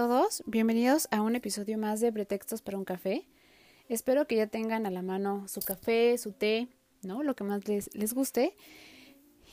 Todos, 0.00 0.42
bienvenidos 0.46 1.08
a 1.10 1.20
un 1.20 1.36
episodio 1.36 1.76
más 1.76 2.00
de 2.00 2.10
Pretextos 2.10 2.62
para 2.62 2.78
un 2.78 2.86
café. 2.86 3.26
Espero 3.90 4.26
que 4.26 4.36
ya 4.36 4.46
tengan 4.46 4.86
a 4.86 4.90
la 4.90 5.02
mano 5.02 5.46
su 5.46 5.60
café, 5.60 6.16
su 6.16 6.32
té, 6.32 6.68
¿no? 7.02 7.22
Lo 7.22 7.36
que 7.36 7.44
más 7.44 7.68
les, 7.68 7.94
les 7.94 8.14
guste. 8.14 8.56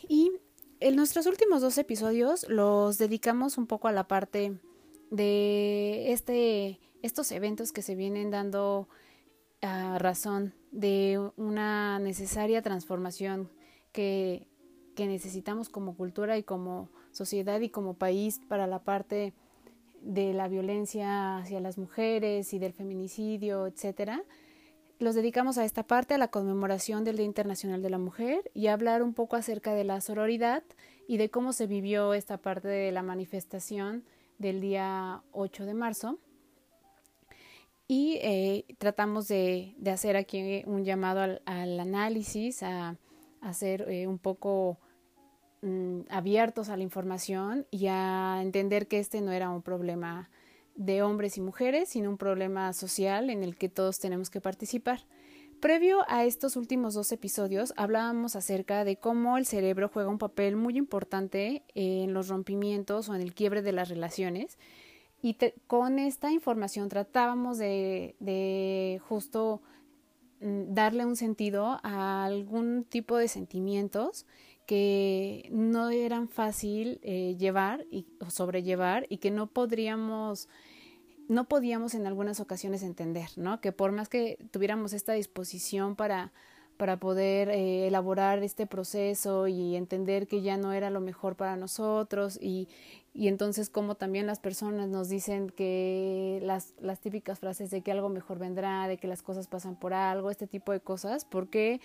Y 0.07 0.31
en 0.79 0.95
nuestros 0.95 1.25
últimos 1.25 1.61
dos 1.61 1.77
episodios 1.77 2.47
los 2.47 2.97
dedicamos 2.97 3.57
un 3.57 3.67
poco 3.67 3.89
a 3.89 3.91
la 3.91 4.07
parte 4.07 4.57
de 5.11 6.13
este, 6.13 6.79
estos 7.01 7.29
eventos 7.33 7.73
que 7.73 7.81
se 7.81 7.95
vienen 7.95 8.31
dando 8.31 8.87
a 9.61 9.99
razón 9.99 10.53
de 10.71 11.29
una 11.35 11.99
necesaria 11.99 12.61
transformación 12.61 13.51
que, 13.91 14.47
que 14.95 15.07
necesitamos 15.07 15.67
como 15.67 15.97
cultura 15.97 16.37
y 16.37 16.43
como 16.43 16.89
sociedad 17.11 17.59
y 17.59 17.67
como 17.67 17.95
país 17.95 18.39
para 18.47 18.65
la 18.65 18.85
parte 18.85 19.33
de 20.07 20.33
la 20.33 20.47
violencia 20.47 21.37
hacia 21.37 21.59
las 21.59 21.77
mujeres 21.77 22.53
y 22.53 22.59
del 22.59 22.73
feminicidio, 22.73 23.67
etcétera, 23.67 24.23
los 24.99 25.13
dedicamos 25.13 25.57
a 25.57 25.65
esta 25.65 25.83
parte, 25.83 26.15
a 26.15 26.17
la 26.17 26.29
conmemoración 26.29 27.03
del 27.03 27.17
Día 27.17 27.25
Internacional 27.25 27.83
de 27.83 27.89
la 27.89 27.99
Mujer 27.99 28.49
y 28.53 28.67
a 28.67 28.73
hablar 28.73 29.03
un 29.03 29.13
poco 29.13 29.35
acerca 29.35 29.73
de 29.73 29.83
la 29.83 30.01
sororidad 30.01 30.63
y 31.07 31.17
de 31.17 31.29
cómo 31.29 31.53
se 31.53 31.67
vivió 31.67 32.13
esta 32.13 32.37
parte 32.37 32.67
de 32.67 32.91
la 32.91 33.03
manifestación 33.03 34.05
del 34.39 34.61
día 34.61 35.21
8 35.33 35.65
de 35.65 35.73
marzo. 35.73 36.17
Y 37.87 38.17
eh, 38.21 38.65
tratamos 38.79 39.27
de, 39.27 39.75
hacer 39.91 40.17
aquí 40.17 40.63
un 40.65 40.83
llamado 40.83 41.39
al, 41.45 41.79
análisis, 41.79 42.63
a, 42.63 42.97
hacer 43.41 43.89
eh, 43.89 44.07
un 44.07 44.17
poco 44.17 44.79
Mm, 45.63 46.01
abiertos 46.09 46.69
a 46.69 46.77
la 46.77 46.83
información 46.83 47.65
y 47.71 47.87
a 47.87 48.39
entender 48.43 48.87
que 48.87 48.99
este 48.99 49.21
no 49.21 49.31
era 49.31 49.49
un 49.49 49.63
problema 49.63 50.29
de 50.75 51.01
hombres 51.01 51.35
y 51.37 51.41
mujeres, 51.41 51.89
sino 51.89 52.11
un 52.11 52.17
problema 52.17 52.73
social 52.73 53.31
en 53.31 53.43
el 53.43 53.55
que 53.55 53.67
todos 53.67 53.97
tenemos 53.97 54.29
que 54.29 54.39
participar. 54.39 54.99
Previo 55.59 56.05
a 56.09 56.25
estos 56.25 56.57
últimos 56.57 56.93
dos 56.93 57.11
episodios 57.11 57.73
hablábamos 57.75 58.35
acerca 58.35 58.83
de 58.83 58.97
cómo 58.97 59.39
el 59.39 59.47
cerebro 59.47 59.89
juega 59.91 60.09
un 60.09 60.19
papel 60.19 60.55
muy 60.55 60.77
importante 60.77 61.63
en 61.73 62.13
los 62.13 62.27
rompimientos 62.27 63.09
o 63.09 63.15
en 63.15 63.21
el 63.21 63.33
quiebre 63.33 63.63
de 63.63 63.71
las 63.71 63.89
relaciones 63.89 64.59
y 65.23 65.35
con 65.65 65.97
esta 65.97 66.31
información 66.31 66.89
tratábamos 66.89 67.57
de, 67.57 68.15
de 68.19 69.01
justo 69.09 69.63
mm, 70.41 70.75
darle 70.75 71.07
un 71.07 71.15
sentido 71.15 71.79
a 71.81 72.25
algún 72.25 72.83
tipo 72.83 73.17
de 73.17 73.27
sentimientos 73.27 74.27
que 74.67 75.47
no 75.51 75.89
eran 75.89 76.27
fácil 76.27 76.99
eh, 77.01 77.35
llevar 77.39 77.85
y, 77.89 78.05
o 78.19 78.29
sobrellevar 78.29 79.07
y 79.09 79.17
que 79.17 79.31
no 79.31 79.47
podríamos 79.47 80.49
no 81.29 81.45
podíamos 81.45 81.93
en 81.93 82.07
algunas 82.07 82.39
ocasiones 82.39 82.83
entender, 82.83 83.29
¿no? 83.35 83.59
Que 83.59 83.71
por 83.73 83.91
más 83.91 84.07
que 84.07 84.37
tuviéramos 84.51 84.93
esta 84.93 85.11
disposición 85.13 85.95
para, 85.97 86.31
para 86.77 86.97
poder 86.97 87.49
eh, 87.49 87.87
elaborar 87.87 88.41
este 88.43 88.65
proceso 88.65 89.47
y 89.47 89.75
entender 89.75 90.27
que 90.27 90.41
ya 90.41 90.55
no 90.55 90.71
era 90.71 90.89
lo 90.89 91.01
mejor 91.01 91.35
para 91.35 91.57
nosotros 91.57 92.39
y, 92.41 92.69
y 93.13 93.27
entonces 93.27 93.69
como 93.69 93.95
también 93.95 94.25
las 94.25 94.39
personas 94.39 94.87
nos 94.87 95.09
dicen 95.09 95.49
que 95.49 96.39
las, 96.43 96.73
las 96.79 96.99
típicas 96.99 97.39
frases 97.39 97.71
de 97.71 97.81
que 97.81 97.91
algo 97.91 98.07
mejor 98.07 98.39
vendrá, 98.39 98.87
de 98.87 98.97
que 98.97 99.07
las 99.07 99.21
cosas 99.21 99.47
pasan 99.47 99.75
por 99.75 99.93
algo, 99.93 100.31
este 100.31 100.47
tipo 100.47 100.71
de 100.71 100.79
cosas, 100.79 101.25
porque 101.25 101.81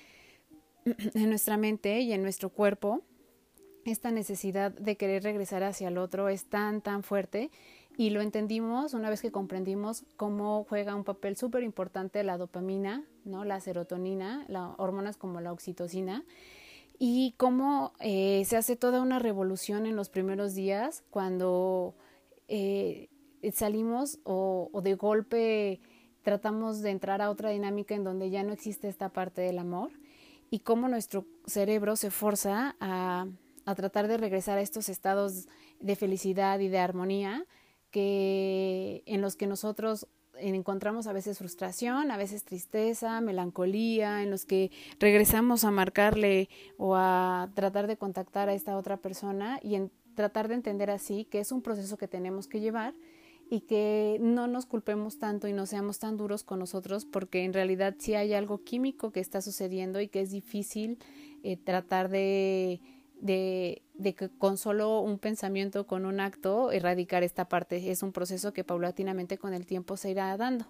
en 1.15 1.29
nuestra 1.29 1.57
mente 1.57 2.01
y 2.01 2.13
en 2.13 2.23
nuestro 2.23 2.51
cuerpo, 2.51 3.03
esta 3.85 4.11
necesidad 4.11 4.73
de 4.73 4.97
querer 4.97 5.23
regresar 5.23 5.63
hacia 5.65 5.89
el 5.89 5.99
otro 5.99 6.29
es 6.29 6.47
tan, 6.47 6.81
tan 6.83 7.03
fuerte 7.03 7.51
y 7.97 8.11
lo 8.11 8.21
entendimos 8.21 8.95
una 8.95 9.11
vez 9.11 9.21
que 9.21 9.33
comprendimos 9.33 10.05
cómo 10.17 10.65
juega 10.69 10.95
un 10.95 11.05
papel 11.05 11.37
súper 11.37 11.63
importante 11.63 12.23
la 12.23 12.39
dopamina, 12.39 13.05
¿no? 13.25 13.45
la 13.45 13.61
serotonina, 13.61 14.45
las 14.49 14.71
hormonas 14.79 15.17
como 15.17 15.41
la 15.41 15.53
oxitocina 15.53 16.25
y 16.99 17.35
cómo 17.37 17.93
eh, 18.01 18.45
se 18.47 18.57
hace 18.57 18.77
toda 18.77 19.03
una 19.03 19.19
revolución 19.19 19.87
en 19.87 19.97
los 19.97 20.09
primeros 20.09 20.55
días 20.55 21.03
cuando 21.11 21.95
eh, 22.49 23.09
salimos 23.53 24.21
o, 24.25 24.71
o 24.73 24.81
de 24.81 24.95
golpe 24.95 25.81
tratamos 26.23 26.83
de 26.83 26.91
entrar 26.91 27.21
a 27.21 27.31
otra 27.31 27.51
dinámica 27.51 27.95
en 27.95 28.05
donde 28.05 28.31
ya 28.31 28.45
no 28.45 28.53
existe 28.53 28.89
esta 28.89 29.09
parte 29.09 29.41
del 29.41 29.59
amor 29.59 29.91
y 30.53 30.61
cómo 30.61 30.87
nuestro 30.87 31.25
cerebro 31.47 31.97
se 31.97 32.11
forza 32.11 32.77
a, 32.79 33.27
a 33.65 33.75
tratar 33.75 34.07
de 34.07 34.19
regresar 34.19 34.59
a 34.59 34.61
estos 34.61 34.91
estados 34.91 35.49
de 35.81 35.97
felicidad 35.97 36.61
y 36.61 36.69
de 36.69 36.79
armonía 36.79 37.47
que 37.91 39.03
en 39.07 39.23
los 39.23 39.35
que 39.35 39.47
nosotros 39.47 40.07
encontramos 40.35 41.07
a 41.07 41.15
veces 41.15 41.39
frustración, 41.39 42.11
a 42.11 42.19
veces 42.19 42.45
tristeza, 42.45 43.23
melancolía, 43.23 44.23
en 44.23 44.31
los 44.31 44.45
que 44.45 44.71
regresamos 45.01 45.65
a 45.65 45.71
marcarle 45.71 46.51
o 46.77 46.97
a 46.97 47.49
tratar 47.55 47.87
de 47.87 47.97
contactar 47.97 48.51
a 48.51 48.55
esta 48.55 48.77
otra 48.77 48.99
persona 48.99 49.59
y 49.63 49.77
en 49.77 49.91
tratar 50.15 50.49
de 50.49 50.55
entender 50.55 50.91
así 50.91 51.25
que 51.25 51.41
es 51.41 51.51
un 51.51 51.63
proceso 51.63 51.97
que 51.97 52.09
tenemos 52.09 52.47
que 52.47 52.61
llevar 52.61 52.93
y 53.53 53.61
que 53.61 54.17
no 54.19 54.47
nos 54.47 54.65
culpemos 54.65 55.19
tanto 55.19 55.47
y 55.47 55.53
no 55.53 55.67
seamos 55.67 55.99
tan 55.99 56.17
duros 56.17 56.43
con 56.43 56.59
nosotros 56.59 57.05
porque 57.05 57.45
en 57.45 57.53
realidad 57.53 57.97
sí 57.99 58.15
hay 58.15 58.33
algo 58.33 58.65
químico 58.65 59.13
que 59.13 59.21
está 59.21 59.43
sucediendo 59.43 60.01
y 60.01 60.09
que 60.09 60.23
es 60.23 60.31
difícil 60.31 60.97
eh, 61.43 61.59
tratar 61.59 62.09
de, 62.09 62.81
de, 63.21 63.83
de 63.93 64.15
que 64.15 64.31
con 64.31 64.57
solo 64.57 65.01
un 65.01 65.19
pensamiento, 65.19 65.87
con 65.87 66.07
un 66.07 66.19
acto, 66.19 66.73
erradicar 66.73 67.25
esta 67.25 67.47
parte. 67.51 67.91
Es 67.91 68.03
un 68.03 68.13
proceso 68.13 68.55
que 68.55 68.65
paulatinamente 68.65 69.37
con 69.37 69.53
el 69.53 69.67
tiempo 69.67 69.99
se 69.99 70.13
irá 70.13 70.35
dando. 70.39 70.65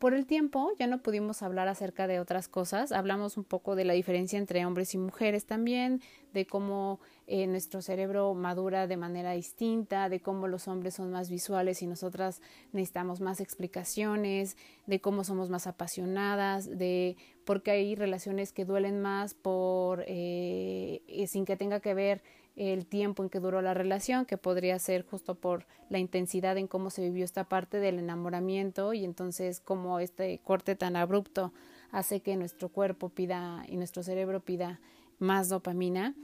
Por 0.00 0.14
el 0.14 0.24
tiempo 0.24 0.70
ya 0.78 0.86
no 0.86 1.02
pudimos 1.02 1.42
hablar 1.42 1.68
acerca 1.68 2.06
de 2.06 2.20
otras 2.20 2.48
cosas, 2.48 2.90
hablamos 2.90 3.36
un 3.36 3.44
poco 3.44 3.76
de 3.76 3.84
la 3.84 3.92
diferencia 3.92 4.38
entre 4.38 4.64
hombres 4.64 4.94
y 4.94 4.98
mujeres 4.98 5.44
también, 5.44 6.00
de 6.32 6.46
cómo 6.46 7.00
eh, 7.26 7.46
nuestro 7.46 7.82
cerebro 7.82 8.32
madura 8.32 8.86
de 8.86 8.96
manera 8.96 9.32
distinta, 9.32 10.08
de 10.08 10.20
cómo 10.20 10.48
los 10.48 10.68
hombres 10.68 10.94
son 10.94 11.10
más 11.10 11.28
visuales 11.28 11.82
y 11.82 11.86
nosotras 11.86 12.40
necesitamos 12.72 13.20
más 13.20 13.42
explicaciones, 13.42 14.56
de 14.86 15.02
cómo 15.02 15.22
somos 15.22 15.50
más 15.50 15.66
apasionadas, 15.66 16.78
de 16.78 17.18
por 17.44 17.62
qué 17.62 17.72
hay 17.72 17.94
relaciones 17.94 18.54
que 18.54 18.64
duelen 18.64 19.02
más 19.02 19.34
por 19.34 20.04
eh, 20.06 20.99
sin 21.26 21.44
que 21.44 21.56
tenga 21.56 21.80
que 21.80 21.94
ver 21.94 22.22
el 22.56 22.86
tiempo 22.86 23.22
en 23.22 23.30
que 23.30 23.40
duró 23.40 23.62
la 23.62 23.74
relación, 23.74 24.26
que 24.26 24.36
podría 24.36 24.78
ser 24.78 25.06
justo 25.06 25.34
por 25.34 25.66
la 25.88 25.98
intensidad 25.98 26.58
en 26.58 26.66
cómo 26.66 26.90
se 26.90 27.02
vivió 27.02 27.24
esta 27.24 27.44
parte 27.44 27.78
del 27.78 27.98
enamoramiento 27.98 28.92
y 28.92 29.04
entonces 29.04 29.60
cómo 29.60 30.00
este 30.00 30.40
corte 30.44 30.76
tan 30.76 30.96
abrupto 30.96 31.52
hace 31.90 32.20
que 32.20 32.36
nuestro 32.36 32.68
cuerpo 32.68 33.08
pida 33.08 33.64
y 33.68 33.76
nuestro 33.76 34.02
cerebro 34.02 34.40
pida 34.40 34.80
más 35.18 35.48
dopamina. 35.48 36.14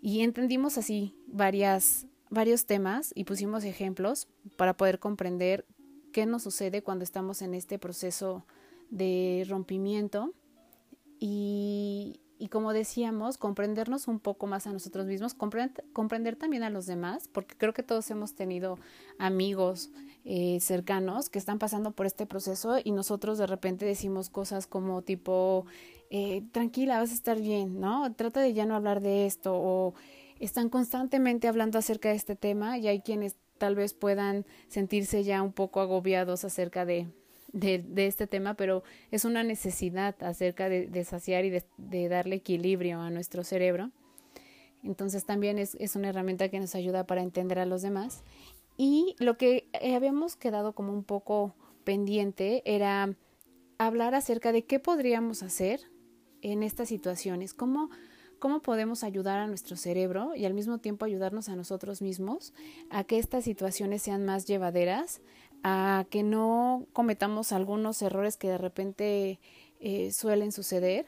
Y 0.00 0.20
entendimos 0.20 0.78
así 0.78 1.14
varias, 1.26 2.06
varios 2.30 2.66
temas 2.66 3.12
y 3.14 3.24
pusimos 3.24 3.64
ejemplos 3.64 4.28
para 4.56 4.76
poder 4.76 4.98
comprender 4.98 5.66
qué 6.12 6.26
nos 6.26 6.42
sucede 6.42 6.82
cuando 6.82 7.04
estamos 7.04 7.42
en 7.42 7.54
este 7.54 7.78
proceso 7.78 8.44
de 8.90 9.44
rompimiento 9.48 10.32
y, 11.20 12.20
y 12.38 12.48
como 12.48 12.72
decíamos, 12.72 13.36
comprendernos 13.36 14.06
un 14.08 14.20
poco 14.20 14.46
más 14.46 14.66
a 14.66 14.72
nosotros 14.72 15.06
mismos, 15.06 15.34
comprender, 15.34 16.36
también 16.36 16.62
a 16.62 16.70
los 16.70 16.86
demás, 16.86 17.28
porque 17.28 17.56
creo 17.56 17.72
que 17.72 17.82
todos 17.82 18.10
hemos 18.10 18.34
tenido 18.34 18.78
amigos 19.18 19.90
eh, 20.24 20.58
cercanos 20.60 21.28
que 21.28 21.38
están 21.38 21.58
pasando 21.58 21.90
por 21.90 22.06
este 22.06 22.26
proceso 22.26 22.78
y 22.82 22.92
nosotros 22.92 23.38
de 23.38 23.46
repente 23.46 23.84
decimos 23.84 24.30
cosas 24.30 24.66
como 24.66 25.02
tipo, 25.02 25.66
eh, 26.10 26.44
tranquila, 26.52 27.00
vas 27.00 27.10
a 27.10 27.14
estar 27.14 27.40
bien, 27.40 27.80
¿no? 27.80 28.12
Trata 28.14 28.40
de 28.40 28.52
ya 28.52 28.66
no 28.66 28.76
hablar 28.76 29.00
de 29.00 29.26
esto 29.26 29.54
o 29.54 29.94
están 30.38 30.68
constantemente 30.68 31.48
hablando 31.48 31.78
acerca 31.78 32.10
de 32.10 32.14
este 32.14 32.36
tema 32.36 32.78
y 32.78 32.86
hay 32.86 33.00
quienes 33.00 33.36
tal 33.58 33.74
vez 33.74 33.94
puedan 33.94 34.46
sentirse 34.68 35.24
ya 35.24 35.42
un 35.42 35.52
poco 35.52 35.80
agobiados 35.80 36.44
acerca 36.44 36.84
de, 36.84 37.08
de, 37.52 37.84
este 37.96 38.26
tema, 38.26 38.54
pero 38.54 38.82
es 39.10 39.24
una 39.24 39.42
necesidad 39.42 40.14
acerca 40.22 40.68
de, 40.68 40.86
de 40.86 41.04
saciar 41.04 41.44
y 41.44 41.50
de, 41.50 41.64
de, 41.76 42.08
darle 42.08 42.36
equilibrio 42.36 43.00
a 43.00 43.10
nuestro 43.10 43.44
cerebro. 43.44 43.90
Entonces 44.84 45.24
también 45.24 45.58
es, 45.58 45.74
es, 45.80 45.96
una 45.96 46.10
herramienta 46.10 46.48
que 46.48 46.60
nos 46.60 46.74
ayuda 46.74 47.06
para 47.06 47.22
entender 47.22 47.58
a 47.58 47.66
los 47.66 47.82
demás. 47.82 48.22
Y 48.76 49.16
lo 49.18 49.36
que 49.36 49.68
habíamos 49.82 50.36
quedado 50.36 50.72
como 50.72 50.92
un 50.92 51.02
poco 51.02 51.54
pendiente 51.84 52.62
era 52.64 53.16
hablar 53.78 54.14
acerca 54.14 54.52
de 54.52 54.64
qué 54.64 54.78
podríamos 54.78 55.42
hacer 55.42 55.80
en 56.42 56.62
estas 56.62 56.88
situaciones, 56.88 57.54
cómo, 57.54 57.90
cómo 58.38 58.60
podemos 58.60 59.04
ayudar 59.04 59.38
a 59.38 59.46
nuestro 59.46 59.76
cerebro 59.76 60.34
y 60.34 60.44
al 60.44 60.54
mismo 60.54 60.78
tiempo 60.78 61.04
ayudarnos 61.04 61.48
a 61.48 61.56
nosotros 61.56 62.02
mismos 62.02 62.52
a 62.90 63.04
que 63.04 63.18
estas 63.18 63.44
situaciones 63.44 64.02
sean 64.02 64.24
más 64.24 64.46
llevaderas, 64.46 65.20
a 65.68 66.04
que 66.04 66.22
no 66.22 66.86
cometamos 66.92 67.52
algunos 67.52 68.00
errores 68.02 68.36
que 68.36 68.48
de 68.48 68.58
repente 68.58 69.38
eh, 69.80 70.10
suelen 70.12 70.50
suceder, 70.50 71.06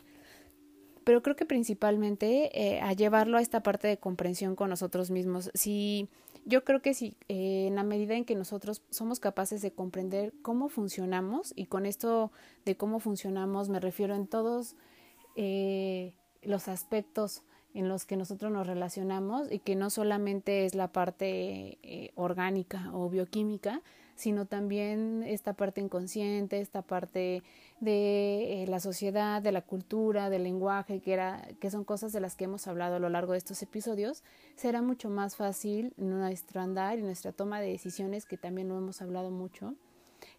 pero 1.05 1.23
creo 1.23 1.35
que 1.35 1.47
principalmente 1.47 2.51
eh, 2.55 2.81
a 2.81 2.93
llevarlo 2.93 3.39
a 3.39 3.41
esta 3.41 3.63
parte 3.63 3.89
de 3.89 3.99
comprensión 3.99 4.55
con 4.55 4.71
nosotros 4.71 5.11
mismos. 5.11 5.51
Si 5.55 6.09
yo 6.45 6.65
creo 6.65 6.81
que 6.81 6.95
si 6.95 7.17
eh, 7.29 7.67
en 7.69 7.75
la 7.75 7.83
medida 7.83 8.15
en 8.15 8.25
que 8.25 8.37
nosotros 8.37 8.83
somos 8.91 9.19
capaces 9.19 9.63
de 9.63 9.73
comprender 9.73 10.33
cómo 10.43 10.69
funcionamos, 10.69 11.53
y 11.57 11.67
con 11.67 11.87
esto 11.87 12.31
de 12.65 12.77
cómo 12.77 13.01
funcionamos 13.01 13.69
me 13.69 13.81
refiero 13.81 14.15
en 14.15 14.27
todos 14.27 14.77
los 16.43 16.69
aspectos 16.69 17.45
en 17.73 17.89
los 17.89 18.05
que 18.05 18.17
nosotros 18.17 18.53
nos 18.53 18.67
relacionamos 18.67 19.51
y 19.51 19.59
que 19.59 19.75
no 19.75 19.89
solamente 19.89 20.67
es 20.67 20.75
la 20.75 20.93
parte 20.93 22.13
orgánica 22.15 22.91
o 22.93 23.09
bioquímica, 23.09 23.81
sino 24.17 24.47
también 24.47 25.23
esta 25.27 25.53
parte 25.55 25.81
inconsciente, 25.81 26.61
esta 26.61 26.83
parte 26.83 27.43
de 27.81 28.63
eh, 28.63 28.67
la 28.67 28.81
sociedad, 28.81 29.41
de 29.41 29.53
la 29.53 29.63
cultura, 29.63 30.31
del 30.31 30.45
lenguaje, 30.45 31.01
que, 31.01 31.13
era, 31.13 31.49
que 31.61 31.71
son 31.71 31.85
cosas 31.85 32.13
de 32.13 32.21
las 32.21 32.37
que 32.37 32.45
hemos 32.45 32.67
hablado 32.67 32.97
a 32.97 32.99
lo 32.99 33.09
largo 33.09 33.33
de 33.33 33.39
estos 33.39 33.63
episodios, 33.63 34.23
será 34.57 34.83
mucho 34.83 35.09
más 35.09 35.37
fácil 35.37 35.95
nuestro 35.97 36.61
andar 36.61 36.99
y 36.99 37.03
nuestra 37.03 37.33
toma 37.33 37.61
de 37.61 37.71
decisiones, 37.71 38.27
que 38.27 38.37
también 38.37 38.69
lo 38.69 38.77
hemos 38.77 39.01
hablado 39.01 39.31
mucho, 39.31 39.75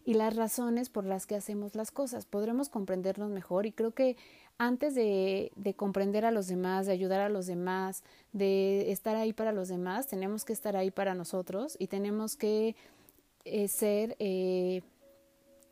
y 0.04 0.14
las 0.14 0.36
razones 0.36 0.88
por 0.88 1.04
las 1.04 1.26
que 1.26 1.34
hacemos 1.34 1.74
las 1.74 1.90
cosas. 1.90 2.26
Podremos 2.26 2.68
comprendernos 2.68 3.30
mejor 3.30 3.66
y 3.66 3.72
creo 3.72 3.92
que 3.92 4.16
antes 4.58 4.94
de, 4.94 5.50
de 5.56 5.74
comprender 5.74 6.24
a 6.24 6.30
los 6.30 6.46
demás, 6.46 6.86
de 6.86 6.92
ayudar 6.92 7.20
a 7.20 7.28
los 7.28 7.46
demás, 7.46 8.04
de 8.32 8.92
estar 8.92 9.16
ahí 9.16 9.32
para 9.32 9.52
los 9.52 9.68
demás, 9.68 10.06
tenemos 10.06 10.44
que 10.44 10.52
estar 10.52 10.76
ahí 10.76 10.90
para 10.90 11.14
nosotros 11.14 11.76
y 11.78 11.88
tenemos 11.88 12.36
que 12.36 12.76
eh, 13.44 13.66
ser 13.66 14.14
eh, 14.20 14.82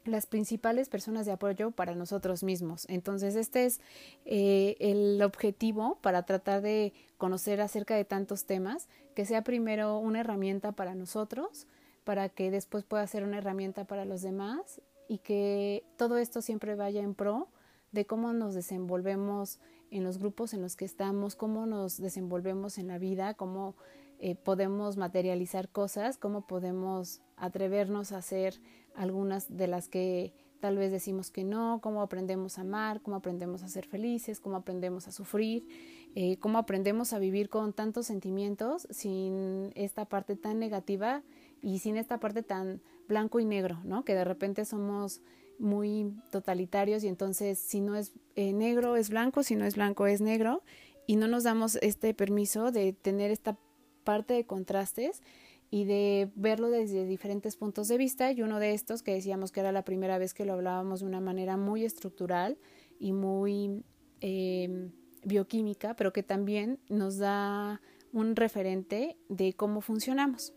las 0.05 0.27
principales 0.27 0.89
personas 0.89 1.25
de 1.25 1.31
apoyo 1.31 1.71
para 1.71 1.95
nosotros 1.95 2.43
mismos. 2.43 2.85
Entonces, 2.89 3.37
este 3.37 3.65
es 3.65 3.81
eh, 4.25 4.77
el 4.81 5.23
objetivo 5.23 5.99
para 6.01 6.25
tratar 6.25 6.63
de 6.63 6.93
conocer 7.17 7.61
acerca 7.61 7.95
de 7.95 8.05
tantos 8.05 8.45
temas, 8.45 8.89
que 9.15 9.25
sea 9.25 9.45
primero 9.45 9.99
una 9.99 10.21
herramienta 10.21 10.73
para 10.73 10.97
nosotros, 10.97 11.69
para 12.03 12.29
que 12.29 12.51
después 12.51 12.83
pueda 12.83 13.07
ser 13.07 13.23
una 13.23 13.39
herramienta 13.39 13.85
para 13.85 14.05
los 14.05 14.21
demás 14.21 14.81
y 15.07 15.19
que 15.19 15.85
todo 15.97 16.19
esto 16.19 16.43
siempre 16.43 16.75
vaya 16.75 17.03
en 17.03 17.15
pro 17.15 17.49
de 17.93 18.05
cómo 18.05 18.33
nos 18.33 18.53
desenvolvemos 18.53 19.61
en 19.93 20.03
los 20.03 20.19
grupos 20.19 20.55
en 20.55 20.63
los 20.63 20.75
que 20.75 20.87
estamos, 20.87 21.37
cómo 21.37 21.67
nos 21.67 21.99
desenvolvemos 21.99 22.79
en 22.79 22.89
la 22.89 22.99
vida, 22.99 23.35
cómo 23.35 23.77
podemos 24.45 24.99
materializar 24.99 25.71
cosas, 25.71 26.19
cómo 26.19 26.47
podemos 26.47 27.23
atrevernos 27.41 28.13
a 28.13 28.19
hacer 28.19 28.61
algunas 28.95 29.57
de 29.57 29.67
las 29.67 29.89
que 29.89 30.33
tal 30.61 30.77
vez 30.77 30.93
decimos 30.93 31.31
que 31.31 31.43
no, 31.43 31.81
cómo 31.83 32.03
aprendemos 32.03 32.59
a 32.59 32.61
amar, 32.61 33.01
cómo 33.01 33.17
aprendemos 33.17 33.63
a 33.63 33.69
ser 33.69 33.87
felices, 33.87 34.41
cómo 34.41 34.57
aprendemos 34.57 35.09
a 35.09 35.13
sufrir, 35.13 35.67
eh, 36.15 36.37
cómo 36.39 36.59
aprendemos 36.59 37.13
a 37.13 37.19
vivir 37.19 37.49
con 37.49 37.73
tantos 37.73 38.07
sentimientos 38.07 38.87
sin 38.91 39.73
esta 39.75 40.05
parte 40.05 40.37
tan 40.37 40.59
negativa 40.59 41.23
y 41.63 41.79
sin 41.79 41.97
esta 41.97 42.21
parte 42.21 42.43
tan 42.43 42.81
blanco 43.09 43.41
y 43.41 43.45
negro, 43.45 43.81
¿no? 43.85 44.05
Que 44.05 44.15
de 44.15 44.25
repente 44.25 44.65
somos 44.65 45.23
muy 45.59 46.15
totalitarios 46.31 47.05
y 47.05 47.09
entonces 47.09 47.59
si 47.59 47.81
no 47.81 47.97
es 47.97 48.13
eh, 48.35 48.53
negro 48.53 48.97
es 48.97 49.11
blanco, 49.11 49.43
si 49.43 49.57
no 49.57 49.65
es 49.65 49.77
blanco 49.77 50.07
es 50.07 50.21
negro 50.21 50.63
y 51.07 51.17
no 51.17 51.27
nos 51.27 51.45
damos 51.45 51.77
este 51.83 52.15
permiso 52.15 52.71
de 52.73 52.93
tener 52.93 53.31
esta 53.31 53.59
parte 54.05 54.35
de 54.35 54.47
contrastes 54.47 55.23
y 55.71 55.85
de 55.85 56.31
verlo 56.35 56.69
desde 56.69 57.05
diferentes 57.07 57.57
puntos 57.57 57.87
de 57.89 57.97
vista 57.97 58.33
y 58.33 58.43
uno 58.43 58.59
de 58.59 58.75
estos 58.75 59.03
que 59.03 59.15
decíamos 59.15 59.53
que 59.53 59.61
era 59.61 59.71
la 59.71 59.85
primera 59.85 60.19
vez 60.19 60.35
que 60.35 60.45
lo 60.45 60.55
hablábamos 60.55 61.01
de 61.01 61.07
una 61.07 61.21
manera 61.21 61.57
muy 61.57 61.85
estructural 61.85 62.59
y 62.99 63.13
muy 63.13 63.85
em, 64.21 64.91
bioquímica, 65.25 65.95
pero 65.95 66.13
que 66.13 66.25
también 66.25 66.81
nos 66.89 67.19
da 67.19 67.81
un 68.13 68.35
referente 68.35 69.17
de 69.29 69.53
cómo 69.53 69.81
funcionamos. 69.81 70.53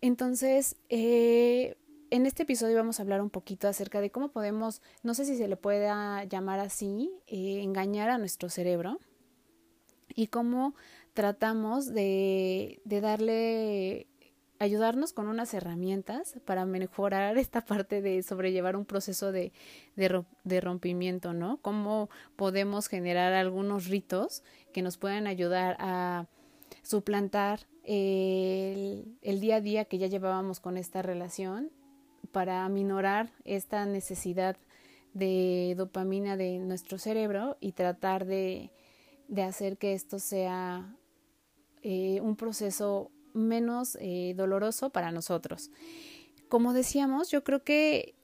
Entonces, 0.00 0.76
eh, 0.88 1.76
en 2.10 2.24
este 2.24 2.44
episodio 2.44 2.76
vamos 2.76 2.98
a 2.98 3.02
hablar 3.02 3.20
un 3.20 3.30
poquito 3.30 3.68
acerca 3.68 4.00
de 4.00 4.10
cómo 4.10 4.32
podemos, 4.32 4.80
no 5.02 5.12
sé 5.12 5.26
si 5.26 5.36
se 5.36 5.46
le 5.46 5.56
pueda 5.56 6.24
llamar 6.24 6.58
así, 6.58 7.12
eh, 7.26 7.60
engañar 7.62 8.08
a 8.08 8.18
nuestro 8.18 8.48
cerebro 8.48 8.98
y 10.14 10.28
cómo 10.28 10.74
tratamos 11.12 11.92
de, 11.92 12.80
de 12.84 13.00
darle 13.00 14.08
ayudarnos 14.62 15.12
con 15.12 15.26
unas 15.26 15.54
herramientas 15.54 16.36
para 16.44 16.64
mejorar 16.66 17.36
esta 17.38 17.64
parte 17.64 18.00
de 18.00 18.22
sobrellevar 18.22 18.76
un 18.76 18.84
proceso 18.84 19.32
de, 19.32 19.52
de, 19.96 20.60
rompimiento, 20.60 21.32
¿no? 21.32 21.58
Cómo 21.62 22.08
podemos 22.36 22.86
generar 22.86 23.32
algunos 23.32 23.88
ritos 23.88 24.44
que 24.72 24.82
nos 24.82 24.98
puedan 24.98 25.26
ayudar 25.26 25.76
a 25.80 26.26
suplantar 26.82 27.66
el, 27.82 29.16
día 29.22 29.56
a 29.56 29.60
día 29.60 29.84
que 29.84 29.98
ya 29.98 30.06
llevábamos 30.06 30.60
con 30.60 30.76
esta 30.76 31.02
relación 31.02 31.70
para 32.30 32.64
aminorar 32.64 33.30
esta 33.44 33.84
necesidad 33.84 34.56
de 35.12 35.74
dopamina 35.76 36.36
de 36.36 36.58
nuestro 36.58 36.98
cerebro 36.98 37.56
y 37.60 37.72
tratar 37.72 38.26
de, 38.26 38.70
de 39.26 39.42
hacer 39.42 39.76
que 39.76 39.92
esto 39.92 40.20
sea 40.20 40.96
eh, 41.82 42.20
un 42.20 42.36
proceso 42.36 43.10
menos 43.34 43.96
eh, 44.00 44.34
doloroso 44.36 44.90
para 44.90 45.12
nosotros. 45.12 45.70
Como 46.48 46.72
decíamos, 46.72 47.30
yo 47.30 47.44
creo 47.44 47.62
que 47.64 48.14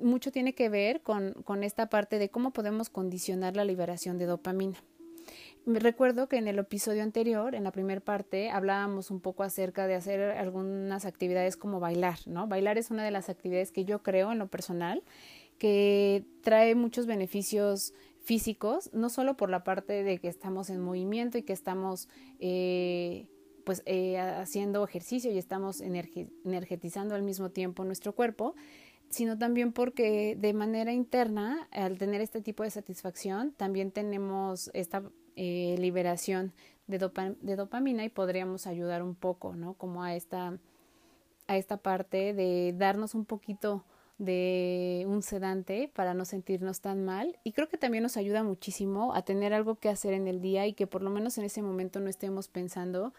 mucho 0.00 0.32
tiene 0.32 0.54
que 0.54 0.68
ver 0.68 1.02
con, 1.02 1.32
con 1.44 1.62
esta 1.62 1.88
parte 1.88 2.18
de 2.18 2.28
cómo 2.28 2.52
podemos 2.52 2.90
condicionar 2.90 3.56
la 3.56 3.64
liberación 3.64 4.18
de 4.18 4.26
dopamina. 4.26 4.78
Me 5.64 5.80
recuerdo 5.80 6.28
que 6.28 6.36
en 6.36 6.46
el 6.46 6.60
episodio 6.60 7.02
anterior, 7.02 7.56
en 7.56 7.64
la 7.64 7.72
primera 7.72 8.00
parte, 8.00 8.50
hablábamos 8.50 9.10
un 9.10 9.20
poco 9.20 9.42
acerca 9.42 9.88
de 9.88 9.96
hacer 9.96 10.20
algunas 10.20 11.04
actividades 11.04 11.56
como 11.56 11.80
bailar, 11.80 12.18
¿no? 12.26 12.46
Bailar 12.46 12.78
es 12.78 12.92
una 12.92 13.04
de 13.04 13.10
las 13.10 13.28
actividades 13.28 13.72
que 13.72 13.84
yo 13.84 14.00
creo 14.04 14.30
en 14.30 14.38
lo 14.38 14.46
personal 14.46 15.02
que 15.58 16.24
trae 16.42 16.74
muchos 16.74 17.06
beneficios 17.06 17.94
físicos, 18.22 18.90
no 18.92 19.08
solo 19.08 19.36
por 19.36 19.50
la 19.50 19.64
parte 19.64 20.02
de 20.02 20.18
que 20.18 20.28
estamos 20.28 20.70
en 20.70 20.80
movimiento 20.80 21.38
y 21.38 21.42
que 21.42 21.52
estamos 21.52 22.08
eh, 22.38 23.26
pues 23.66 23.82
eh, 23.84 24.16
haciendo 24.16 24.84
ejercicio 24.84 25.32
y 25.32 25.38
estamos 25.38 25.80
energetizando 25.80 27.16
al 27.16 27.24
mismo 27.24 27.50
tiempo 27.50 27.84
nuestro 27.84 28.12
cuerpo, 28.14 28.54
sino 29.08 29.36
también 29.36 29.72
porque 29.72 30.36
de 30.38 30.52
manera 30.52 30.92
interna, 30.92 31.66
al 31.72 31.98
tener 31.98 32.20
este 32.20 32.40
tipo 32.40 32.62
de 32.62 32.70
satisfacción, 32.70 33.50
también 33.50 33.90
tenemos 33.90 34.70
esta 34.72 35.02
eh, 35.34 35.74
liberación 35.80 36.52
de, 36.86 37.10
de, 37.40 37.56
dopamina 37.56 38.04
y 38.04 38.08
podríamos 38.08 38.68
ayudar 38.68 39.02
un 39.02 39.16
poco, 39.16 39.56
¿no? 39.56 39.74
Como 39.74 40.04
a 40.04 40.14
esta, 40.14 40.56
a 41.48 41.56
esta 41.56 41.76
parte 41.76 42.34
de 42.34 42.72
darnos 42.72 43.16
un 43.16 43.24
poquito 43.24 43.84
de 44.18 45.04
un 45.08 45.22
sedante 45.22 45.90
para 45.92 46.14
no 46.14 46.24
sentirnos 46.24 46.80
tan 46.80 47.04
mal 47.04 47.36
y 47.42 47.50
creo 47.50 47.68
que 47.68 47.78
también 47.78 48.04
nos 48.04 48.16
ayuda 48.16 48.44
muchísimo 48.44 49.12
a 49.12 49.22
tener 49.22 49.52
algo 49.52 49.74
que 49.74 49.88
hacer 49.88 50.14
en 50.14 50.28
el 50.28 50.40
día 50.40 50.68
y 50.68 50.72
que 50.72 50.86
por 50.86 51.02
lo 51.02 51.10
menos 51.10 51.36
en 51.36 51.44
ese 51.44 51.62
momento 51.62 51.98
no 51.98 52.08
estemos 52.08 52.46
pensando 52.46 53.12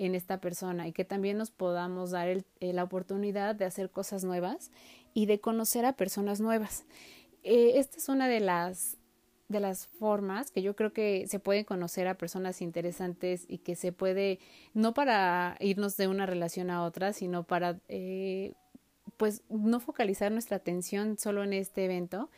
en 0.00 0.14
esta 0.14 0.40
persona 0.40 0.88
y 0.88 0.92
que 0.92 1.04
también 1.04 1.36
nos 1.36 1.50
podamos 1.50 2.10
dar 2.10 2.28
eh, 2.28 2.44
la 2.72 2.82
oportunidad 2.82 3.54
de 3.54 3.66
hacer 3.66 3.90
cosas 3.90 4.24
nuevas 4.24 4.70
y 5.12 5.26
de 5.26 5.40
conocer 5.40 5.84
a 5.84 5.92
personas 5.92 6.40
nuevas. 6.40 6.84
Eh, 7.42 7.72
esta 7.76 7.98
es 7.98 8.08
una 8.08 8.26
de 8.28 8.40
las 8.40 8.96
de 9.48 9.58
las 9.58 9.88
formas 9.88 10.52
que 10.52 10.62
yo 10.62 10.76
creo 10.76 10.92
que 10.92 11.26
se 11.26 11.40
puede 11.40 11.64
conocer 11.64 12.06
a 12.06 12.16
personas 12.16 12.62
interesantes 12.62 13.46
y 13.48 13.58
que 13.58 13.74
se 13.74 13.90
puede 13.90 14.38
no 14.74 14.94
para 14.94 15.56
irnos 15.58 15.96
de 15.96 16.06
una 16.06 16.24
relación 16.24 16.70
a 16.70 16.84
otra 16.84 17.12
sino 17.12 17.42
para 17.42 17.80
eh, 17.88 18.52
pues 19.16 19.42
no 19.48 19.80
focalizar 19.80 20.30
nuestra 20.30 20.58
atención 20.58 21.18
solo 21.18 21.42
en 21.42 21.52
este 21.52 21.84
evento 21.84 22.30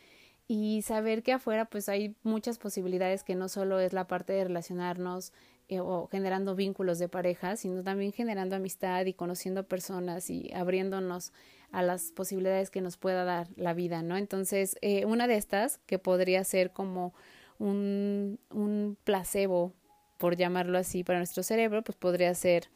y 0.48 0.80
saber 0.82 1.22
que 1.22 1.32
afuera 1.32 1.66
pues 1.66 1.90
hay 1.90 2.16
muchas 2.22 2.58
posibilidades 2.58 3.24
que 3.24 3.34
no 3.34 3.50
solo 3.50 3.78
es 3.78 3.92
la 3.92 4.06
parte 4.06 4.32
de 4.32 4.44
relacionarnos 4.44 5.34
eh, 5.72 5.80
o 5.80 6.06
generando 6.08 6.54
vínculos 6.54 6.98
de 6.98 7.08
pareja, 7.08 7.56
sino 7.56 7.82
también 7.82 8.12
generando 8.12 8.56
amistad 8.56 9.06
y 9.06 9.14
conociendo 9.14 9.66
personas 9.66 10.28
y 10.28 10.52
abriéndonos 10.52 11.32
a 11.70 11.82
las 11.82 12.12
posibilidades 12.12 12.68
que 12.68 12.82
nos 12.82 12.98
pueda 12.98 13.24
dar 13.24 13.48
la 13.56 13.72
vida, 13.72 14.02
¿no? 14.02 14.18
Entonces, 14.18 14.76
eh, 14.82 15.06
una 15.06 15.26
de 15.26 15.36
estas 15.38 15.78
que 15.86 15.98
podría 15.98 16.44
ser 16.44 16.72
como 16.72 17.14
un, 17.58 18.38
un 18.50 18.98
placebo, 19.02 19.72
por 20.18 20.36
llamarlo 20.36 20.76
así, 20.76 21.04
para 21.04 21.20
nuestro 21.20 21.42
cerebro, 21.42 21.82
pues 21.82 21.96
podría 21.96 22.34
ser 22.34 22.68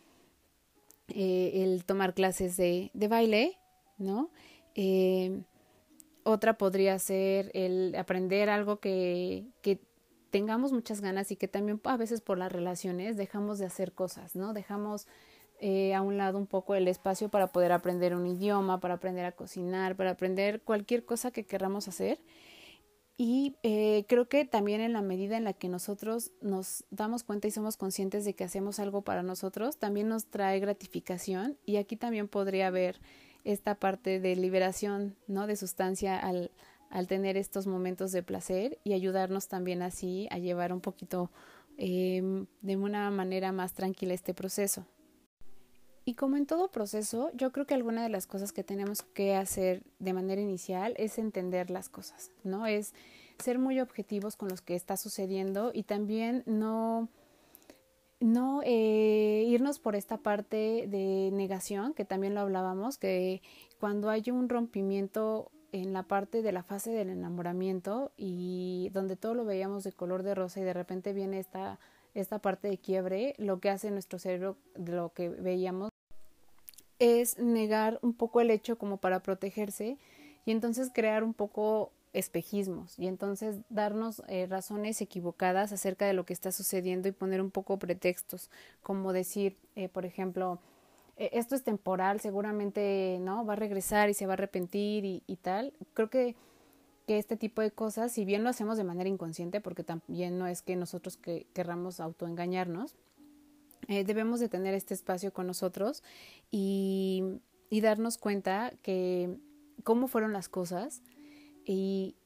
eh, 1.08 1.64
el 1.64 1.84
tomar 1.84 2.14
clases 2.14 2.56
de, 2.56 2.90
de 2.94 3.08
baile, 3.08 3.58
¿no? 3.98 4.30
Otra 6.22 6.56
podría 6.56 6.98
ser 6.98 7.50
el 7.52 7.94
aprender 7.94 8.48
algo 8.48 8.80
que 8.80 9.44
tengamos 10.36 10.70
muchas 10.70 11.00
ganas 11.00 11.32
y 11.32 11.36
que 11.36 11.48
también 11.48 11.80
a 11.84 11.96
veces 11.96 12.20
por 12.20 12.36
las 12.36 12.52
relaciones 12.52 13.16
dejamos 13.16 13.58
de 13.58 13.64
hacer 13.64 13.92
cosas, 13.92 14.36
¿no? 14.36 14.52
Dejamos 14.52 15.06
eh, 15.60 15.94
a 15.94 16.02
un 16.02 16.18
lado 16.18 16.36
un 16.36 16.46
poco 16.46 16.74
el 16.74 16.88
espacio 16.88 17.30
para 17.30 17.46
poder 17.46 17.72
aprender 17.72 18.14
un 18.14 18.26
idioma, 18.26 18.78
para 18.78 18.92
aprender 18.92 19.24
a 19.24 19.32
cocinar, 19.32 19.96
para 19.96 20.10
aprender 20.10 20.60
cualquier 20.60 21.06
cosa 21.06 21.30
que 21.30 21.46
queramos 21.46 21.88
hacer. 21.88 22.18
Y 23.16 23.56
eh, 23.62 24.04
creo 24.08 24.28
que 24.28 24.44
también 24.44 24.82
en 24.82 24.92
la 24.92 25.00
medida 25.00 25.38
en 25.38 25.44
la 25.44 25.54
que 25.54 25.70
nosotros 25.70 26.32
nos 26.42 26.84
damos 26.90 27.24
cuenta 27.24 27.48
y 27.48 27.50
somos 27.50 27.78
conscientes 27.78 28.26
de 28.26 28.34
que 28.34 28.44
hacemos 28.44 28.78
algo 28.78 29.00
para 29.00 29.22
nosotros, 29.22 29.78
también 29.78 30.10
nos 30.10 30.26
trae 30.26 30.60
gratificación 30.60 31.56
y 31.64 31.76
aquí 31.76 31.96
también 31.96 32.28
podría 32.28 32.66
haber 32.66 33.00
esta 33.44 33.76
parte 33.76 34.20
de 34.20 34.36
liberación, 34.36 35.16
¿no? 35.28 35.46
De 35.46 35.56
sustancia 35.56 36.18
al, 36.18 36.50
al 36.96 37.08
tener 37.08 37.36
estos 37.36 37.66
momentos 37.66 38.10
de 38.10 38.22
placer 38.22 38.78
y 38.82 38.94
ayudarnos 38.94 39.48
también 39.48 39.82
así 39.82 40.28
a 40.30 40.38
llevar 40.38 40.72
un 40.72 40.80
poquito 40.80 41.30
eh, 41.76 42.46
de 42.62 42.76
una 42.78 43.10
manera 43.10 43.52
más 43.52 43.74
tranquila 43.74 44.14
este 44.14 44.32
proceso. 44.32 44.86
Y 46.06 46.14
como 46.14 46.38
en 46.38 46.46
todo 46.46 46.70
proceso, 46.70 47.30
yo 47.34 47.52
creo 47.52 47.66
que 47.66 47.74
alguna 47.74 48.02
de 48.02 48.08
las 48.08 48.26
cosas 48.26 48.50
que 48.50 48.64
tenemos 48.64 49.02
que 49.02 49.34
hacer 49.34 49.82
de 49.98 50.14
manera 50.14 50.40
inicial 50.40 50.94
es 50.96 51.18
entender 51.18 51.68
las 51.68 51.90
cosas, 51.90 52.30
¿no? 52.44 52.66
Es 52.66 52.94
ser 53.38 53.58
muy 53.58 53.78
objetivos 53.78 54.36
con 54.36 54.48
lo 54.48 54.56
que 54.56 54.74
está 54.74 54.96
sucediendo 54.96 55.72
y 55.74 55.82
también 55.82 56.44
no, 56.46 57.10
no 58.20 58.62
eh, 58.64 59.44
irnos 59.46 59.80
por 59.80 59.96
esta 59.96 60.16
parte 60.16 60.86
de 60.88 61.28
negación, 61.30 61.92
que 61.92 62.06
también 62.06 62.32
lo 62.32 62.40
hablábamos, 62.40 62.96
que 62.96 63.42
cuando 63.78 64.08
hay 64.08 64.30
un 64.30 64.48
rompimiento 64.48 65.50
en 65.82 65.92
la 65.92 66.02
parte 66.02 66.42
de 66.42 66.52
la 66.52 66.62
fase 66.62 66.90
del 66.90 67.10
enamoramiento 67.10 68.12
y 68.16 68.90
donde 68.92 69.16
todo 69.16 69.34
lo 69.34 69.44
veíamos 69.44 69.84
de 69.84 69.92
color 69.92 70.22
de 70.22 70.34
rosa 70.34 70.60
y 70.60 70.64
de 70.64 70.72
repente 70.72 71.12
viene 71.12 71.38
esta, 71.38 71.78
esta 72.14 72.38
parte 72.38 72.68
de 72.68 72.78
quiebre, 72.78 73.34
lo 73.38 73.60
que 73.60 73.70
hace 73.70 73.90
nuestro 73.90 74.18
cerebro 74.18 74.56
de 74.74 74.92
lo 74.92 75.12
que 75.12 75.28
veíamos 75.28 75.90
es 76.98 77.38
negar 77.38 77.98
un 78.02 78.14
poco 78.14 78.40
el 78.40 78.50
hecho 78.50 78.78
como 78.78 78.96
para 78.96 79.20
protegerse 79.20 79.98
y 80.44 80.50
entonces 80.50 80.90
crear 80.92 81.24
un 81.24 81.34
poco 81.34 81.92
espejismos 82.12 82.98
y 82.98 83.08
entonces 83.08 83.58
darnos 83.68 84.22
eh, 84.28 84.46
razones 84.46 85.02
equivocadas 85.02 85.72
acerca 85.72 86.06
de 86.06 86.14
lo 86.14 86.24
que 86.24 86.32
está 86.32 86.50
sucediendo 86.50 87.08
y 87.08 87.12
poner 87.12 87.42
un 87.42 87.50
poco 87.50 87.78
pretextos, 87.78 88.50
como 88.82 89.12
decir, 89.12 89.58
eh, 89.74 89.90
por 89.90 90.06
ejemplo, 90.06 90.58
e, 91.16 91.30
esto 91.32 91.54
es 91.54 91.62
temporal, 91.64 92.20
seguramente 92.20 93.18
no 93.20 93.44
va 93.44 93.54
a 93.54 93.56
regresar 93.56 94.08
y 94.10 94.14
se 94.14 94.26
va 94.26 94.32
a 94.32 94.34
arrepentir 94.34 95.04
y, 95.04 95.36
tal. 95.42 95.72
Creo 95.94 96.10
que, 96.10 96.36
que, 97.06 97.18
este 97.18 97.36
tipo 97.36 97.62
de 97.62 97.70
cosas, 97.70 98.12
si 98.12 98.24
bien 98.24 98.44
lo 98.44 98.50
hacemos 98.50 98.76
de 98.76 98.84
manera 98.84 99.08
inconsciente, 99.08 99.60
porque 99.60 99.84
también 99.84 100.38
no 100.38 100.46
es 100.46 100.62
que 100.62 100.76
nosotros 100.76 101.16
que 101.16 101.46
querramos 101.52 102.00
autoengañarnos, 102.00 102.96
eh, 103.88 104.04
debemos 104.04 104.40
de 104.40 104.48
tener 104.48 104.74
este 104.74 104.94
espacio 104.94 105.32
con 105.32 105.46
nosotros 105.46 106.02
y, 106.50 107.40
darnos 107.70 108.16
cuenta 108.16 108.72
que 108.82 109.36
cómo 109.84 110.08
fueron 110.08 110.32
las 110.32 110.48
cosas 110.48 111.02
y, 111.64 112.16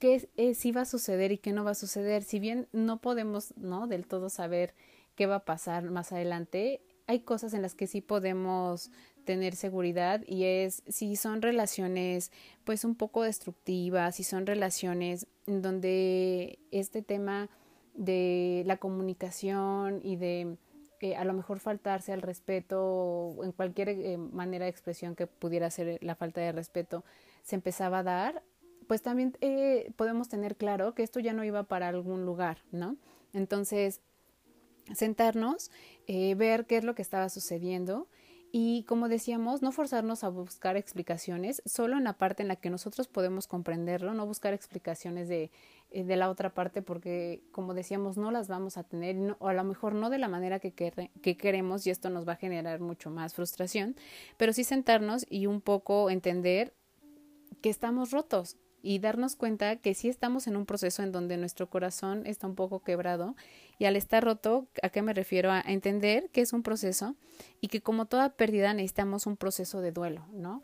qué 0.00 0.28
sí 0.54 0.72
va 0.72 0.80
a 0.80 0.84
suceder 0.84 1.30
y 1.32 1.38
qué 1.38 1.52
no 1.52 1.64
va 1.64 1.70
a 1.70 1.74
suceder. 1.74 2.22
Si 2.22 2.40
bien 2.40 2.68
no 2.72 3.00
podemos 3.00 3.56
no 3.56 3.86
del 3.86 4.06
todo 4.06 4.28
saber 4.28 4.74
qué 5.14 5.26
va 5.26 5.36
a 5.36 5.44
pasar 5.44 5.90
más 5.90 6.12
adelante, 6.12 6.82
hay 7.06 7.20
cosas 7.20 7.54
en 7.54 7.62
las 7.62 7.74
que 7.74 7.86
sí 7.86 8.00
podemos 8.00 8.90
tener 9.24 9.56
seguridad 9.56 10.22
y 10.26 10.44
es 10.44 10.82
si 10.88 11.16
son 11.16 11.42
relaciones 11.42 12.30
pues 12.64 12.84
un 12.84 12.94
poco 12.94 13.22
destructivas, 13.22 14.16
si 14.16 14.24
son 14.24 14.46
relaciones 14.46 15.26
donde 15.46 16.58
este 16.70 17.02
tema 17.02 17.48
de 17.94 18.62
la 18.66 18.76
comunicación 18.76 20.00
y 20.02 20.16
de 20.16 20.56
eh, 21.00 21.16
a 21.16 21.24
lo 21.24 21.32
mejor 21.34 21.60
faltarse 21.60 22.12
al 22.12 22.22
respeto 22.22 23.36
en 23.42 23.52
cualquier 23.52 23.90
eh, 23.90 24.16
manera 24.16 24.64
de 24.64 24.70
expresión 24.70 25.14
que 25.14 25.26
pudiera 25.26 25.70
ser 25.70 26.02
la 26.02 26.14
falta 26.14 26.40
de 26.40 26.52
respeto 26.52 27.04
se 27.42 27.54
empezaba 27.54 27.98
a 27.98 28.02
dar, 28.02 28.42
pues 28.88 29.02
también 29.02 29.36
eh, 29.40 29.92
podemos 29.96 30.28
tener 30.28 30.56
claro 30.56 30.94
que 30.94 31.02
esto 31.02 31.20
ya 31.20 31.32
no 31.32 31.44
iba 31.44 31.64
para 31.64 31.88
algún 31.88 32.24
lugar, 32.24 32.58
¿no? 32.72 32.96
Entonces, 33.32 34.00
sentarnos, 34.94 35.70
ver 36.08 36.66
qué 36.66 36.76
es 36.76 36.84
lo 36.84 36.94
que 36.94 37.02
estaba 37.02 37.28
sucediendo 37.28 38.06
y 38.52 38.84
como 38.84 39.08
decíamos, 39.08 39.60
no 39.60 39.72
forzarnos 39.72 40.24
a 40.24 40.28
buscar 40.28 40.76
explicaciones, 40.76 41.62
solo 41.66 41.96
en 41.98 42.04
la 42.04 42.14
parte 42.14 42.42
en 42.42 42.48
la 42.48 42.56
que 42.56 42.70
nosotros 42.70 43.08
podemos 43.08 43.46
comprenderlo, 43.48 44.14
no 44.14 44.24
buscar 44.24 44.54
explicaciones 44.54 45.28
de 45.28 45.50
eh, 45.90 46.04
de 46.04 46.16
la 46.16 46.30
otra 46.30 46.52
parte 46.52 46.82
porque, 46.82 47.42
como 47.52 47.72
decíamos, 47.72 48.16
no 48.16 48.30
las 48.32 48.48
vamos 48.48 48.76
a 48.76 48.82
tener 48.82 49.36
o 49.38 49.48
a 49.48 49.54
lo 49.54 49.62
mejor 49.62 49.94
no 49.94 50.10
de 50.10 50.18
la 50.18 50.28
manera 50.28 50.58
que, 50.58 50.72
que 50.72 51.36
queremos 51.36 51.86
y 51.86 51.90
esto 51.90 52.10
nos 52.10 52.26
va 52.26 52.32
a 52.32 52.36
generar 52.36 52.80
mucho 52.80 53.08
más 53.10 53.34
frustración, 53.34 53.94
pero 54.36 54.52
sí 54.52 54.64
sentarnos 54.64 55.24
y 55.30 55.46
un 55.46 55.60
poco 55.60 56.10
entender 56.10 56.74
que 57.62 57.70
estamos 57.70 58.10
rotos 58.10 58.56
y 58.82 58.98
darnos 58.98 59.36
cuenta 59.36 59.76
que 59.76 59.94
sí 59.94 60.08
estamos 60.08 60.46
en 60.46 60.56
un 60.56 60.66
proceso 60.66 61.02
en 61.02 61.12
donde 61.12 61.36
nuestro 61.36 61.68
corazón 61.68 62.24
está 62.26 62.46
un 62.46 62.54
poco 62.54 62.80
quebrado 62.82 63.34
y 63.78 63.84
al 63.84 63.96
estar 63.96 64.24
roto, 64.24 64.66
¿a 64.82 64.90
qué 64.90 65.02
me 65.02 65.12
refiero? 65.12 65.50
A 65.50 65.60
entender 65.60 66.30
que 66.30 66.40
es 66.40 66.52
un 66.52 66.62
proceso 66.62 67.16
y 67.60 67.68
que 67.68 67.80
como 67.80 68.06
toda 68.06 68.36
pérdida 68.36 68.72
necesitamos 68.74 69.26
un 69.26 69.36
proceso 69.36 69.80
de 69.80 69.92
duelo, 69.92 70.24
¿no? 70.32 70.62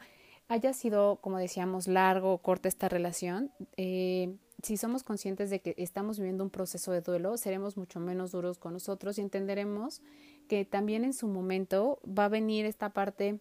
Haya 0.49 0.73
sido, 0.73 1.17
como 1.17 1.39
decíamos, 1.39 1.89
largo 1.89 2.33
o 2.33 2.39
corta 2.39 2.69
esta 2.69 2.89
relación, 2.89 3.51
eh, 3.77 4.37
si 4.63 4.77
somos 4.77 5.03
conscientes 5.03 5.51
de 5.51 5.61
que 5.61 5.75
estamos 5.77 6.19
viviendo 6.19 6.45
un 6.45 6.51
proceso 6.51 6.93
de 6.93 7.01
duelo, 7.01 7.37
seremos 7.37 7.77
mucho 7.77 7.99
menos 7.99 8.31
duros 8.31 8.59
con 8.59 8.73
nosotros 8.73 9.19
y 9.19 9.21
entenderemos 9.21 10.03
que 10.49 10.65
también 10.65 11.05
en 11.05 11.13
su 11.13 11.27
momento 11.27 12.01
va 12.07 12.27
a 12.27 12.29
venir 12.29 12.65
esta 12.65 12.91
parte 12.91 13.41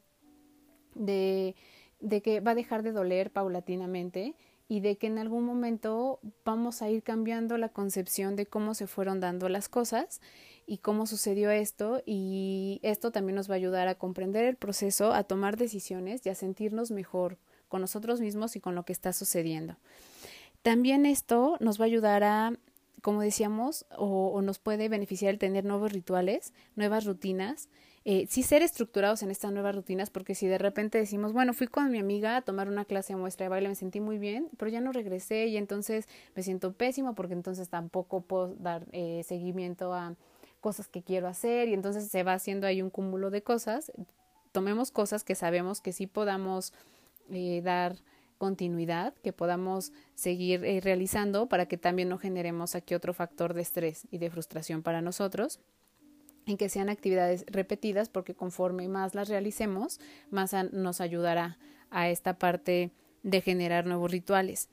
de, 0.95 1.55
de 1.99 2.21
que 2.21 2.39
va 2.39 2.51
a 2.51 2.55
dejar 2.55 2.81
de 2.81 2.91
doler 2.91 3.31
paulatinamente 3.31 4.35
y 4.71 4.79
de 4.79 4.97
que 4.97 5.07
en 5.07 5.17
algún 5.17 5.43
momento 5.43 6.21
vamos 6.45 6.81
a 6.81 6.89
ir 6.89 7.03
cambiando 7.03 7.57
la 7.57 7.67
concepción 7.67 8.37
de 8.37 8.45
cómo 8.45 8.73
se 8.73 8.87
fueron 8.87 9.19
dando 9.19 9.49
las 9.49 9.67
cosas 9.67 10.21
y 10.65 10.77
cómo 10.77 11.07
sucedió 11.07 11.51
esto 11.51 12.01
y 12.05 12.79
esto 12.81 13.11
también 13.11 13.35
nos 13.35 13.49
va 13.49 13.55
a 13.55 13.57
ayudar 13.57 13.89
a 13.89 13.95
comprender 13.95 14.45
el 14.45 14.55
proceso, 14.55 15.11
a 15.11 15.25
tomar 15.25 15.57
decisiones 15.57 16.25
y 16.25 16.29
a 16.29 16.35
sentirnos 16.35 16.89
mejor 16.89 17.37
con 17.67 17.81
nosotros 17.81 18.21
mismos 18.21 18.55
y 18.55 18.61
con 18.61 18.73
lo 18.73 18.85
que 18.85 18.93
está 18.93 19.11
sucediendo. 19.11 19.75
También 20.61 21.05
esto 21.05 21.57
nos 21.59 21.77
va 21.77 21.83
a 21.83 21.87
ayudar 21.87 22.23
a, 22.23 22.57
como 23.01 23.19
decíamos, 23.19 23.85
o, 23.97 24.41
nos 24.41 24.59
puede 24.59 24.87
beneficiar 24.87 25.33
el 25.33 25.37
tener 25.37 25.65
nuevos 25.65 25.91
rituales, 25.91 26.53
nuevas 26.77 27.03
rutinas, 27.03 27.67
eh, 28.03 28.25
sí 28.27 28.41
ser 28.41 28.63
estructurados 28.63 29.21
en 29.21 29.29
estas 29.29 29.51
nuevas 29.51 29.75
rutinas, 29.75 30.09
porque 30.09 30.33
si 30.33 30.47
de 30.47 30.57
repente 30.57 30.97
decimos, 30.97 31.33
bueno, 31.33 31.53
fui 31.53 31.67
con 31.67 31.91
mi 31.91 31.99
amiga 31.99 32.37
a 32.37 32.41
tomar 32.41 32.67
una 32.67 32.85
clase 32.85 33.13
de 33.13 33.19
muestra 33.19 33.45
de 33.45 33.49
baile, 33.49 33.69
me 33.69 33.75
sentí 33.75 33.99
muy 33.99 34.17
bien, 34.17 34.49
pero 34.57 34.71
ya 34.71 34.81
no 34.81 34.91
regresé 34.91 35.45
y 35.47 35.57
entonces 35.57 36.07
me 36.35 36.41
siento 36.41 36.73
pésimo 36.73 37.13
porque 37.13 37.33
entonces 37.33 37.69
tampoco 37.69 38.21
puedo 38.21 38.55
dar 38.55 38.87
eh, 38.91 39.21
seguimiento 39.23 39.93
a 39.93 40.15
cosas 40.61 40.87
que 40.87 41.03
quiero 41.03 41.27
hacer 41.27 41.67
y 41.67 41.73
entonces 41.73 42.07
se 42.07 42.23
va 42.23 42.33
haciendo 42.33 42.65
ahí 42.65 42.81
un 42.81 42.89
cúmulo 42.89 43.29
de 43.29 43.43
cosas. 43.43 43.91
Tomemos 44.51 44.91
cosas 44.91 45.23
que 45.23 45.35
sabemos 45.35 45.79
que 45.79 45.93
sí 45.93 46.07
podamos 46.07 46.73
eh, 47.29 47.61
dar 47.63 47.97
continuidad 48.39 49.13
que 49.21 49.33
podamos 49.33 49.93
seguir 50.15 50.65
eh, 50.65 50.81
realizando 50.81 51.47
para 51.47 51.67
que 51.67 51.77
también 51.77 52.09
no 52.09 52.17
generemos 52.17 52.73
aquí 52.73 52.95
otro 52.95 53.13
factor 53.13 53.53
de 53.53 53.61
estrés 53.61 54.07
y 54.09 54.17
de 54.17 54.31
frustración 54.31 54.81
para 54.81 55.03
nosotros 55.03 55.59
en 56.45 56.57
que 56.57 56.69
sean 56.69 56.89
actividades 56.89 57.45
repetidas 57.47 58.09
porque 58.09 58.33
conforme 58.33 58.87
más 58.87 59.15
las 59.15 59.29
realicemos 59.29 59.99
más 60.29 60.53
nos 60.71 61.01
ayudará 61.01 61.57
a 61.89 62.09
esta 62.09 62.37
parte 62.37 62.91
de 63.23 63.41
generar 63.41 63.85
nuevos 63.85 64.11
rituales. 64.11 64.69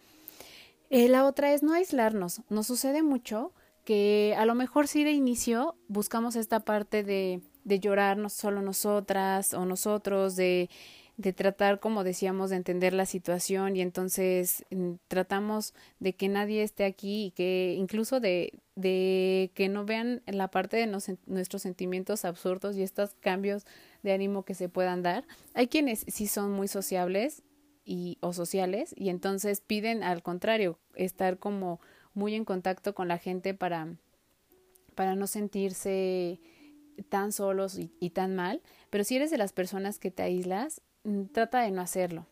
Eh, 0.90 1.08
la 1.08 1.26
otra 1.26 1.52
es 1.52 1.62
no 1.62 1.74
aislarnos. 1.74 2.42
Nos 2.48 2.66
sucede 2.66 3.02
mucho 3.02 3.52
que 3.84 4.34
a 4.38 4.46
lo 4.46 4.54
mejor 4.54 4.88
sí 4.88 5.04
de 5.04 5.12
inicio 5.12 5.76
buscamos 5.88 6.36
esta 6.36 6.60
parte 6.60 7.02
de, 7.02 7.40
de 7.64 7.80
llorar 7.80 8.18
solo 8.30 8.62
nosotras 8.62 9.52
o 9.54 9.66
nosotros, 9.66 10.36
de 10.36 10.70
de 11.18 11.32
tratar, 11.32 11.80
como 11.80 12.04
decíamos, 12.04 12.50
de 12.50 12.56
entender 12.56 12.92
la 12.92 13.04
situación 13.04 13.76
y 13.76 13.82
entonces 13.82 14.64
mm, 14.70 14.92
tratamos 15.08 15.74
de 15.98 16.14
que 16.14 16.28
nadie 16.28 16.62
esté 16.62 16.84
aquí 16.84 17.26
y 17.26 17.30
que 17.32 17.74
incluso 17.76 18.20
de, 18.20 18.52
de 18.78 19.50
que 19.54 19.68
no 19.68 19.84
vean 19.84 20.22
la 20.26 20.52
parte 20.52 20.76
de 20.76 20.86
nuestros 21.26 21.62
sentimientos 21.62 22.24
absurdos 22.24 22.76
y 22.76 22.84
estos 22.84 23.16
cambios 23.16 23.66
de 24.04 24.12
ánimo 24.12 24.44
que 24.44 24.54
se 24.54 24.68
puedan 24.68 25.02
dar. 25.02 25.24
Hay 25.52 25.66
quienes 25.66 26.04
sí 26.06 26.28
son 26.28 26.52
muy 26.52 26.68
sociables 26.68 27.42
y, 27.84 28.18
o 28.20 28.32
sociales 28.32 28.94
y 28.96 29.08
entonces 29.08 29.60
piden 29.60 30.04
al 30.04 30.22
contrario 30.22 30.78
estar 30.94 31.38
como 31.38 31.80
muy 32.14 32.36
en 32.36 32.44
contacto 32.44 32.94
con 32.94 33.08
la 33.08 33.18
gente 33.18 33.52
para, 33.52 33.88
para 34.94 35.16
no 35.16 35.26
sentirse 35.26 36.40
tan 37.08 37.32
solos 37.32 37.78
y, 37.78 38.10
tan 38.10 38.36
mal, 38.36 38.62
pero 38.90 39.02
si 39.02 39.16
eres 39.16 39.32
de 39.32 39.38
las 39.38 39.52
personas 39.52 39.98
que 39.98 40.12
te 40.12 40.22
aíslas, 40.22 40.82
mm, 41.02 41.24
trata 41.32 41.62
de 41.62 41.72
no 41.72 41.82
hacerlo. 41.82 42.26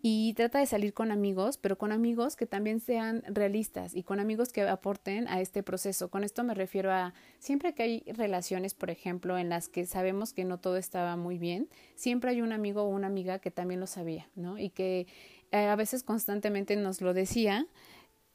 Y 0.00 0.34
trata 0.34 0.60
de 0.60 0.66
salir 0.66 0.94
con 0.94 1.10
amigos, 1.10 1.58
pero 1.58 1.76
con 1.76 1.90
amigos 1.90 2.36
que 2.36 2.46
también 2.46 2.78
sean 2.78 3.24
realistas 3.26 3.96
y 3.96 4.04
con 4.04 4.20
amigos 4.20 4.52
que 4.52 4.62
aporten 4.62 5.26
a 5.26 5.40
este 5.40 5.64
proceso. 5.64 6.08
Con 6.08 6.22
esto 6.22 6.44
me 6.44 6.54
refiero 6.54 6.92
a 6.92 7.14
siempre 7.40 7.74
que 7.74 7.82
hay 7.82 8.04
relaciones, 8.06 8.74
por 8.74 8.90
ejemplo, 8.90 9.38
en 9.38 9.48
las 9.48 9.68
que 9.68 9.86
sabemos 9.86 10.32
que 10.32 10.44
no 10.44 10.58
todo 10.58 10.76
estaba 10.76 11.16
muy 11.16 11.38
bien, 11.38 11.68
siempre 11.96 12.30
hay 12.30 12.42
un 12.42 12.52
amigo 12.52 12.82
o 12.82 12.88
una 12.88 13.08
amiga 13.08 13.40
que 13.40 13.50
también 13.50 13.80
lo 13.80 13.88
sabía, 13.88 14.28
¿no? 14.36 14.56
Y 14.56 14.70
que 14.70 15.08
eh, 15.50 15.66
a 15.66 15.74
veces 15.74 16.04
constantemente 16.04 16.76
nos 16.76 17.00
lo 17.00 17.12
decía, 17.12 17.66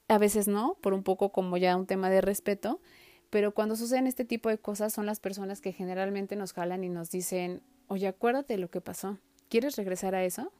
a 0.09 0.17
veces 0.17 0.49
no, 0.49 0.77
por 0.81 0.93
un 0.93 1.03
poco 1.03 1.31
como 1.31 1.55
ya 1.55 1.77
un 1.77 1.85
tema 1.85 2.09
de 2.09 2.19
respeto, 2.19 2.81
pero 3.29 3.53
cuando 3.53 3.77
suceden 3.77 4.05
este 4.05 4.25
tipo 4.25 4.49
de 4.49 4.57
cosas 4.57 4.91
son 4.91 5.05
las 5.05 5.21
personas 5.21 5.61
que 5.61 5.71
generalmente 5.71 6.35
nos 6.35 6.51
jalan 6.51 6.83
y 6.83 6.89
nos 6.89 7.09
dicen, 7.09 7.61
oye, 7.87 8.07
acuérdate 8.07 8.53
de 8.53 8.59
lo 8.59 8.69
que 8.69 8.81
pasó, 8.81 9.17
¿quieres 9.47 9.77
regresar 9.77 10.13
a 10.13 10.25
eso? 10.25 10.51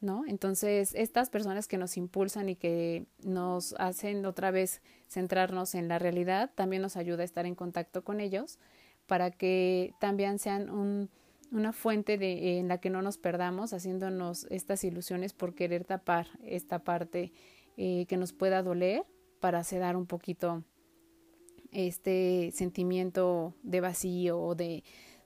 ¿No? 0.00 0.24
Entonces, 0.26 0.94
estas 0.94 1.30
personas 1.30 1.66
que 1.66 1.78
nos 1.78 1.96
impulsan 1.96 2.50
y 2.50 2.56
que 2.56 3.06
nos 3.22 3.74
hacen 3.78 4.26
otra 4.26 4.50
vez 4.50 4.82
centrarnos 5.08 5.74
en 5.74 5.88
la 5.88 5.98
realidad, 5.98 6.50
también 6.54 6.82
nos 6.82 6.98
ayuda 6.98 7.22
a 7.22 7.24
estar 7.24 7.46
en 7.46 7.54
contacto 7.54 8.04
con 8.04 8.20
ellos 8.20 8.58
para 9.06 9.30
que 9.30 9.94
también 10.00 10.38
sean 10.38 10.68
un, 10.68 11.08
una 11.52 11.72
fuente 11.72 12.18
de, 12.18 12.58
en 12.58 12.68
la 12.68 12.78
que 12.78 12.90
no 12.90 13.00
nos 13.00 13.18
perdamos 13.18 13.72
haciéndonos 13.72 14.46
estas 14.50 14.84
ilusiones 14.84 15.32
por 15.32 15.54
querer 15.54 15.84
tapar 15.84 16.26
esta 16.42 16.80
parte 16.80 17.32
eh, 17.76 18.06
que 18.06 18.16
nos 18.16 18.32
pueda 18.32 18.62
doler 18.62 19.04
para 19.40 19.64
sedar 19.64 19.96
un 19.96 20.06
poquito 20.06 20.64
este 21.70 22.50
sentimiento 22.52 23.54
de 23.62 23.80
vacío 23.80 24.38
o 24.40 24.54
de, 24.54 24.84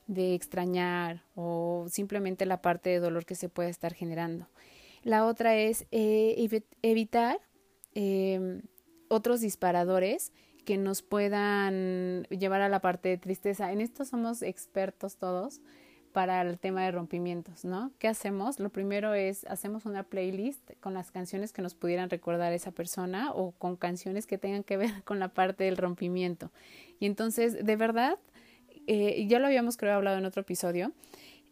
de 0.08 0.34
extrañar 0.34 1.22
o 1.36 1.86
simplemente 1.88 2.46
la 2.46 2.60
parte 2.60 2.90
de 2.90 2.98
dolor 2.98 3.24
que 3.24 3.36
se 3.36 3.48
puede 3.48 3.68
estar 3.68 3.94
generando. 3.94 4.48
La 5.04 5.24
otra 5.26 5.54
es 5.54 5.86
eh, 5.92 6.50
evitar 6.82 7.38
em, 7.94 8.62
otros 9.08 9.40
disparadores 9.40 10.32
que 10.64 10.76
nos 10.76 11.02
puedan 11.02 12.24
llevar 12.24 12.62
a 12.62 12.68
la 12.68 12.80
parte 12.80 13.08
de 13.10 13.18
tristeza. 13.18 13.70
En 13.72 13.80
esto 13.80 14.04
somos 14.04 14.42
expertos 14.42 15.16
todos 15.16 15.60
para 16.12 16.40
el 16.42 16.58
tema 16.58 16.84
de 16.84 16.90
rompimientos, 16.90 17.64
¿no? 17.64 17.92
¿Qué 17.98 18.08
hacemos? 18.08 18.58
Lo 18.60 18.70
primero 18.70 19.14
es, 19.14 19.44
hacemos 19.44 19.86
una 19.86 20.02
playlist 20.02 20.72
con 20.80 20.94
las 20.94 21.10
canciones 21.10 21.52
que 21.52 21.62
nos 21.62 21.74
pudieran 21.74 22.10
recordar 22.10 22.52
esa 22.52 22.70
persona 22.70 23.30
o 23.32 23.52
con 23.52 23.76
canciones 23.76 24.26
que 24.26 24.38
tengan 24.38 24.64
que 24.64 24.76
ver 24.76 24.90
con 25.04 25.18
la 25.18 25.28
parte 25.28 25.64
del 25.64 25.76
rompimiento. 25.76 26.50
Y 26.98 27.06
entonces, 27.06 27.64
de 27.64 27.76
verdad, 27.76 28.18
eh, 28.88 29.26
ya 29.28 29.38
lo 29.38 29.46
habíamos 29.46 29.76
creo 29.76 29.94
hablado 29.94 30.16
en 30.16 30.24
otro 30.24 30.40
episodio, 30.40 30.92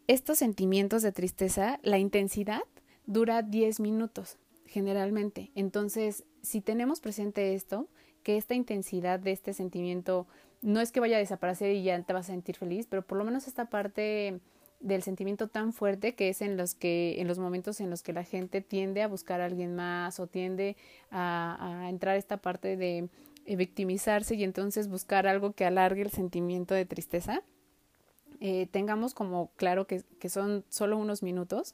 estos 0.07 0.39
sentimientos 0.39 1.03
de 1.03 1.11
tristeza, 1.11 1.79
la 1.83 1.99
intensidad 1.99 2.63
dura 3.05 3.43
10 3.43 3.79
minutos 3.79 4.37
generalmente. 4.65 5.51
Entonces, 5.53 6.23
si 6.41 6.61
tenemos 6.61 6.99
presente 6.99 7.53
esto, 7.53 7.87
que 8.23 8.37
esta 8.37 8.55
intensidad 8.55 9.19
de 9.19 9.33
este 9.33 9.53
sentimiento 9.53 10.25
no 10.63 10.81
es 10.81 10.91
que 10.91 10.99
vaya 10.99 11.17
a 11.17 11.19
desaparecer 11.19 11.75
y 11.75 11.83
ya 11.83 12.01
te 12.01 12.11
vas 12.11 12.27
a 12.27 12.33
sentir 12.33 12.55
feliz, 12.55 12.87
pero 12.89 13.03
por 13.03 13.19
lo 13.19 13.23
menos 13.23 13.47
esta 13.47 13.65
parte 13.65 14.39
del 14.79 15.03
sentimiento 15.03 15.47
tan 15.47 15.73
fuerte 15.73 16.15
que 16.15 16.29
es 16.29 16.41
en 16.41 16.57
los 16.57 16.73
que 16.73 17.21
en 17.21 17.27
los 17.27 17.37
momentos 17.37 17.79
en 17.81 17.91
los 17.91 18.01
que 18.01 18.13
la 18.13 18.23
gente 18.23 18.61
tiende 18.61 19.03
a 19.03 19.07
buscar 19.07 19.41
a 19.41 19.45
alguien 19.45 19.75
más 19.75 20.19
o 20.19 20.25
tiende 20.25 20.75
a, 21.11 21.83
a 21.85 21.89
entrar 21.89 22.17
esta 22.17 22.37
parte 22.37 22.77
de 22.77 23.09
victimizarse 23.55 24.35
y 24.35 24.43
entonces 24.43 24.87
buscar 24.87 25.27
algo 25.27 25.53
que 25.53 25.65
alargue 25.65 26.01
el 26.01 26.11
sentimiento 26.11 26.73
de 26.73 26.85
tristeza 26.85 27.43
eh, 28.39 28.67
tengamos 28.69 29.13
como 29.13 29.51
claro 29.55 29.87
que, 29.87 30.03
que 30.19 30.29
son 30.29 30.63
solo 30.69 30.97
unos 30.97 31.23
minutos 31.23 31.73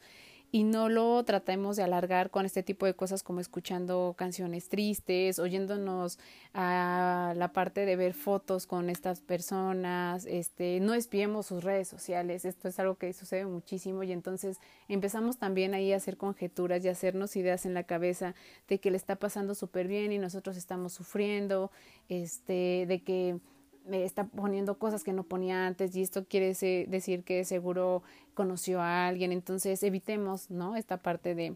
y 0.54 0.66
no 0.66 0.88
lo 0.88 1.24
tratemos 1.24 1.78
de 1.78 1.82
alargar 1.82 2.30
con 2.30 2.46
este 2.46 2.62
tipo 2.62 2.86
de 2.86 2.94
cosas 2.94 3.24
como 3.24 3.40
escuchando 3.40 4.14
canciones 4.16 4.70
tristes, 4.70 5.40
oyéndonos 5.40 6.20
a 6.54 7.34
la 7.36 7.52
parte 7.54 7.88
de 7.88 7.96
ver 7.96 8.14
fotos 8.14 8.68
con 8.68 8.92
estas 8.92 9.20
personas, 9.20 10.28
este, 10.28 10.80
no 10.80 10.94
espiemos 10.94 11.48
sus 11.48 11.64
redes 11.64 11.88
sociales, 11.88 12.46
esto 12.46 12.68
es 12.68 12.78
algo 12.78 13.00
que 13.00 13.14
sucede 13.14 13.48
muchísimo 13.48 14.04
y 14.04 14.12
entonces 14.12 14.60
empezamos 14.88 15.40
también 15.40 15.74
ahí 15.74 15.92
a 15.92 15.96
hacer 15.98 16.18
conjeturas 16.18 16.86
y 16.86 16.90
hacernos 16.90 17.36
ideas 17.36 17.66
en 17.66 17.74
la 17.74 17.86
cabeza 17.86 18.36
de 18.68 18.80
que 18.80 18.92
le 18.92 18.98
está 18.98 19.16
pasando 19.16 19.56
súper 19.56 19.88
bien 19.88 20.12
y 20.12 20.20
nosotros 20.20 20.56
estamos 20.56 20.94
sufriendo, 20.94 21.72
este, 22.10 22.86
de 22.88 23.02
que 23.04 23.40
me 23.86 24.04
está 24.04 24.26
poniendo 24.26 24.78
cosas 24.78 25.04
que 25.04 25.14
no 25.14 25.24
ponía 25.24 25.68
antes 25.68 25.96
y 25.96 26.02
esto 26.02 26.26
quiere 26.26 26.48
decir 26.88 27.24
que 27.24 27.44
seguro 27.46 28.04
conoció 28.34 28.82
a 28.82 29.08
alguien, 29.08 29.32
entonces 29.32 29.84
evitemos, 29.84 30.50
¿no? 30.50 30.76
Esta 30.76 30.98
parte 30.98 31.36
de, 31.36 31.56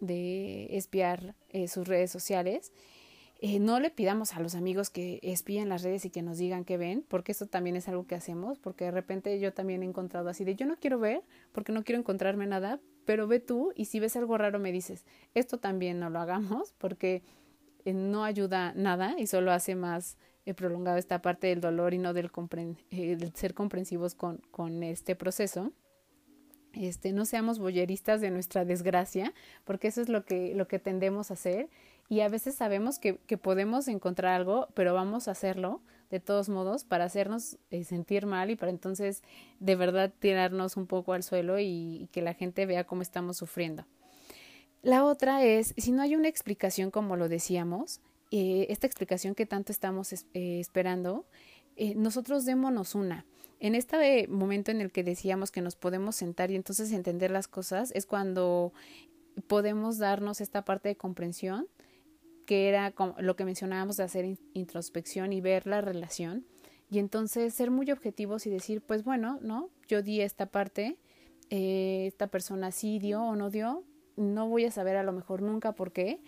de 0.00 0.76
espiar 0.76 1.34
eh, 1.50 1.68
sus 1.68 1.88
redes 1.88 2.10
sociales. 2.10 2.72
Eh, 3.40 3.58
no 3.58 3.78
le 3.78 3.90
pidamos 3.90 4.34
a 4.34 4.40
los 4.40 4.54
amigos 4.54 4.88
que 4.88 5.18
espíen 5.22 5.68
las 5.68 5.82
redes 5.82 6.04
y 6.04 6.10
que 6.10 6.22
nos 6.22 6.38
digan 6.38 6.64
qué 6.64 6.78
ven, 6.78 7.04
porque 7.08 7.32
eso 7.32 7.46
también 7.46 7.76
es 7.76 7.88
algo 7.88 8.06
que 8.06 8.14
hacemos, 8.14 8.58
porque 8.58 8.86
de 8.86 8.90
repente 8.90 9.38
yo 9.38 9.52
también 9.52 9.82
he 9.82 9.86
encontrado 9.86 10.28
así 10.28 10.44
de 10.44 10.54
yo 10.54 10.66
no 10.66 10.76
quiero 10.76 10.98
ver 10.98 11.22
porque 11.52 11.72
no 11.72 11.84
quiero 11.84 12.00
encontrarme 12.00 12.46
nada, 12.46 12.80
pero 13.04 13.26
ve 13.26 13.40
tú 13.40 13.72
y 13.74 13.86
si 13.86 14.00
ves 14.00 14.16
algo 14.16 14.38
raro 14.38 14.58
me 14.58 14.72
dices, 14.72 15.04
esto 15.34 15.58
también 15.58 15.98
no 15.98 16.08
lo 16.08 16.20
hagamos 16.20 16.72
porque 16.78 17.22
eh, 17.84 17.92
no 17.92 18.24
ayuda 18.24 18.72
nada 18.76 19.16
y 19.18 19.26
solo 19.26 19.52
hace 19.52 19.74
más 19.74 20.16
he 20.46 20.54
prolongado 20.54 20.98
esta 20.98 21.22
parte 21.22 21.48
del 21.48 21.60
dolor 21.60 21.94
y 21.94 21.98
no 21.98 22.12
del, 22.12 22.30
eh, 22.90 23.30
ser 23.34 23.54
comprensivos 23.54 24.14
con, 24.14 24.38
con, 24.50 24.82
este 24.82 25.16
proceso. 25.16 25.72
Este, 26.72 27.12
no 27.12 27.24
seamos 27.24 27.58
boyeristas 27.58 28.20
de 28.20 28.30
nuestra 28.30 28.64
desgracia, 28.64 29.32
porque 29.64 29.88
eso 29.88 30.00
es 30.00 30.08
lo 30.08 30.24
que, 30.24 30.54
lo 30.54 30.66
que 30.66 30.78
tendemos 30.78 31.30
a 31.30 31.34
hacer. 31.34 31.68
Y 32.08 32.20
a 32.20 32.28
veces 32.28 32.56
sabemos 32.56 32.98
que, 32.98 33.18
que 33.26 33.38
podemos 33.38 33.88
encontrar 33.88 34.34
algo, 34.34 34.68
pero 34.74 34.92
vamos 34.92 35.28
a 35.28 35.30
hacerlo 35.30 35.80
de 36.10 36.20
todos 36.20 36.48
modos 36.48 36.84
para 36.84 37.04
hacernos 37.04 37.58
eh, 37.70 37.82
sentir 37.84 38.26
mal 38.26 38.50
y 38.50 38.56
para 38.56 38.70
entonces 38.70 39.22
de 39.58 39.74
verdad 39.74 40.12
tirarnos 40.18 40.76
un 40.76 40.86
poco 40.86 41.12
al 41.12 41.22
suelo 41.22 41.58
y 41.58 42.08
que 42.12 42.22
la 42.22 42.34
gente 42.34 42.66
vea 42.66 42.84
cómo 42.84 43.02
estamos 43.02 43.36
sufriendo. 43.36 43.86
La 44.82 45.04
otra 45.04 45.42
es, 45.42 45.74
si 45.78 45.92
no 45.92 46.02
hay 46.02 46.14
una 46.14 46.28
explicación 46.28 46.90
como 46.90 47.16
lo 47.16 47.28
decíamos, 47.28 48.00
eh, 48.30 48.66
esta 48.70 48.86
explicación 48.86 49.34
que 49.34 49.46
tanto 49.46 49.72
estamos 49.72 50.12
eh, 50.12 50.24
esperando, 50.60 51.26
eh, 51.76 51.94
nosotros 51.94 52.44
démonos 52.44 52.94
una. 52.94 53.26
En 53.60 53.74
este 53.74 54.26
momento 54.28 54.70
en 54.70 54.80
el 54.80 54.92
que 54.92 55.04
decíamos 55.04 55.50
que 55.50 55.62
nos 55.62 55.76
podemos 55.76 56.16
sentar 56.16 56.50
y 56.50 56.56
entonces 56.56 56.92
entender 56.92 57.30
las 57.30 57.48
cosas, 57.48 57.92
es 57.94 58.06
cuando 58.06 58.72
podemos 59.46 59.98
darnos 59.98 60.40
esta 60.40 60.64
parte 60.64 60.88
de 60.88 60.96
comprensión, 60.96 61.66
que 62.46 62.68
era 62.68 62.92
lo 63.18 63.36
que 63.36 63.44
mencionábamos 63.44 63.96
de 63.96 64.02
hacer 64.02 64.38
introspección 64.52 65.32
y 65.32 65.40
ver 65.40 65.66
la 65.66 65.80
relación, 65.80 66.44
y 66.90 66.98
entonces 66.98 67.54
ser 67.54 67.70
muy 67.70 67.90
objetivos 67.90 68.46
y 68.46 68.50
decir, 68.50 68.82
pues 68.82 69.02
bueno, 69.02 69.38
¿no? 69.40 69.70
Yo 69.88 70.02
di 70.02 70.20
esta 70.20 70.46
parte, 70.46 70.98
esta 71.48 72.26
persona 72.26 72.70
sí 72.70 72.98
dio 72.98 73.22
o 73.22 73.34
no 73.34 73.48
dio, 73.48 73.82
no 74.16 74.48
voy 74.48 74.64
a 74.64 74.70
saber 74.70 74.96
a 74.96 75.02
lo 75.02 75.12
mejor 75.12 75.42
nunca 75.42 75.72
por 75.72 75.92
qué, 75.92 76.20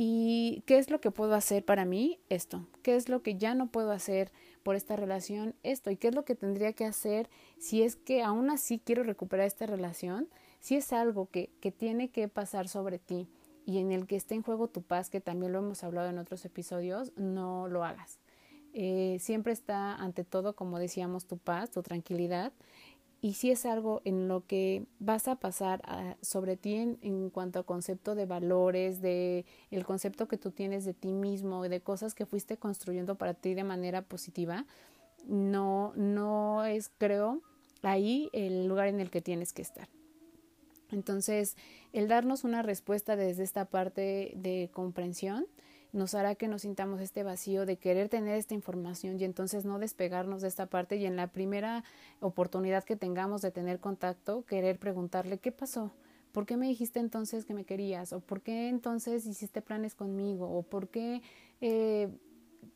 ¿Y 0.00 0.62
qué 0.64 0.78
es 0.78 0.90
lo 0.90 1.00
que 1.00 1.10
puedo 1.10 1.34
hacer 1.34 1.64
para 1.64 1.84
mí? 1.84 2.20
Esto. 2.28 2.64
¿Qué 2.82 2.94
es 2.94 3.08
lo 3.08 3.20
que 3.20 3.34
ya 3.34 3.56
no 3.56 3.66
puedo 3.66 3.90
hacer 3.90 4.30
por 4.62 4.76
esta 4.76 4.94
relación? 4.94 5.56
Esto. 5.64 5.90
¿Y 5.90 5.96
qué 5.96 6.06
es 6.06 6.14
lo 6.14 6.24
que 6.24 6.36
tendría 6.36 6.72
que 6.72 6.84
hacer 6.84 7.28
si 7.58 7.82
es 7.82 7.96
que 7.96 8.22
aún 8.22 8.48
así 8.48 8.78
quiero 8.78 9.02
recuperar 9.02 9.48
esta 9.48 9.66
relación? 9.66 10.28
Si 10.60 10.76
es 10.76 10.92
algo 10.92 11.26
que, 11.26 11.50
que 11.60 11.72
tiene 11.72 12.10
que 12.12 12.28
pasar 12.28 12.68
sobre 12.68 13.00
ti 13.00 13.28
y 13.66 13.78
en 13.78 13.90
el 13.90 14.06
que 14.06 14.14
esté 14.14 14.36
en 14.36 14.44
juego 14.44 14.68
tu 14.68 14.82
paz, 14.82 15.10
que 15.10 15.20
también 15.20 15.50
lo 15.50 15.58
hemos 15.58 15.82
hablado 15.82 16.08
en 16.08 16.18
otros 16.18 16.44
episodios, 16.44 17.12
no 17.16 17.66
lo 17.66 17.82
hagas. 17.82 18.20
Eh, 18.74 19.16
siempre 19.18 19.52
está 19.52 19.96
ante 19.96 20.22
todo, 20.22 20.54
como 20.54 20.78
decíamos, 20.78 21.26
tu 21.26 21.38
paz, 21.38 21.72
tu 21.72 21.82
tranquilidad 21.82 22.52
y 23.20 23.34
si 23.34 23.50
es 23.50 23.66
algo 23.66 24.00
en 24.04 24.28
lo 24.28 24.46
que 24.46 24.86
vas 25.00 25.26
a 25.26 25.36
pasar 25.36 25.82
sobre 26.22 26.56
ti 26.56 26.74
en, 26.74 27.30
cuanto 27.30 27.58
a 27.58 27.64
concepto 27.64 28.14
de 28.14 28.26
valores, 28.26 29.02
de 29.02 29.44
el 29.70 29.84
concepto 29.84 30.28
que 30.28 30.36
tú 30.36 30.52
tienes 30.52 30.84
de 30.84 30.94
ti 30.94 31.12
mismo, 31.12 31.68
de 31.68 31.80
cosas 31.80 32.14
que 32.14 32.26
fuiste 32.26 32.58
construyendo 32.58 33.16
para 33.16 33.34
ti 33.34 33.54
de 33.54 33.64
manera 33.64 34.02
positiva, 34.02 34.66
no, 35.26 35.92
no 35.96 36.64
es, 36.64 36.90
creo, 36.96 37.42
ahí 37.82 38.30
el 38.32 38.66
lugar 38.66 38.86
en 38.86 39.00
el 39.00 39.10
que 39.10 39.20
tienes 39.20 39.52
que 39.52 39.62
estar. 39.62 39.88
Entonces, 40.90 41.56
el 41.92 42.08
darnos 42.08 42.44
una 42.44 42.62
respuesta 42.62 43.16
desde 43.16 43.42
esta 43.42 43.64
parte 43.64 44.32
de 44.36 44.70
comprensión, 44.72 45.46
nos 45.92 46.14
hará 46.14 46.34
que 46.34 46.48
nos 46.48 46.62
sintamos 46.62 47.00
este 47.00 47.22
vacío 47.22 47.66
de 47.66 47.76
querer 47.76 48.08
tener 48.08 48.36
esta 48.36 48.54
información 48.54 49.18
y 49.18 49.24
entonces 49.24 49.64
no 49.64 49.78
despegarnos 49.78 50.42
de 50.42 50.48
esta 50.48 50.66
parte 50.66 50.96
y 50.96 51.06
en 51.06 51.16
la 51.16 51.28
primera 51.28 51.84
oportunidad 52.20 52.84
que 52.84 52.96
tengamos 52.96 53.42
de 53.42 53.50
tener 53.50 53.80
contacto, 53.80 54.44
querer 54.44 54.78
preguntarle 54.78 55.38
qué 55.38 55.52
pasó, 55.52 55.92
¿por 56.32 56.46
qué 56.46 56.56
me 56.56 56.66
dijiste 56.66 57.00
entonces 57.00 57.44
que 57.44 57.54
me 57.54 57.64
querías? 57.64 58.12
¿O 58.12 58.20
por 58.20 58.42
qué 58.42 58.68
entonces 58.68 59.26
hiciste 59.26 59.62
planes 59.62 59.94
conmigo? 59.94 60.50
¿O 60.50 60.62
por 60.62 60.88
qué 60.88 61.22
eh, 61.60 62.08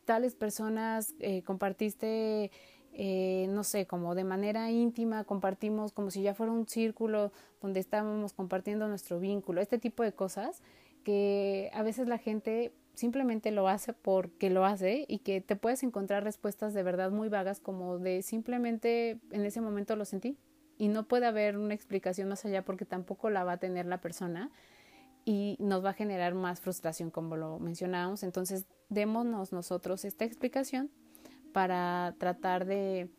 tales 0.05 0.35
personas 0.35 1.13
eh, 1.19 1.43
compartiste 1.43 2.51
eh, 2.95 3.47
no 3.49 3.63
sé, 3.63 3.87
como 3.87 4.13
de 4.13 4.23
manera 4.23 4.69
íntima, 4.69 5.23
compartimos 5.23 5.91
como 5.91 6.11
si 6.11 6.21
ya 6.21 6.35
fuera 6.35 6.51
un 6.51 6.67
círculo 6.67 7.31
donde 7.59 7.79
estábamos 7.79 8.33
compartiendo 8.33 8.87
nuestro 8.87 9.19
vínculo, 9.19 9.61
este 9.61 9.79
tipo 9.79 10.03
de 10.03 10.13
cosas 10.13 10.61
que 11.03 11.71
a 11.73 11.81
veces 11.81 12.07
la 12.07 12.19
gente 12.19 12.71
simplemente 12.93 13.51
lo 13.51 13.67
hace 13.67 13.93
porque 13.93 14.49
lo 14.49 14.65
hace 14.65 15.05
y 15.07 15.19
que 15.19 15.41
te 15.41 15.55
puedes 15.55 15.83
encontrar 15.83 16.23
respuestas 16.23 16.73
de 16.73 16.83
verdad 16.83 17.11
muy 17.11 17.29
vagas 17.29 17.59
como 17.59 17.97
de 17.97 18.21
simplemente 18.21 19.19
en 19.31 19.45
ese 19.45 19.61
momento 19.61 19.95
lo 19.95 20.05
sentí 20.05 20.37
y 20.77 20.87
no 20.87 21.07
puede 21.07 21.25
haber 21.25 21.57
una 21.57 21.73
explicación 21.73 22.29
más 22.29 22.45
allá 22.45 22.63
porque 22.63 22.85
tampoco 22.85 23.29
la 23.29 23.43
va 23.43 23.53
a 23.53 23.57
tener 23.57 23.85
la 23.85 24.01
persona 24.01 24.51
y 25.25 25.55
nos 25.59 25.83
va 25.83 25.91
a 25.91 25.93
generar 25.93 26.33
más 26.35 26.59
frustración 26.59 27.09
como 27.09 27.37
lo 27.37 27.59
mencionábamos. 27.59 28.23
Entonces, 28.23 28.65
démonos 28.89 29.53
nosotros 29.53 30.05
esta 30.05 30.25
explicación 30.25 30.91
para 31.53 32.15
tratar 32.17 32.65
de, 32.65 33.09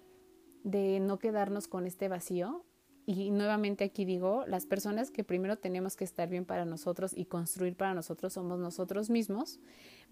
de 0.64 1.00
no 1.00 1.18
quedarnos 1.18 1.68
con 1.68 1.87
este 1.87 2.08
vacío. 2.08 2.64
Y 3.06 3.30
nuevamente 3.30 3.84
aquí 3.84 4.06
digo, 4.06 4.44
las 4.46 4.64
personas 4.64 5.10
que 5.10 5.24
primero 5.24 5.58
tenemos 5.58 5.94
que 5.94 6.04
estar 6.04 6.28
bien 6.28 6.46
para 6.46 6.64
nosotros 6.64 7.12
y 7.14 7.26
construir 7.26 7.76
para 7.76 7.92
nosotros 7.92 8.32
somos 8.32 8.58
nosotros 8.58 9.10
mismos, 9.10 9.60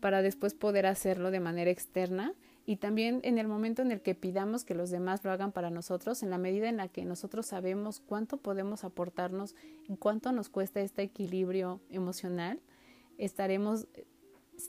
para 0.01 0.21
después 0.21 0.53
poder 0.53 0.85
hacerlo 0.85 1.31
de 1.31 1.41
manera 1.41 1.71
externa 1.71 2.35
y 2.67 2.77
también 2.77 3.21
en 3.25 3.39
el 3.39 3.49
momento 3.49 3.81
en 3.81 3.93
el 3.93 4.03
que 4.03 4.15
pidamos 4.15 4.65
que 4.65 4.75
los 4.75 4.91
demás 4.91 5.25
lo 5.25 5.31
hagan 5.31 5.53
para 5.53 5.71
nosotros, 5.71 6.23
en 6.23 6.31
la 6.31 6.39
medida 6.39 6.69
en 6.69 6.77
la 6.77 6.89
que 6.89 7.05
nosotros 7.05 7.47
sabemos 7.47 8.01
cuánto 8.01 8.37
podemos 8.37 8.85
aportarnos 8.85 9.55
y 9.89 9.97
cuánto 9.97 10.31
nos 10.33 10.51
cuesta 10.51 10.81
este 10.81 11.03
equilibrio 11.03 11.81
emocional, 11.91 12.61
estaremos 13.17 13.89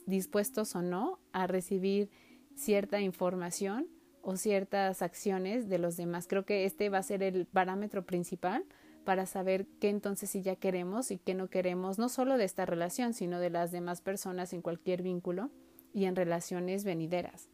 dispuestos 0.06 0.74
o 0.74 0.82
no 0.82 1.18
a 1.32 1.46
recibir 1.46 2.08
cierta 2.54 3.00
información 3.00 3.86
o 4.24 4.36
ciertas 4.36 5.02
acciones 5.02 5.68
de 5.68 5.78
los 5.78 5.96
demás. 5.96 6.26
Creo 6.26 6.44
que 6.44 6.64
este 6.64 6.88
va 6.88 6.98
a 6.98 7.02
ser 7.02 7.22
el 7.22 7.46
parámetro 7.46 8.04
principal 8.04 8.64
para 9.04 9.26
saber 9.26 9.66
qué 9.80 9.90
entonces 9.90 10.30
sí 10.30 10.42
ya 10.42 10.56
queremos 10.56 11.10
y 11.10 11.18
qué 11.18 11.34
no 11.34 11.48
queremos, 11.48 11.98
no 11.98 12.08
solo 12.08 12.38
de 12.38 12.44
esta 12.44 12.64
relación, 12.64 13.12
sino 13.12 13.38
de 13.38 13.50
las 13.50 13.70
demás 13.70 14.00
personas 14.00 14.52
en 14.54 14.62
cualquier 14.62 15.02
vínculo 15.02 15.50
y 15.92 16.06
en 16.06 16.16
relaciones 16.16 16.84
venideras. 16.84 17.48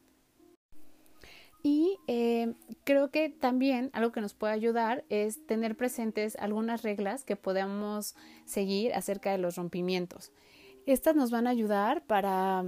Y 1.62 1.98
eh, 2.06 2.54
creo 2.84 3.10
que 3.10 3.28
también 3.28 3.90
algo 3.92 4.12
que 4.12 4.22
nos 4.22 4.32
puede 4.32 4.54
ayudar 4.54 5.04
es 5.10 5.44
tener 5.46 5.76
presentes 5.76 6.36
algunas 6.36 6.82
reglas 6.82 7.24
que 7.24 7.36
podamos 7.36 8.14
seguir 8.46 8.94
acerca 8.94 9.32
de 9.32 9.38
los 9.38 9.56
rompimientos. 9.56 10.32
Estas 10.86 11.16
nos 11.16 11.30
van 11.30 11.46
a 11.46 11.50
ayudar 11.50 12.06
para 12.06 12.64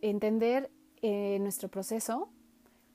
entender 0.00 0.70
eh, 1.02 1.38
nuestro 1.40 1.68
proceso. 1.68 2.30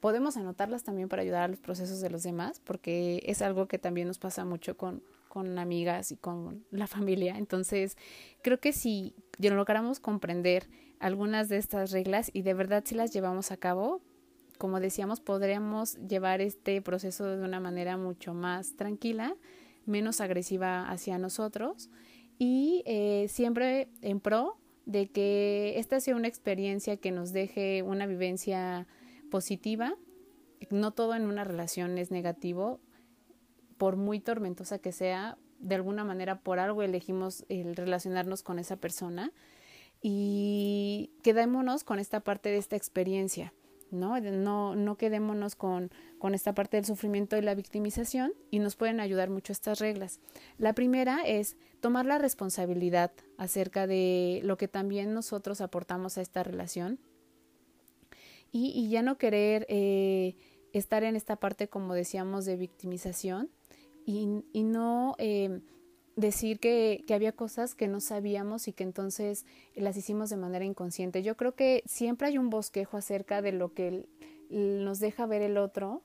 Podemos 0.03 0.35
anotarlas 0.35 0.83
también 0.83 1.07
para 1.07 1.21
ayudar 1.21 1.43
a 1.43 1.47
los 1.47 1.61
procesos 1.61 2.01
de 2.01 2.09
los 2.09 2.23
demás, 2.23 2.59
porque 2.59 3.23
es 3.25 3.41
algo 3.41 3.69
que 3.69 3.79
también 3.79 4.05
nos 4.05 4.19
pasa 4.19 4.43
mucho 4.43 4.75
con, 4.75 5.01
con 5.29 5.57
amigas 5.57 6.11
y 6.11 6.17
con 6.17 6.65
la 6.71 6.87
familia. 6.87 7.37
Entonces, 7.37 7.95
creo 8.41 8.59
que 8.59 8.73
si 8.73 9.15
logramos 9.39 10.01
comprender 10.01 10.67
algunas 10.99 11.47
de 11.47 11.55
estas 11.55 11.91
reglas 11.91 12.29
y 12.33 12.41
de 12.41 12.53
verdad 12.53 12.83
si 12.85 12.95
las 12.95 13.13
llevamos 13.13 13.53
a 13.53 13.55
cabo, 13.55 14.01
como 14.57 14.81
decíamos, 14.81 15.21
podríamos 15.21 15.95
llevar 16.05 16.41
este 16.41 16.81
proceso 16.81 17.25
de 17.25 17.41
una 17.41 17.61
manera 17.61 17.95
mucho 17.95 18.33
más 18.33 18.75
tranquila, 18.75 19.37
menos 19.85 20.19
agresiva 20.19 20.85
hacia 20.89 21.17
nosotros 21.17 21.89
y 22.37 22.83
eh, 22.85 23.27
siempre 23.29 23.87
en 24.01 24.19
pro 24.19 24.57
de 24.85 25.07
que 25.07 25.75
esta 25.77 26.01
sea 26.01 26.17
una 26.17 26.27
experiencia 26.27 26.97
que 26.97 27.11
nos 27.11 27.31
deje 27.31 27.83
una 27.83 28.05
vivencia 28.05 28.85
positiva. 29.33 29.95
No 30.69 30.91
todo 30.91 31.15
en 31.15 31.25
una 31.25 31.43
relación 31.43 31.97
es 31.97 32.11
negativo, 32.11 32.79
por 33.79 33.95
muy 33.95 34.19
tormentosa 34.19 34.77
que 34.77 34.91
sea, 34.91 35.39
de 35.57 35.73
alguna 35.73 36.03
manera 36.03 36.39
por 36.41 36.59
algo 36.59 36.83
elegimos 36.83 37.43
el 37.49 37.75
relacionarnos 37.75 38.43
con 38.43 38.59
esa 38.59 38.75
persona 38.75 39.31
y 40.03 41.09
quedémonos 41.23 41.83
con 41.83 41.97
esta 41.97 42.19
parte 42.19 42.49
de 42.49 42.57
esta 42.57 42.75
experiencia. 42.75 43.55
¿no? 43.89 44.19
No, 44.19 44.75
no 44.75 44.97
quedémonos 44.97 45.55
con, 45.55 45.89
con 46.19 46.35
esta 46.35 46.53
parte 46.53 46.77
del 46.77 46.85
sufrimiento 46.85 47.35
y 47.35 47.41
la 47.41 47.55
victimización 47.55 48.33
y 48.51 48.59
nos 48.59 48.75
pueden 48.75 48.99
ayudar 48.99 49.31
mucho 49.31 49.51
estas 49.51 49.79
reglas. 49.79 50.19
La 50.59 50.73
primera 50.73 51.21
es 51.25 51.57
tomar 51.79 52.05
la 52.05 52.19
responsabilidad 52.19 53.11
acerca 53.39 53.87
de 53.87 54.41
lo 54.43 54.57
que 54.57 54.67
también 54.67 55.11
nosotros 55.15 55.59
aportamos 55.59 56.19
a 56.19 56.21
esta 56.21 56.43
relación 56.43 56.99
y, 58.53 58.69
y 58.69 58.89
ya 58.89 59.01
no 59.01 59.17
querer 59.17 59.65
eh, 59.67 60.35
estar 60.71 61.03
en 61.03 61.17
esta 61.17 61.35
parte, 61.35 61.67
como 61.67 61.93
decíamos, 61.95 62.45
de 62.45 62.55
victimización 62.55 63.49
y, 64.05 64.45
y 64.53 64.63
no 64.63 65.15
eh, 65.17 65.59
decir 66.15 66.59
que, 66.59 67.03
había 67.13 67.31
cosas 67.31 67.73
que 67.73 67.87
no 67.87 67.99
sabíamos 67.99 68.67
y 68.67 68.73
que 68.73 68.83
entonces 68.83 69.45
las 69.75 69.97
hicimos 69.97 70.29
de 70.29 70.37
manera 70.37 70.65
inconsciente. 70.65 71.23
Yo 71.23 71.35
creo 71.35 71.55
que 71.55 71.83
siempre 71.85 72.27
hay 72.27 72.37
un 72.37 72.49
bosquejo 72.49 72.95
acerca 72.95 73.41
de 73.41 73.51
lo 73.51 73.73
que 73.73 74.05
nos 74.49 74.99
deja 74.99 75.25
ver 75.25 75.41
el 75.41 75.57
otro, 75.57 76.03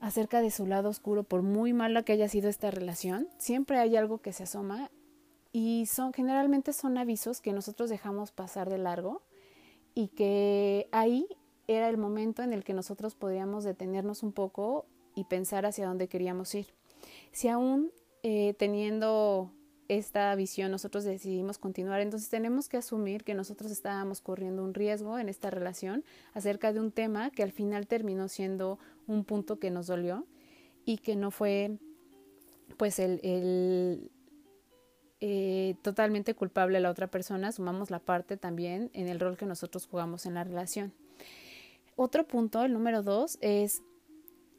acerca 0.00 0.40
de 0.40 0.50
su 0.50 0.66
lado 0.66 0.88
oscuro, 0.88 1.24
por 1.24 1.42
muy 1.42 1.72
mala 1.72 2.04
que 2.04 2.12
haya 2.12 2.28
sido 2.28 2.48
esta 2.48 2.70
relación, 2.70 3.28
siempre 3.38 3.78
hay 3.78 3.96
algo 3.96 4.18
que 4.18 4.32
se 4.32 4.44
asoma 4.44 4.90
y 5.52 5.86
son 5.86 6.12
generalmente 6.12 6.72
son 6.72 6.98
avisos 6.98 7.40
que 7.40 7.52
nosotros 7.52 7.88
dejamos 7.88 8.32
pasar 8.32 8.68
de 8.70 8.78
largo 8.78 9.22
y 9.94 10.08
que 10.08 10.88
ahí 10.92 11.26
era 11.66 11.88
el 11.88 11.96
momento 11.96 12.42
en 12.42 12.52
el 12.52 12.64
que 12.64 12.74
nosotros 12.74 13.14
podíamos 13.14 13.64
detenernos 13.64 14.22
un 14.22 14.32
poco 14.32 14.86
y 15.14 15.24
pensar 15.24 15.66
hacia 15.66 15.86
dónde 15.86 16.08
queríamos 16.08 16.54
ir. 16.54 16.66
Si 17.32 17.48
aún 17.48 17.90
eh, 18.22 18.54
teniendo 18.58 19.50
esta 19.88 20.34
visión 20.34 20.70
nosotros 20.70 21.04
decidimos 21.04 21.58
continuar, 21.58 22.00
entonces 22.00 22.28
tenemos 22.28 22.68
que 22.68 22.78
asumir 22.78 23.22
que 23.24 23.34
nosotros 23.34 23.70
estábamos 23.70 24.20
corriendo 24.20 24.64
un 24.64 24.74
riesgo 24.74 25.18
en 25.18 25.28
esta 25.28 25.50
relación 25.50 26.04
acerca 26.32 26.72
de 26.72 26.80
un 26.80 26.90
tema 26.90 27.30
que 27.30 27.42
al 27.42 27.52
final 27.52 27.86
terminó 27.86 28.28
siendo 28.28 28.78
un 29.06 29.24
punto 29.24 29.58
que 29.58 29.70
nos 29.70 29.86
dolió 29.86 30.26
y 30.84 30.98
que 30.98 31.16
no 31.16 31.30
fue 31.30 31.78
pues 32.76 32.98
el, 32.98 33.20
el 33.22 34.10
eh, 35.20 35.76
totalmente 35.82 36.34
culpable 36.34 36.78
a 36.78 36.80
la 36.80 36.90
otra 36.90 37.06
persona, 37.06 37.52
sumamos 37.52 37.90
la 37.90 37.98
parte 37.98 38.36
también 38.36 38.90
en 38.92 39.08
el 39.08 39.20
rol 39.20 39.36
que 39.36 39.46
nosotros 39.46 39.86
jugamos 39.86 40.26
en 40.26 40.34
la 40.34 40.44
relación. 40.44 40.92
Otro 41.96 42.26
punto, 42.26 42.64
el 42.64 42.72
número 42.72 43.02
dos, 43.02 43.38
es 43.40 43.82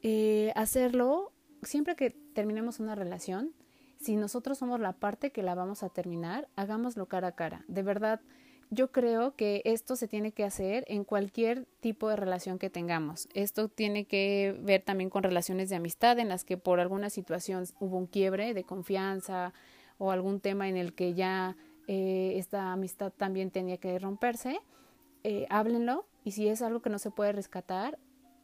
eh, 0.01 0.51
hacerlo 0.55 1.31
siempre 1.61 1.95
que 1.95 2.11
terminemos 2.33 2.79
una 2.79 2.95
relación, 2.95 3.51
si 3.99 4.15
nosotros 4.15 4.57
somos 4.57 4.79
la 4.79 4.93
parte 4.93 5.31
que 5.31 5.43
la 5.43 5.55
vamos 5.55 5.83
a 5.83 5.89
terminar, 5.89 6.47
hagámoslo 6.55 7.07
cara 7.07 7.29
a 7.29 7.31
cara. 7.35 7.65
De 7.67 7.81
verdad, 7.81 8.21
yo 8.69 8.91
creo 8.91 9.35
que 9.35 9.61
esto 9.65 9.95
se 9.95 10.07
tiene 10.07 10.31
que 10.31 10.43
hacer 10.43 10.85
en 10.87 11.03
cualquier 11.03 11.65
tipo 11.79 12.09
de 12.09 12.15
relación 12.15 12.59
que 12.59 12.69
tengamos. 12.69 13.27
Esto 13.33 13.69
tiene 13.69 14.05
que 14.05 14.57
ver 14.61 14.81
también 14.81 15.09
con 15.09 15.23
relaciones 15.23 15.69
de 15.69 15.75
amistad 15.75 16.19
en 16.19 16.29
las 16.29 16.43
que 16.43 16.57
por 16.57 16.79
alguna 16.79 17.09
situación 17.09 17.65
hubo 17.79 17.97
un 17.97 18.07
quiebre 18.07 18.53
de 18.53 18.63
confianza 18.63 19.53
o 19.97 20.11
algún 20.11 20.39
tema 20.39 20.67
en 20.69 20.77
el 20.77 20.93
que 20.93 21.13
ya 21.13 21.55
eh, 21.87 22.33
esta 22.37 22.71
amistad 22.71 23.11
también 23.15 23.51
tenía 23.51 23.77
que 23.77 23.97
romperse. 23.99 24.59
Eh, 25.23 25.47
háblenlo 25.49 26.05
y 26.23 26.31
si 26.31 26.47
es 26.47 26.61
algo 26.61 26.81
que 26.81 26.89
no 26.89 26.99
se 26.99 27.11
puede 27.11 27.31
rescatar, 27.31 27.97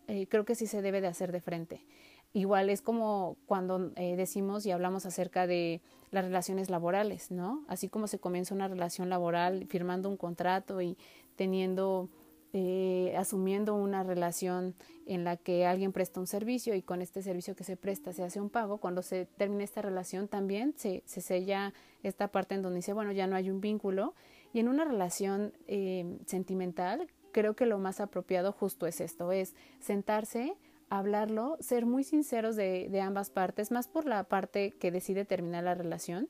eh, 0.07 0.27
creo 0.27 0.45
que 0.45 0.55
sí 0.55 0.67
se 0.67 0.81
debe 0.81 1.01
de 1.01 1.07
hacer 1.07 1.31
de 1.31 1.41
frente. 1.41 1.85
Igual 2.33 2.69
es 2.69 2.81
como 2.81 3.37
cuando 3.45 3.91
eh, 3.95 4.15
decimos 4.15 4.65
y 4.65 4.71
hablamos 4.71 5.05
acerca 5.05 5.47
de 5.47 5.81
las 6.11 6.23
relaciones 6.23 6.69
laborales, 6.69 7.29
¿no? 7.29 7.65
Así 7.67 7.89
como 7.89 8.07
se 8.07 8.19
comienza 8.19 8.55
una 8.55 8.67
relación 8.67 9.09
laboral 9.09 9.65
firmando 9.67 10.09
un 10.09 10.17
contrato 10.17 10.81
y 10.81 10.97
teniendo, 11.35 12.09
eh, 12.53 13.15
asumiendo 13.17 13.75
una 13.75 14.03
relación 14.03 14.75
en 15.05 15.23
la 15.23 15.37
que 15.37 15.65
alguien 15.65 15.93
presta 15.93 16.19
un 16.19 16.27
servicio 16.27 16.75
y 16.75 16.81
con 16.81 17.01
este 17.01 17.21
servicio 17.21 17.55
que 17.55 17.63
se 17.63 17.77
presta 17.77 18.11
se 18.11 18.23
hace 18.23 18.41
un 18.41 18.49
pago, 18.49 18.77
cuando 18.77 19.01
se 19.01 19.25
termina 19.25 19.63
esta 19.63 19.81
relación 19.81 20.27
también 20.27 20.73
se, 20.75 21.01
se 21.05 21.21
sella 21.21 21.73
esta 22.03 22.27
parte 22.27 22.55
en 22.55 22.61
donde 22.61 22.77
dice, 22.77 22.91
bueno, 22.91 23.13
ya 23.13 23.25
no 23.25 23.37
hay 23.37 23.49
un 23.49 23.61
vínculo. 23.61 24.15
Y 24.51 24.59
en 24.59 24.67
una 24.67 24.83
relación 24.83 25.53
eh, 25.67 26.17
sentimental, 26.25 27.07
creo 27.31 27.55
que 27.55 27.65
lo 27.65 27.79
más 27.79 28.01
apropiado 28.01 28.51
justo 28.51 28.85
es 28.85 28.99
esto, 28.99 29.31
es 29.31 29.55
sentarse, 29.79 30.53
hablarlo, 30.89 31.55
ser 31.61 31.85
muy 31.85 32.03
sinceros 32.03 32.57
de, 32.57 32.89
de, 32.89 32.99
ambas 32.99 33.29
partes, 33.29 33.71
más 33.71 33.87
por 33.87 34.05
la 34.05 34.25
parte 34.25 34.71
que 34.71 34.91
decide 34.91 35.23
terminar 35.23 35.63
la 35.63 35.73
relación 35.73 36.27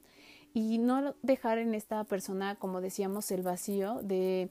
y 0.53 0.77
no 0.77 1.15
dejar 1.23 1.57
en 1.57 1.73
esta 1.73 2.03
persona, 2.03 2.55
como 2.55 2.79
decíamos, 2.79 3.31
el 3.31 3.41
vacío 3.41 4.01
de, 4.03 4.49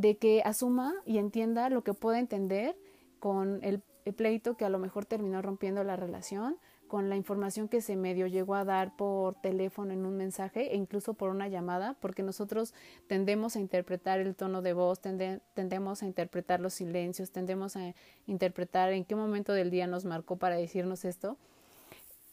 de 0.00 0.16
que 0.16 0.42
asuma 0.44 0.94
y 1.04 1.18
entienda 1.18 1.68
lo 1.68 1.84
que 1.84 1.92
pueda 1.92 2.18
entender 2.18 2.74
con 3.18 3.62
el, 3.62 3.82
pleito 4.16 4.56
que 4.56 4.64
a 4.64 4.70
lo 4.70 4.80
mejor 4.80 5.04
terminó 5.04 5.40
rompiendo 5.40 5.84
la 5.84 5.94
relación, 5.94 6.56
con 6.88 7.08
la 7.08 7.14
información 7.14 7.68
que 7.68 7.80
se 7.80 7.94
medio 7.94 8.26
llegó 8.26 8.56
a 8.56 8.64
dar 8.64 8.96
por 8.96 9.36
teléfono 9.36 9.92
en 9.92 10.04
un 10.04 10.16
mensaje 10.16 10.72
e 10.72 10.76
incluso 10.76 11.14
por 11.14 11.30
una 11.30 11.46
llamada, 11.46 11.96
porque 12.00 12.24
nosotros 12.24 12.74
tendemos 13.06 13.54
a 13.54 13.60
interpretar 13.60 14.18
el 14.18 14.34
tono 14.34 14.62
de 14.62 14.72
voz, 14.72 15.00
tendemos 15.00 16.02
a 16.02 16.06
interpretar 16.06 16.58
los 16.60 16.74
silencios, 16.74 17.30
tendemos 17.30 17.76
a 17.76 17.94
interpretar 18.26 18.92
en 18.92 19.04
qué 19.04 19.14
momento 19.14 19.52
del 19.52 19.70
día 19.70 19.86
nos 19.86 20.04
marcó 20.04 20.36
para 20.36 20.56
decirnos 20.56 21.04
esto. 21.04 21.36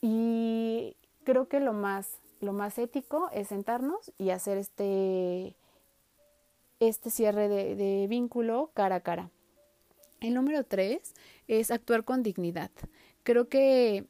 Y 0.02 0.96
creo 1.26 1.48
que 1.48 1.60
lo 1.60 1.74
más, 1.74 2.18
lo 2.40 2.54
más 2.54 2.80
ético 2.80 3.30
es 3.34 3.50
sentarnos 3.50 4.12
y 4.18 4.32
hacer 4.32 4.58
este, 4.58 5.56
este 6.80 7.10
cierre 7.10 7.50
de, 7.50 7.76
de 7.76 8.08
vínculo 8.08 8.72
cara 8.74 8.96
a 8.96 9.02
cara. 9.02 9.32
El 10.20 10.34
número 10.34 10.64
tres 10.64 11.14
es 11.48 11.72
actuar 11.72 12.04
con 12.04 12.24
dignidad. 12.24 12.72
Creo 13.24 13.50
que 13.50 14.06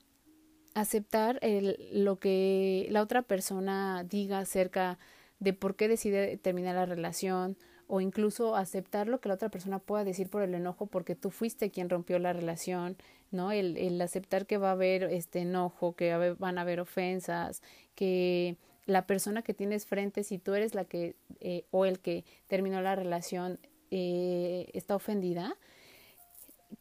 aceptar 0.74 1.40
el, 1.42 1.90
lo 1.92 2.18
que 2.20 2.88
la 2.92 3.02
otra 3.02 3.24
persona 3.24 4.04
diga 4.04 4.40
acerca 4.40 5.00
de 5.40 5.54
por 5.54 5.76
qué 5.76 5.88
decide 5.88 6.38
terminar 6.38 6.76
la 6.76 6.86
relación 6.86 7.58
o 7.88 8.02
incluso 8.02 8.56
aceptar 8.56 9.08
lo 9.08 9.20
que 9.20 9.30
la 9.30 9.36
otra 9.36 9.50
persona 9.50 9.80
pueda 9.80 10.04
decir 10.04 10.30
por 10.30 10.44
el 10.44 10.54
enojo 10.54 10.86
porque 10.86 11.16
tú 11.16 11.32
fuiste 11.32 11.72
quien 11.72 11.90
rompió 11.90 12.20
la 12.20 12.34
relación, 12.34 12.98
¿no? 13.32 13.52
El, 13.52 13.78
el 13.78 14.00
aceptar 14.02 14.46
que 14.46 14.58
va 14.58 14.70
a 14.70 14.74
haber 14.74 15.04
este 15.04 15.40
enojo, 15.40 15.96
que 15.96 16.36
van 16.38 16.58
a 16.58 16.62
haber 16.62 16.80
ofensas, 16.80 17.64
que 17.96 18.58
la 18.88 19.06
persona 19.06 19.44
que 19.44 19.54
tienes 19.54 19.86
frente, 19.86 20.24
si 20.24 20.40
tú 20.40 20.56
eres 20.56 20.74
la 20.74 20.86
que 20.86 21.16
eh, 21.40 21.66
o 21.70 21.86
el 21.86 22.00
que 22.00 22.26
terminó 22.48 22.82
la 22.82 22.96
relación, 22.96 23.60
eh, 23.92 24.70
está 24.74 24.96
ofendida, 24.96 25.56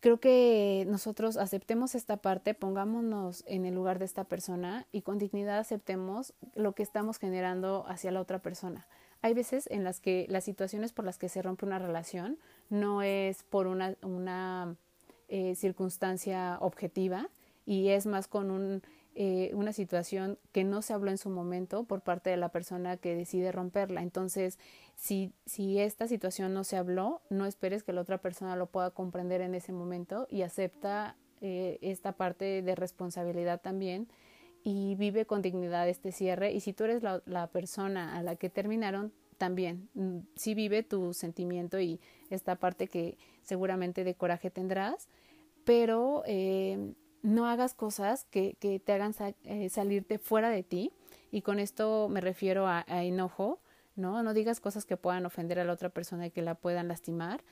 creo 0.00 0.18
que 0.18 0.84
nosotros 0.88 1.36
aceptemos 1.36 1.94
esta 1.94 2.16
parte, 2.16 2.54
pongámonos 2.54 3.44
en 3.46 3.66
el 3.66 3.74
lugar 3.74 3.98
de 3.98 4.04
esta 4.04 4.24
persona 4.24 4.86
y 4.92 5.02
con 5.02 5.18
dignidad 5.18 5.58
aceptemos 5.58 6.32
lo 6.54 6.72
que 6.72 6.82
estamos 6.82 7.18
generando 7.18 7.84
hacia 7.88 8.10
la 8.10 8.20
otra 8.20 8.40
persona. 8.40 8.86
Hay 9.22 9.34
veces 9.34 9.68
en 9.70 9.84
las 9.84 10.00
que 10.00 10.26
las 10.28 10.44
situaciones 10.44 10.92
por 10.92 11.04
las 11.04 11.18
que 11.18 11.28
se 11.28 11.42
rompe 11.42 11.66
una 11.66 11.78
relación 11.78 12.38
no 12.68 13.02
es 13.02 13.42
por 13.44 13.66
una, 13.66 13.96
una 14.02 14.76
eh, 15.28 15.54
circunstancia 15.54 16.58
objetiva 16.60 17.28
y 17.64 17.88
es 17.88 18.06
más 18.06 18.28
con 18.28 18.50
un 18.50 18.82
eh, 19.18 19.50
una 19.54 19.72
situación 19.72 20.38
que 20.52 20.62
no 20.62 20.82
se 20.82 20.92
habló 20.92 21.10
en 21.10 21.16
su 21.16 21.30
momento 21.30 21.84
por 21.84 22.02
parte 22.02 22.28
de 22.28 22.36
la 22.36 22.50
persona 22.50 22.98
que 22.98 23.16
decide 23.16 23.50
romperla. 23.50 24.02
Entonces, 24.02 24.58
si, 24.94 25.32
si 25.46 25.78
esta 25.78 26.06
situación 26.06 26.52
no 26.52 26.64
se 26.64 26.76
habló, 26.76 27.22
no 27.30 27.46
esperes 27.46 27.82
que 27.82 27.94
la 27.94 28.02
otra 28.02 28.18
persona 28.18 28.56
lo 28.56 28.66
pueda 28.66 28.90
comprender 28.90 29.40
en 29.40 29.54
ese 29.54 29.72
momento 29.72 30.26
y 30.28 30.42
acepta 30.42 31.16
eh, 31.40 31.78
esta 31.80 32.12
parte 32.12 32.60
de 32.60 32.74
responsabilidad 32.74 33.62
también 33.62 34.06
y 34.62 34.96
vive 34.96 35.24
con 35.24 35.40
dignidad 35.40 35.88
este 35.88 36.12
cierre. 36.12 36.52
Y 36.52 36.60
si 36.60 36.74
tú 36.74 36.84
eres 36.84 37.02
la, 37.02 37.22
la 37.24 37.46
persona 37.46 38.18
a 38.18 38.22
la 38.22 38.36
que 38.36 38.50
terminaron, 38.50 39.14
también 39.38 39.88
mm, 39.94 40.18
sí 40.34 40.54
vive 40.54 40.82
tu 40.82 41.14
sentimiento 41.14 41.80
y 41.80 42.00
esta 42.28 42.56
parte 42.56 42.86
que 42.86 43.16
seguramente 43.40 44.04
de 44.04 44.14
coraje 44.14 44.50
tendrás, 44.50 45.08
pero 45.64 46.22
eh, 46.26 46.92
no 47.26 47.46
hagas 47.48 47.74
cosas 47.74 48.24
que, 48.30 48.56
que 48.60 48.78
te 48.78 48.92
hagan 48.92 49.12
eh, 49.44 49.68
salirte 49.68 50.18
fuera 50.18 50.48
de 50.48 50.62
ti 50.62 50.92
y 51.32 51.42
con 51.42 51.58
esto 51.58 52.08
me 52.08 52.20
refiero 52.20 52.68
a, 52.68 52.84
enojo, 52.88 53.60
¿no? 53.96 54.22
No 54.22 54.32
digas 54.32 54.60
cosas 54.60 54.86
que 54.86 54.96
puedan 54.96 55.26
ofender 55.26 55.58
a 55.58 55.64
la 55.64 55.72
otra 55.72 55.88
persona 55.88 56.26
y 56.26 56.30
que 56.30 56.40
la 56.40 56.54
puedan 56.54 56.86
lastimar. 56.86 57.42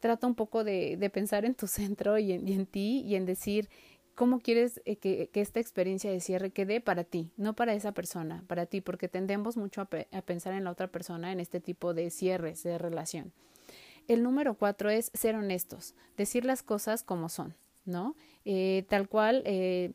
Trata 0.00 0.26
un 0.26 0.34
poco 0.34 0.64
de, 0.64 0.96
de 0.96 1.10
pensar 1.10 1.44
en 1.44 1.54
tu 1.54 1.66
centro 1.66 2.16
y 2.18 2.32
en, 2.32 2.66
ti 2.66 3.02
y 3.02 3.16
en 3.16 3.26
decir 3.26 3.68
cómo 4.14 4.40
quieres 4.40 4.80
eh, 4.86 4.96
que, 4.96 5.28
que, 5.30 5.42
esta 5.42 5.60
experiencia 5.60 6.10
de 6.10 6.20
cierre 6.20 6.50
quede 6.50 6.80
para 6.80 7.04
ti, 7.04 7.30
no 7.36 7.54
para 7.54 7.74
esa 7.74 7.92
persona, 7.92 8.44
para 8.46 8.64
ti, 8.64 8.80
porque 8.80 9.08
tendemos 9.08 9.58
mucho 9.58 9.82
a, 9.82 9.88
a 10.10 10.22
pensar 10.22 10.54
en 10.54 10.64
la 10.64 10.70
otra 10.70 10.88
persona 10.88 11.32
en 11.32 11.40
este 11.40 11.60
tipo 11.60 11.92
de 11.92 12.08
cierres 12.08 12.62
de 12.62 12.78
relación. 12.78 13.32
El 14.06 14.22
número 14.22 14.54
cuatro 14.54 14.88
es 14.88 15.10
ser 15.12 15.36
honestos, 15.36 15.94
decir 16.16 16.46
las 16.46 16.62
cosas 16.62 17.02
como 17.02 17.28
son. 17.28 17.54
¿no? 17.88 18.14
Eh, 18.50 18.86
tal 18.88 19.10
cual, 19.10 19.42
eh, 19.44 19.92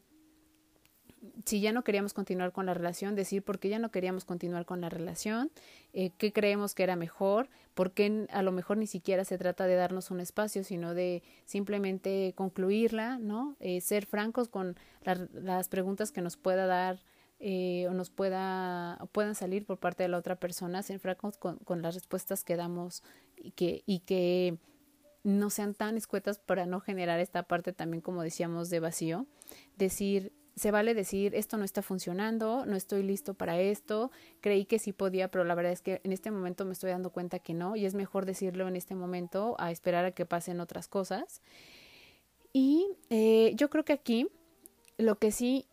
si 1.43 1.59
ya 1.59 1.71
no 1.71 1.83
queríamos 1.83 2.13
continuar 2.13 2.51
con 2.51 2.67
la 2.67 2.75
relación, 2.75 3.15
decir 3.15 3.41
por 3.41 3.57
qué 3.57 3.69
ya 3.69 3.79
no 3.79 3.89
queríamos 3.89 4.25
continuar 4.25 4.67
con 4.67 4.79
la 4.79 4.89
relación, 4.89 5.49
eh, 5.91 6.11
qué 6.19 6.31
creemos 6.31 6.75
que 6.75 6.83
era 6.83 6.95
mejor, 6.95 7.49
por 7.73 7.93
qué 7.93 8.27
a 8.29 8.43
lo 8.43 8.51
mejor 8.51 8.77
ni 8.77 8.85
siquiera 8.85 9.25
se 9.25 9.39
trata 9.39 9.65
de 9.65 9.73
darnos 9.73 10.11
un 10.11 10.19
espacio, 10.19 10.63
sino 10.63 10.93
de 10.93 11.23
simplemente 11.45 12.33
concluirla, 12.35 13.17
¿no? 13.17 13.57
ser 13.81 14.05
francos 14.05 14.49
con 14.49 14.77
las 15.03 15.67
preguntas 15.67 16.11
que 16.11 16.21
nos 16.21 16.37
pueda 16.37 16.67
dar 16.67 16.99
o 17.39 17.93
nos 17.93 18.11
pueda 18.11 18.99
puedan 19.13 19.33
salir 19.33 19.65
por 19.65 19.79
parte 19.79 20.03
de 20.03 20.09
la 20.09 20.19
otra 20.19 20.35
persona, 20.35 20.83
ser 20.83 20.99
francos 20.99 21.39
con, 21.39 21.57
con 21.57 21.81
las 21.81 21.95
respuestas 21.95 22.43
que 22.43 22.55
damos 22.55 23.01
y 23.35 23.49
que, 23.51 23.81
y 23.87 24.01
que 24.01 24.59
no 25.23 25.49
sean 25.49 25.73
tan 25.73 25.97
escuetas 25.97 26.39
para 26.39 26.65
no 26.65 26.79
generar 26.79 27.19
esta 27.19 27.43
parte 27.43 27.73
también, 27.73 28.01
como 28.01 28.23
decíamos, 28.23 28.69
de 28.69 28.79
vacío. 28.79 29.25
Decir, 29.77 30.33
se 30.55 30.71
vale 30.71 30.93
decir, 30.93 31.33
esto 31.33 31.57
no 31.57 31.65
está 31.65 31.81
funcionando, 31.81 32.65
no 32.65 32.75
estoy 32.75 33.03
listo 33.03 33.33
para 33.33 33.59
esto, 33.59 34.12
creí 34.41 34.65
que 34.65 34.79
sí 34.79 34.93
podía, 34.93 35.29
pero 35.31 35.43
la 35.43 35.55
verdad 35.55 35.71
es 35.71 35.81
que 35.81 36.01
en 36.03 36.12
este 36.12 36.29
momento 36.29 36.65
me 36.65 36.73
estoy 36.73 36.91
dando 36.91 37.09
cuenta 37.09 37.39
que 37.39 37.53
no, 37.53 37.75
y 37.75 37.86
es 37.86 37.95
mejor 37.95 38.25
decirlo 38.25 38.67
en 38.67 38.75
este 38.75 38.95
momento 38.95 39.55
a 39.59 39.71
esperar 39.71 40.05
a 40.05 40.12
que 40.12 40.25
pasen 40.25 40.59
otras 40.59 40.88
cosas. 40.88 41.41
Y 42.51 42.88
eh, 43.09 43.53
yo 43.55 43.69
creo 43.69 43.83
que 43.83 43.93
aquí 43.93 44.27
lo 44.97 45.17
que 45.17 45.31
sí 45.31 45.65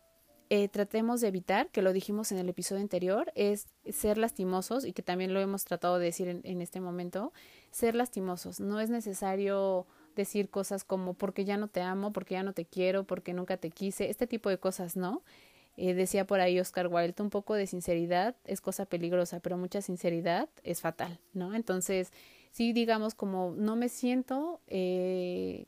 eh, 0.49 0.67
tratemos 0.67 1.21
de 1.21 1.27
evitar, 1.27 1.69
que 1.69 1.83
lo 1.83 1.93
dijimos 1.93 2.31
en 2.31 2.39
el 2.39 2.49
episodio 2.49 2.81
anterior, 2.81 3.31
es 3.35 3.67
ser 3.87 4.17
lastimosos 4.17 4.83
y 4.83 4.93
que 4.93 5.03
también 5.03 5.33
lo 5.33 5.39
hemos 5.39 5.63
tratado 5.63 5.99
de 5.99 6.05
decir 6.05 6.27
en, 6.27 6.41
en 6.43 6.61
este 6.61 6.81
momento, 6.81 7.33
ser 7.71 7.95
lastimosos. 7.95 8.59
No 8.59 8.79
es 8.79 8.89
necesario 8.89 9.87
decir 10.15 10.49
cosas 10.49 10.83
como 10.83 11.13
porque 11.13 11.45
ya 11.45 11.57
no 11.57 11.67
te 11.67 11.81
amo, 11.81 12.11
porque 12.11 12.35
ya 12.35 12.43
no 12.43 12.53
te 12.53 12.65
quiero, 12.65 13.05
porque 13.05 13.33
nunca 13.33 13.57
te 13.57 13.69
quise, 13.69 14.09
este 14.09 14.27
tipo 14.27 14.49
de 14.49 14.57
cosas, 14.57 14.95
¿no? 14.95 15.23
Eh, 15.77 15.93
decía 15.93 16.27
por 16.27 16.41
ahí 16.41 16.59
Oscar 16.59 16.87
Wilde, 16.87 17.23
un 17.23 17.29
poco 17.29 17.55
de 17.55 17.65
sinceridad 17.65 18.35
es 18.43 18.59
cosa 18.59 18.85
peligrosa, 18.85 19.39
pero 19.39 19.57
mucha 19.57 19.81
sinceridad 19.81 20.49
es 20.63 20.81
fatal, 20.81 21.19
¿no? 21.33 21.55
Entonces, 21.55 22.11
sí 22.51 22.73
digamos 22.73 23.15
como 23.15 23.53
no 23.55 23.77
me 23.77 23.87
siento 23.87 24.59
eh, 24.67 25.65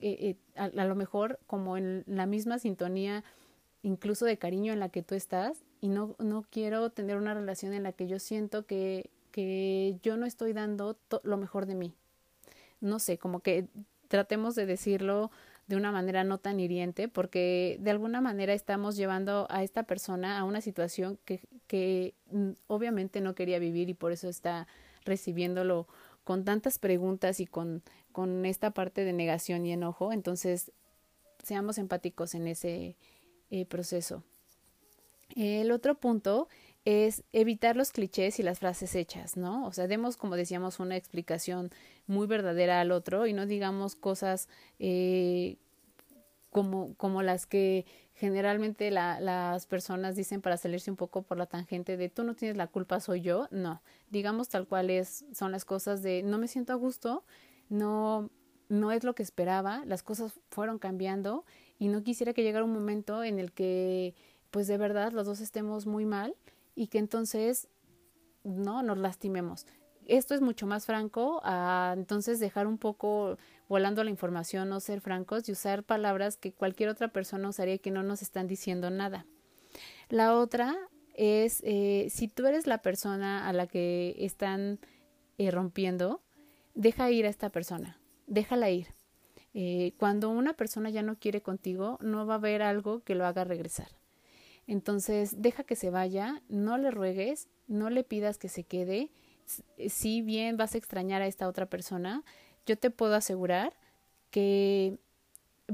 eh, 0.00 0.36
a, 0.56 0.64
a, 0.64 0.84
lo 0.84 0.96
mejor 0.96 1.38
como 1.46 1.76
en 1.76 2.02
la 2.06 2.26
misma 2.26 2.58
sintonía 2.58 3.22
incluso 3.82 4.24
de 4.24 4.36
cariño 4.36 4.72
en 4.72 4.80
la 4.80 4.88
que 4.88 5.02
tú 5.02 5.14
estás 5.14 5.62
y 5.80 5.88
no, 5.88 6.16
no 6.18 6.44
quiero 6.50 6.90
tener 6.90 7.16
una 7.16 7.34
relación 7.34 7.72
en 7.72 7.84
la 7.84 7.92
que 7.92 8.08
yo 8.08 8.18
siento 8.18 8.66
que, 8.66 9.10
que 9.36 9.98
yo 10.02 10.16
no 10.16 10.24
estoy 10.24 10.54
dando 10.54 10.96
lo 11.22 11.36
mejor 11.36 11.66
de 11.66 11.74
mí. 11.74 11.92
No 12.80 12.98
sé, 12.98 13.18
como 13.18 13.40
que 13.40 13.68
tratemos 14.08 14.54
de 14.54 14.64
decirlo 14.64 15.30
de 15.66 15.76
una 15.76 15.92
manera 15.92 16.24
no 16.24 16.38
tan 16.38 16.58
hiriente, 16.58 17.06
porque 17.06 17.76
de 17.80 17.90
alguna 17.90 18.22
manera 18.22 18.54
estamos 18.54 18.96
llevando 18.96 19.46
a 19.50 19.62
esta 19.62 19.82
persona 19.82 20.38
a 20.38 20.44
una 20.44 20.62
situación 20.62 21.18
que, 21.26 21.42
que 21.66 22.14
mm, 22.30 22.52
obviamente 22.66 23.20
no 23.20 23.34
quería 23.34 23.58
vivir 23.58 23.90
y 23.90 23.94
por 23.94 24.10
eso 24.10 24.30
está 24.30 24.66
recibiéndolo 25.04 25.86
con 26.24 26.46
tantas 26.46 26.78
preguntas 26.78 27.38
y 27.38 27.46
con, 27.46 27.82
con 28.12 28.46
esta 28.46 28.70
parte 28.70 29.04
de 29.04 29.12
negación 29.12 29.66
y 29.66 29.72
enojo. 29.74 30.14
Entonces, 30.14 30.72
seamos 31.42 31.76
empáticos 31.76 32.34
en 32.34 32.46
ese, 32.46 32.96
eh, 33.50 33.66
proceso. 33.66 34.22
El 35.34 35.70
otro 35.72 35.96
punto 35.96 36.48
es 36.86 37.24
evitar 37.32 37.74
los 37.74 37.90
clichés 37.90 38.38
y 38.38 38.44
las 38.44 38.60
frases 38.60 38.94
hechas, 38.94 39.36
¿no? 39.36 39.66
O 39.66 39.72
sea, 39.72 39.88
demos, 39.88 40.16
como 40.16 40.36
decíamos, 40.36 40.78
una 40.78 40.96
explicación 40.96 41.72
muy 42.06 42.28
verdadera 42.28 42.80
al 42.80 42.92
otro 42.92 43.26
y 43.26 43.32
no 43.32 43.44
digamos 43.44 43.96
cosas 43.96 44.48
eh, 44.78 45.56
como, 46.50 46.94
como 46.94 47.22
las 47.22 47.44
que 47.44 47.86
generalmente 48.14 48.92
la, 48.92 49.18
las 49.18 49.66
personas 49.66 50.14
dicen 50.14 50.40
para 50.40 50.56
salirse 50.56 50.88
un 50.88 50.96
poco 50.96 51.22
por 51.22 51.38
la 51.38 51.46
tangente 51.46 51.96
de 51.96 52.08
tú 52.08 52.22
no 52.22 52.36
tienes 52.36 52.56
la 52.56 52.68
culpa, 52.68 53.00
soy 53.00 53.20
yo. 53.20 53.48
No, 53.50 53.82
digamos 54.10 54.48
tal 54.48 54.68
cual 54.68 54.88
es, 54.88 55.24
son 55.34 55.50
las 55.50 55.64
cosas 55.64 56.04
de 56.04 56.22
no 56.22 56.38
me 56.38 56.46
siento 56.46 56.72
a 56.72 56.76
gusto, 56.76 57.24
no, 57.68 58.30
no 58.68 58.92
es 58.92 59.02
lo 59.02 59.16
que 59.16 59.24
esperaba, 59.24 59.82
las 59.86 60.04
cosas 60.04 60.38
fueron 60.50 60.78
cambiando 60.78 61.44
y 61.80 61.88
no 61.88 62.04
quisiera 62.04 62.32
que 62.32 62.44
llegara 62.44 62.64
un 62.64 62.72
momento 62.72 63.24
en 63.24 63.40
el 63.40 63.50
que 63.50 64.14
pues 64.52 64.68
de 64.68 64.78
verdad 64.78 65.10
los 65.10 65.26
dos 65.26 65.40
estemos 65.40 65.86
muy 65.86 66.06
mal 66.06 66.36
y 66.76 66.86
que 66.86 66.98
entonces 66.98 67.68
no 68.44 68.82
nos 68.82 68.98
lastimemos. 68.98 69.66
Esto 70.06 70.36
es 70.36 70.40
mucho 70.40 70.68
más 70.68 70.86
franco 70.86 71.40
a 71.42 71.94
entonces 71.96 72.38
dejar 72.38 72.68
un 72.68 72.78
poco 72.78 73.38
volando 73.68 74.04
la 74.04 74.10
información, 74.10 74.68
no 74.68 74.78
ser 74.78 75.00
francos 75.00 75.48
y 75.48 75.52
usar 75.52 75.82
palabras 75.82 76.36
que 76.36 76.52
cualquier 76.52 76.90
otra 76.90 77.08
persona 77.08 77.48
usaría 77.48 77.78
que 77.78 77.90
no 77.90 78.04
nos 78.04 78.22
están 78.22 78.46
diciendo 78.46 78.90
nada. 78.90 79.26
La 80.08 80.36
otra 80.36 80.76
es 81.14 81.60
eh, 81.64 82.06
si 82.10 82.28
tú 82.28 82.46
eres 82.46 82.68
la 82.68 82.82
persona 82.82 83.48
a 83.48 83.52
la 83.52 83.66
que 83.66 84.14
están 84.18 84.78
eh, 85.38 85.50
rompiendo, 85.50 86.22
deja 86.74 87.10
ir 87.10 87.26
a 87.26 87.30
esta 87.30 87.50
persona, 87.50 87.98
déjala 88.26 88.70
ir 88.70 88.86
Eh, 89.58 89.94
cuando 89.96 90.28
una 90.28 90.52
persona 90.52 90.90
ya 90.90 91.00
no 91.00 91.16
quiere 91.18 91.40
contigo, 91.40 91.96
no 92.02 92.26
va 92.26 92.34
a 92.34 92.36
haber 92.36 92.60
algo 92.60 93.00
que 93.00 93.14
lo 93.14 93.24
haga 93.24 93.42
regresar. 93.42 93.88
Entonces, 94.66 95.40
deja 95.40 95.64
que 95.64 95.76
se 95.76 95.90
vaya, 95.90 96.42
no 96.48 96.78
le 96.78 96.90
ruegues, 96.90 97.48
no 97.68 97.90
le 97.90 98.04
pidas 98.04 98.38
que 98.38 98.48
se 98.48 98.64
quede. 98.64 99.10
Si 99.88 100.22
bien 100.22 100.56
vas 100.56 100.74
a 100.74 100.78
extrañar 100.78 101.22
a 101.22 101.26
esta 101.26 101.48
otra 101.48 101.66
persona, 101.66 102.24
yo 102.66 102.76
te 102.76 102.90
puedo 102.90 103.14
asegurar 103.14 103.74
que 104.30 104.98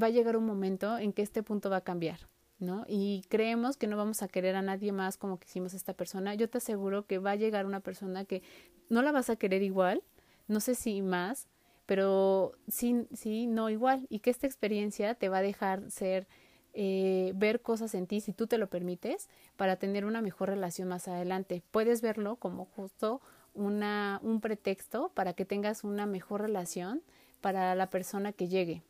va 0.01 0.09
a 0.09 0.11
llegar 0.11 0.37
un 0.37 0.47
momento 0.47 0.99
en 0.99 1.13
que 1.13 1.23
este 1.23 1.43
punto 1.43 1.71
va 1.71 1.79
a 1.79 1.85
cambiar, 1.85 2.21
¿no? 2.59 2.85
Y 2.87 3.25
creemos 3.29 3.77
que 3.77 3.87
no 3.87 3.97
vamos 3.97 4.23
a 4.23 4.29
querer 4.29 4.57
a 4.57 4.63
nadie 4.63 4.93
más 4.93 5.17
como 5.17 5.39
quisimos 5.39 5.73
a 5.75 5.77
esta 5.77 5.95
persona. 5.95 6.35
Yo 6.35 6.49
te 6.49 6.59
aseguro 6.59 7.07
que 7.07 7.19
va 7.19 7.33
a 7.33 7.37
llegar 7.37 7.67
una 7.67 7.81
persona 7.81 8.25
que 8.25 8.43
no 8.89 9.03
la 9.03 9.13
vas 9.13 9.31
a 9.31 9.37
querer 9.37 9.63
igual, 9.63 10.03
no 10.49 10.61
sé 10.61 10.75
si 10.75 11.01
más, 11.03 11.49
pero 11.87 12.53
sí, 12.69 13.07
sí, 13.13 13.47
no 13.47 13.71
igual. 13.71 14.07
Y 14.09 14.21
que 14.21 14.31
esta 14.31 14.47
experiencia 14.47 15.15
te 15.15 15.29
va 15.29 15.39
a 15.39 15.43
dejar 15.43 15.91
ser, 15.91 16.27
eh, 16.75 17.33
ver 17.35 17.61
cosas 17.61 17.95
en 17.95 18.07
ti, 18.07 18.21
si 18.21 18.33
tú 18.33 18.47
te 18.47 18.59
lo 18.59 18.69
permites, 18.69 19.29
para 19.57 19.77
tener 19.77 20.05
una 20.05 20.23
mejor 20.23 20.49
relación 20.49 20.89
más 20.89 21.09
adelante. 21.09 21.63
Puedes 21.71 22.01
verlo 22.01 22.37
como 22.37 22.65
justo 22.65 23.21
una, 23.55 24.21
un 24.23 24.41
pretexto 24.41 25.11
para 25.15 25.35
que 25.35 25.45
tengas 25.45 25.85
una 25.85 26.07
mejor 26.07 26.43
relación 26.43 27.03
para 27.41 27.75
la 27.75 27.91
persona 27.91 28.33
que 28.33 28.49
llegue 28.49 28.83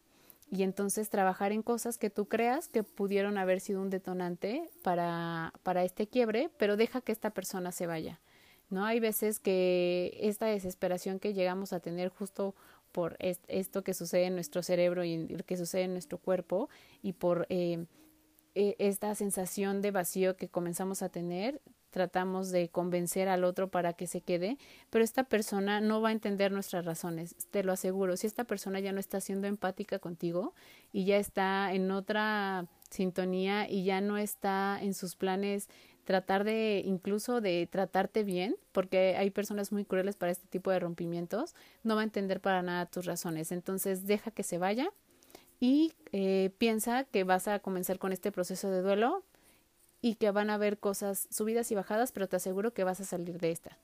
y 0.53 0.65
entonces 0.65 1.09
trabajar 1.09 1.51
en 1.51 1.63
cosas 1.63 1.97
que 1.97 2.11
tú 2.11 2.27
creas 2.27 2.69
que 2.69 2.83
pudieron 2.83 3.39
haber 3.39 3.59
sido 3.59 3.81
un 3.81 3.89
detonante 3.89 4.69
para, 4.83 5.55
para 5.63 5.83
este 5.83 6.07
quiebre, 6.07 6.51
pero 6.59 6.77
deja 6.77 7.01
que 7.01 7.11
esta 7.11 7.31
persona 7.31 7.73
se 7.73 7.87
vaya. 7.87 8.21
¿No? 8.69 8.85
Hay 8.85 9.01
veces 9.01 9.39
que 9.39 10.19
esta 10.21 10.47
desesperación 10.47 11.19
que 11.19 11.33
llegamos 11.33 11.73
a 11.73 11.81
tener 11.81 12.11
justo 12.11 12.55
por 12.93 13.17
esto 13.21 13.83
que 13.83 13.95
sucede 13.95 14.27
en 14.27 14.35
nuestro 14.35 14.63
cerebro 14.63 15.05
y 15.05 15.27
lo 15.29 15.45
que 15.45 15.57
sucede 15.57 15.83
en 15.83 15.93
nuestro 15.93 16.19
cuerpo 16.19 16.69
y 17.03 17.15
por 17.15 17.47
eh, 17.49 17.87
e, 18.55 18.77
esta 18.79 19.15
sensación 19.15 19.81
de 19.81 19.91
vacío 19.91 20.37
que 20.37 20.49
comenzamos 20.49 21.03
a 21.03 21.09
tener, 21.09 21.61
tratamos 21.91 22.51
de 22.51 22.69
convencer 22.69 23.29
al 23.29 23.45
otro 23.45 23.71
para 23.71 23.93
que 23.93 24.07
se 24.07 24.21
quede, 24.21 24.59
pero 24.91 25.05
esta 25.05 25.25
persona 25.25 25.81
no 25.81 26.01
va 26.01 26.11
a 26.11 26.13
entender 26.13 26.53
nuestras 26.53 26.85
razones, 26.85 27.37
te 27.51 27.63
lo 27.63 27.73
aseguro. 27.73 28.17
Si 28.17 28.27
esta 28.27 28.45
persona 28.45 28.81
ya 28.81 28.93
no 28.93 29.01
está 29.01 29.21
siendo 29.21 29.47
empática 29.47 29.99
contigo 29.99 30.55
y 30.93 31.05
ya 31.05 31.19
está 31.19 31.73
en 31.73 31.91
otra 31.91 32.67
sintonía 32.91 33.69
y 33.69 33.85
ya 33.85 34.01
no 34.01 34.19
está 34.19 34.79
en 34.81 34.95
sus 34.95 35.17
planes 35.17 35.69
tratar 36.05 36.45
de 36.45 36.83
incluso 36.85 37.41
de 37.41 37.69
tratarte 37.71 38.25
bien, 38.25 38.57
porque 38.73 39.17
hay 39.17 39.31
personas 39.31 39.73
muy 39.73 39.85
crueles 39.85 40.17
para 40.17 40.33
este 40.33 40.47
tipo 40.47 40.71
de 40.71 40.81
rompimientos, 40.81 41.55
no 41.83 41.95
va 41.95 42.01
a 42.03 42.05
entender 42.05 42.41
para 42.41 42.63
nada 42.63 42.87
tus 42.87 43.07
razones. 43.07 43.53
Entonces 43.53 44.07
deja 44.07 44.31
que 44.31 44.43
se 44.43 44.59
vaya 44.59 44.91
y 45.61 45.93
eh, 46.13 46.51
piensa 46.59 47.05
que 47.05 47.25
vas 47.25 47.49
a 47.49 47.61
comenzar 47.61 47.99
con 47.99 48.13
este 48.13 48.33
proceso 48.33 48.71
de 48.71 48.83
duelo 48.83 49.23
y 50.01 50.17
que 50.17 50.31
van 50.33 50.51
a 50.51 50.55
haber 50.55 50.79
cosas 50.79 51.29
subidas 51.31 51.71
y 51.71 51.77
bajadas, 51.77 52.11
pero 52.11 52.29
te 52.29 52.37
aseguro 52.37 52.75
que 52.75 52.85
vas 52.85 53.01
a 53.01 53.05
salir 53.05 53.39
de 53.39 53.53
esta. 53.53 53.79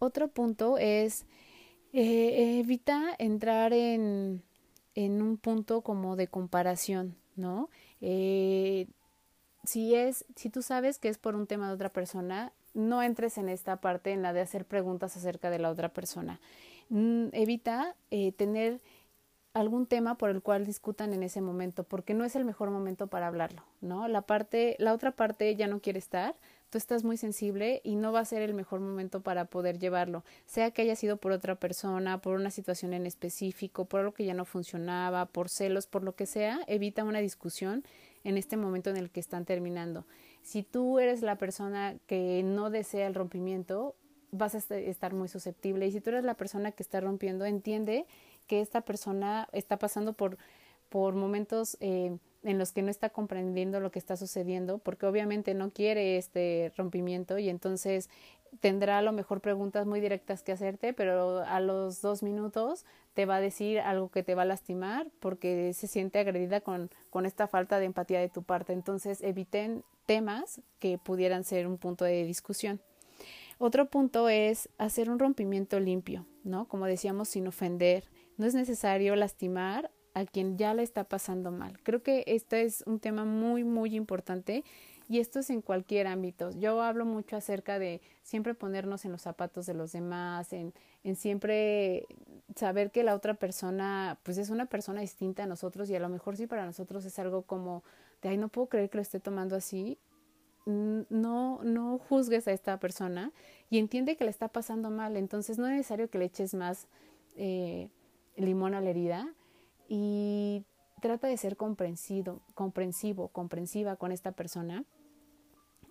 Otro 0.00 0.28
punto 0.28 0.78
es 0.78 1.24
eh, 1.92 2.58
evita 2.58 3.14
entrar 3.18 3.72
en, 3.72 4.42
en, 4.94 5.22
un 5.22 5.36
punto 5.36 5.82
como 5.82 6.16
de 6.16 6.26
comparación, 6.26 7.16
¿no? 7.36 7.68
Eh, 8.00 8.88
si 9.64 9.94
es, 9.94 10.24
si 10.36 10.50
tú 10.50 10.62
sabes 10.62 10.98
que 10.98 11.08
es 11.08 11.18
por 11.18 11.34
un 11.34 11.46
tema 11.46 11.68
de 11.68 11.74
otra 11.74 11.90
persona, 11.90 12.52
no 12.74 13.02
entres 13.02 13.38
en 13.38 13.48
esta 13.48 13.80
parte 13.80 14.12
en 14.12 14.22
la 14.22 14.32
de 14.32 14.40
hacer 14.40 14.64
preguntas 14.64 15.16
acerca 15.16 15.50
de 15.50 15.58
la 15.58 15.70
otra 15.70 15.88
persona. 15.90 16.40
Mm, 16.88 17.28
evita 17.32 17.94
eh, 18.10 18.32
tener 18.32 18.80
algún 19.52 19.86
tema 19.86 20.16
por 20.16 20.30
el 20.30 20.42
cual 20.42 20.64
discutan 20.64 21.12
en 21.12 21.22
ese 21.22 21.40
momento, 21.40 21.82
porque 21.84 22.14
no 22.14 22.24
es 22.24 22.36
el 22.36 22.44
mejor 22.44 22.70
momento 22.70 23.08
para 23.08 23.26
hablarlo, 23.26 23.64
¿no? 23.80 24.06
La 24.06 24.22
parte, 24.22 24.76
la 24.78 24.92
otra 24.92 25.10
parte 25.10 25.56
ya 25.56 25.66
no 25.66 25.80
quiere 25.80 25.98
estar, 25.98 26.36
tú 26.70 26.78
estás 26.78 27.02
muy 27.02 27.16
sensible 27.16 27.80
y 27.82 27.96
no 27.96 28.12
va 28.12 28.20
a 28.20 28.24
ser 28.24 28.42
el 28.42 28.54
mejor 28.54 28.78
momento 28.78 29.22
para 29.22 29.46
poder 29.46 29.80
llevarlo, 29.80 30.24
sea 30.46 30.70
que 30.70 30.82
haya 30.82 30.94
sido 30.94 31.16
por 31.16 31.32
otra 31.32 31.56
persona, 31.56 32.20
por 32.20 32.36
una 32.36 32.50
situación 32.50 32.92
en 32.92 33.06
específico, 33.06 33.86
por 33.86 34.00
algo 34.00 34.12
que 34.14 34.24
ya 34.24 34.34
no 34.34 34.44
funcionaba, 34.44 35.26
por 35.26 35.48
celos, 35.48 35.88
por 35.88 36.04
lo 36.04 36.14
que 36.14 36.26
sea, 36.26 36.60
evita 36.68 37.02
una 37.02 37.18
discusión 37.18 37.84
en 38.24 38.36
este 38.36 38.56
momento 38.56 38.90
en 38.90 38.96
el 38.96 39.10
que 39.10 39.20
están 39.20 39.44
terminando. 39.44 40.04
Si 40.42 40.62
tú 40.62 40.98
eres 40.98 41.22
la 41.22 41.36
persona 41.36 41.96
que 42.06 42.42
no 42.42 42.70
desea 42.70 43.06
el 43.06 43.14
rompimiento, 43.14 43.94
vas 44.32 44.54
a 44.54 44.76
estar 44.76 45.14
muy 45.14 45.28
susceptible 45.28 45.86
y 45.86 45.92
si 45.92 46.00
tú 46.00 46.10
eres 46.10 46.24
la 46.24 46.34
persona 46.34 46.72
que 46.72 46.82
está 46.82 47.00
rompiendo, 47.00 47.44
entiende 47.44 48.06
que 48.46 48.60
esta 48.60 48.80
persona 48.80 49.48
está 49.52 49.78
pasando 49.78 50.12
por, 50.12 50.38
por 50.88 51.14
momentos 51.14 51.76
eh, 51.80 52.16
en 52.42 52.58
los 52.58 52.72
que 52.72 52.82
no 52.82 52.90
está 52.90 53.10
comprendiendo 53.10 53.80
lo 53.80 53.90
que 53.90 53.98
está 53.98 54.16
sucediendo, 54.16 54.78
porque 54.78 55.06
obviamente 55.06 55.54
no 55.54 55.70
quiere 55.70 56.16
este 56.16 56.72
rompimiento 56.76 57.38
y 57.38 57.48
entonces 57.48 58.08
tendrá 58.60 58.98
a 58.98 59.02
lo 59.02 59.12
mejor 59.12 59.40
preguntas 59.40 59.86
muy 59.86 60.00
directas 60.00 60.42
que 60.42 60.52
hacerte, 60.52 60.92
pero 60.92 61.40
a 61.40 61.60
los 61.60 62.02
dos 62.02 62.22
minutos 62.22 62.84
te 63.14 63.26
va 63.26 63.36
a 63.36 63.40
decir 63.40 63.80
algo 63.80 64.10
que 64.10 64.22
te 64.22 64.34
va 64.34 64.42
a 64.42 64.46
lastimar 64.46 65.08
porque 65.20 65.72
se 65.74 65.86
siente 65.86 66.18
agredida 66.18 66.60
con, 66.60 66.90
con 67.10 67.26
esta 67.26 67.46
falta 67.46 67.78
de 67.78 67.86
empatía 67.86 68.20
de 68.20 68.28
tu 68.28 68.42
parte. 68.42 68.72
Entonces 68.72 69.22
eviten 69.22 69.84
temas 70.06 70.60
que 70.78 70.98
pudieran 70.98 71.44
ser 71.44 71.66
un 71.66 71.78
punto 71.78 72.04
de 72.04 72.24
discusión. 72.24 72.80
Otro 73.58 73.86
punto 73.90 74.28
es 74.28 74.70
hacer 74.78 75.10
un 75.10 75.18
rompimiento 75.18 75.78
limpio, 75.78 76.26
¿no? 76.44 76.66
Como 76.66 76.86
decíamos, 76.86 77.28
sin 77.28 77.46
ofender, 77.46 78.04
no 78.38 78.46
es 78.46 78.54
necesario 78.54 79.14
lastimar 79.16 79.90
a 80.14 80.24
quien 80.24 80.58
ya 80.58 80.74
le 80.74 80.82
está 80.82 81.04
pasando 81.04 81.50
mal. 81.50 81.78
Creo 81.82 82.02
que 82.02 82.24
este 82.26 82.62
es 82.62 82.82
un 82.86 83.00
tema 83.00 83.24
muy, 83.24 83.64
muy 83.64 83.94
importante 83.94 84.64
y 85.08 85.18
esto 85.18 85.40
es 85.40 85.50
en 85.50 85.60
cualquier 85.60 86.06
ámbito. 86.06 86.50
Yo 86.52 86.82
hablo 86.82 87.04
mucho 87.04 87.36
acerca 87.36 87.78
de 87.78 88.00
siempre 88.22 88.54
ponernos 88.54 89.04
en 89.04 89.12
los 89.12 89.22
zapatos 89.22 89.66
de 89.66 89.74
los 89.74 89.90
demás, 89.90 90.52
en, 90.52 90.72
en 91.02 91.16
siempre 91.16 92.06
saber 92.54 92.92
que 92.92 93.02
la 93.02 93.14
otra 93.14 93.34
persona, 93.34 94.18
pues 94.22 94.38
es 94.38 94.50
una 94.50 94.66
persona 94.66 95.00
distinta 95.00 95.42
a 95.42 95.46
nosotros 95.46 95.90
y 95.90 95.96
a 95.96 96.00
lo 96.00 96.08
mejor 96.08 96.36
sí 96.36 96.46
para 96.46 96.64
nosotros 96.64 97.04
es 97.04 97.18
algo 97.18 97.42
como 97.42 97.82
de, 98.22 98.28
ay, 98.28 98.36
no 98.36 98.48
puedo 98.48 98.68
creer 98.68 98.88
que 98.88 98.98
lo 98.98 99.02
esté 99.02 99.18
tomando 99.18 99.56
así. 99.56 99.98
No, 100.66 101.60
no 101.64 101.98
juzgues 101.98 102.46
a 102.46 102.52
esta 102.52 102.78
persona 102.78 103.32
y 103.68 103.78
entiende 103.78 104.16
que 104.16 104.24
le 104.24 104.30
está 104.30 104.46
pasando 104.46 104.90
mal. 104.90 105.16
Entonces 105.16 105.58
no 105.58 105.66
es 105.66 105.72
necesario 105.72 106.08
que 106.08 106.18
le 106.18 106.26
eches 106.26 106.54
más 106.54 106.86
eh, 107.34 107.88
limón 108.36 108.74
a 108.74 108.80
la 108.80 108.90
herida 108.90 109.28
y 109.92 110.64
trata 111.02 111.26
de 111.26 111.36
ser 111.36 111.56
comprensivo, 111.56 112.40
comprensivo, 112.54 113.28
comprensiva 113.28 113.96
con 113.96 114.12
esta 114.12 114.30
persona 114.30 114.84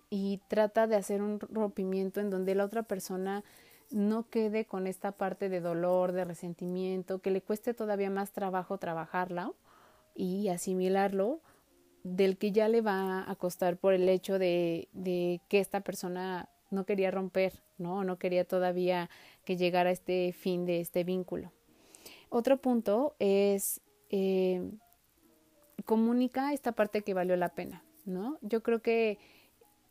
y 0.08 0.40
trata 0.48 0.86
de 0.86 0.96
hacer 0.96 1.20
un 1.20 1.38
rompimiento 1.38 2.20
en 2.20 2.30
donde 2.30 2.54
la 2.54 2.64
otra 2.64 2.82
persona 2.82 3.44
no 3.90 4.26
quede 4.30 4.64
con 4.64 4.86
esta 4.86 5.12
parte 5.12 5.50
de 5.50 5.60
dolor, 5.60 6.12
de 6.12 6.24
resentimiento, 6.24 7.18
que 7.18 7.30
le 7.30 7.42
cueste 7.42 7.74
todavía 7.74 8.08
más 8.08 8.32
trabajo 8.32 8.78
trabajarla 8.78 9.52
y 10.14 10.48
asimilarlo 10.48 11.40
del 12.02 12.38
que 12.38 12.52
ya 12.52 12.68
le 12.68 12.80
va 12.80 13.30
a 13.30 13.34
costar 13.36 13.76
por 13.76 13.92
el 13.92 14.08
hecho 14.08 14.38
de, 14.38 14.88
de 14.92 15.42
que 15.48 15.60
esta 15.60 15.82
persona 15.82 16.48
no 16.70 16.86
quería 16.86 17.10
romper, 17.10 17.62
¿no? 17.76 18.02
No 18.02 18.16
quería 18.18 18.46
todavía 18.46 19.10
que 19.44 19.58
llegara 19.58 19.90
este 19.90 20.32
fin 20.32 20.64
de 20.64 20.80
este 20.80 21.04
vínculo. 21.04 21.52
Otro 22.30 22.56
punto 22.58 23.16
es 23.18 23.82
eh, 24.10 24.70
comunica 25.84 26.52
esta 26.52 26.72
parte 26.72 27.02
que 27.02 27.14
valió 27.14 27.36
la 27.36 27.50
pena, 27.50 27.82
¿no? 28.04 28.38
Yo 28.42 28.62
creo 28.62 28.82
que 28.82 29.18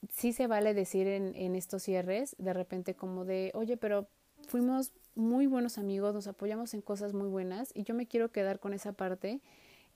sí 0.09 0.33
se 0.33 0.47
vale 0.47 0.73
decir 0.73 1.07
en, 1.07 1.55
estos 1.55 1.83
cierres 1.83 2.35
de 2.37 2.53
repente 2.53 2.95
como 2.95 3.25
de, 3.25 3.51
oye, 3.53 3.77
pero 3.77 4.07
fuimos 4.47 4.93
muy 5.15 5.47
buenos 5.47 5.77
amigos, 5.77 6.13
nos 6.13 6.27
apoyamos 6.27 6.73
en 6.73 6.81
cosas 6.81 7.13
muy 7.13 7.27
buenas 7.27 7.71
y 7.73 7.83
yo 7.83 7.93
me 7.93 8.07
quiero 8.07 8.31
quedar 8.31 8.59
con 8.59 8.73
esa 8.73 8.93
parte 8.93 9.41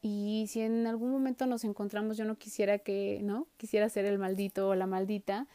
y 0.02 0.46
si 0.50 0.62
en 0.62 0.86
algún 0.88 1.12
momento 1.12 1.46
nos 1.46 1.64
encontramos 1.64 2.18
yo 2.18 2.26
no 2.26 2.38
quisiera 2.38 2.80
que, 2.80 3.22
¿no? 3.24 3.48
Quisiera 3.58 3.88
ser 3.88 4.06
el 4.06 4.20
maldito 4.20 4.70
o 4.70 4.76
la 4.76 4.88
maldita 4.88 5.48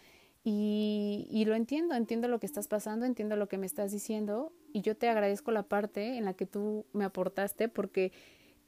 y, 0.44 1.28
y, 1.31 1.44
lo 1.44 1.54
entiendo, 1.54 1.95
entiendo 1.95 2.28
lo 2.28 2.40
que 2.40 2.47
estás 2.47 2.68
pasando, 2.68 3.05
entiendo 3.05 3.36
lo 3.36 3.49
que 3.49 3.59
me 3.59 3.66
estás 3.66 3.93
diciendo 3.93 4.53
y 4.72 4.80
yo 4.80 4.97
te 4.97 5.09
agradezco 5.09 5.51
la 5.51 5.64
parte 5.64 6.16
en 6.16 6.24
la 6.24 6.32
que 6.32 6.47
tú 6.47 6.86
me 6.95 7.05
aportaste 7.05 7.68
porque 7.68 8.12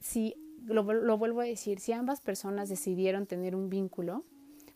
si, 0.01 0.35
lo, 0.65 0.83
lo 0.83 1.17
vuelvo 1.17 1.39
a 1.39 1.45
decir, 1.45 1.79
si 1.79 1.93
ambas 1.93 2.19
personas 2.19 2.67
decidieron 2.67 3.25
tener 3.25 3.55
un 3.55 3.69
vínculo, 3.69 4.25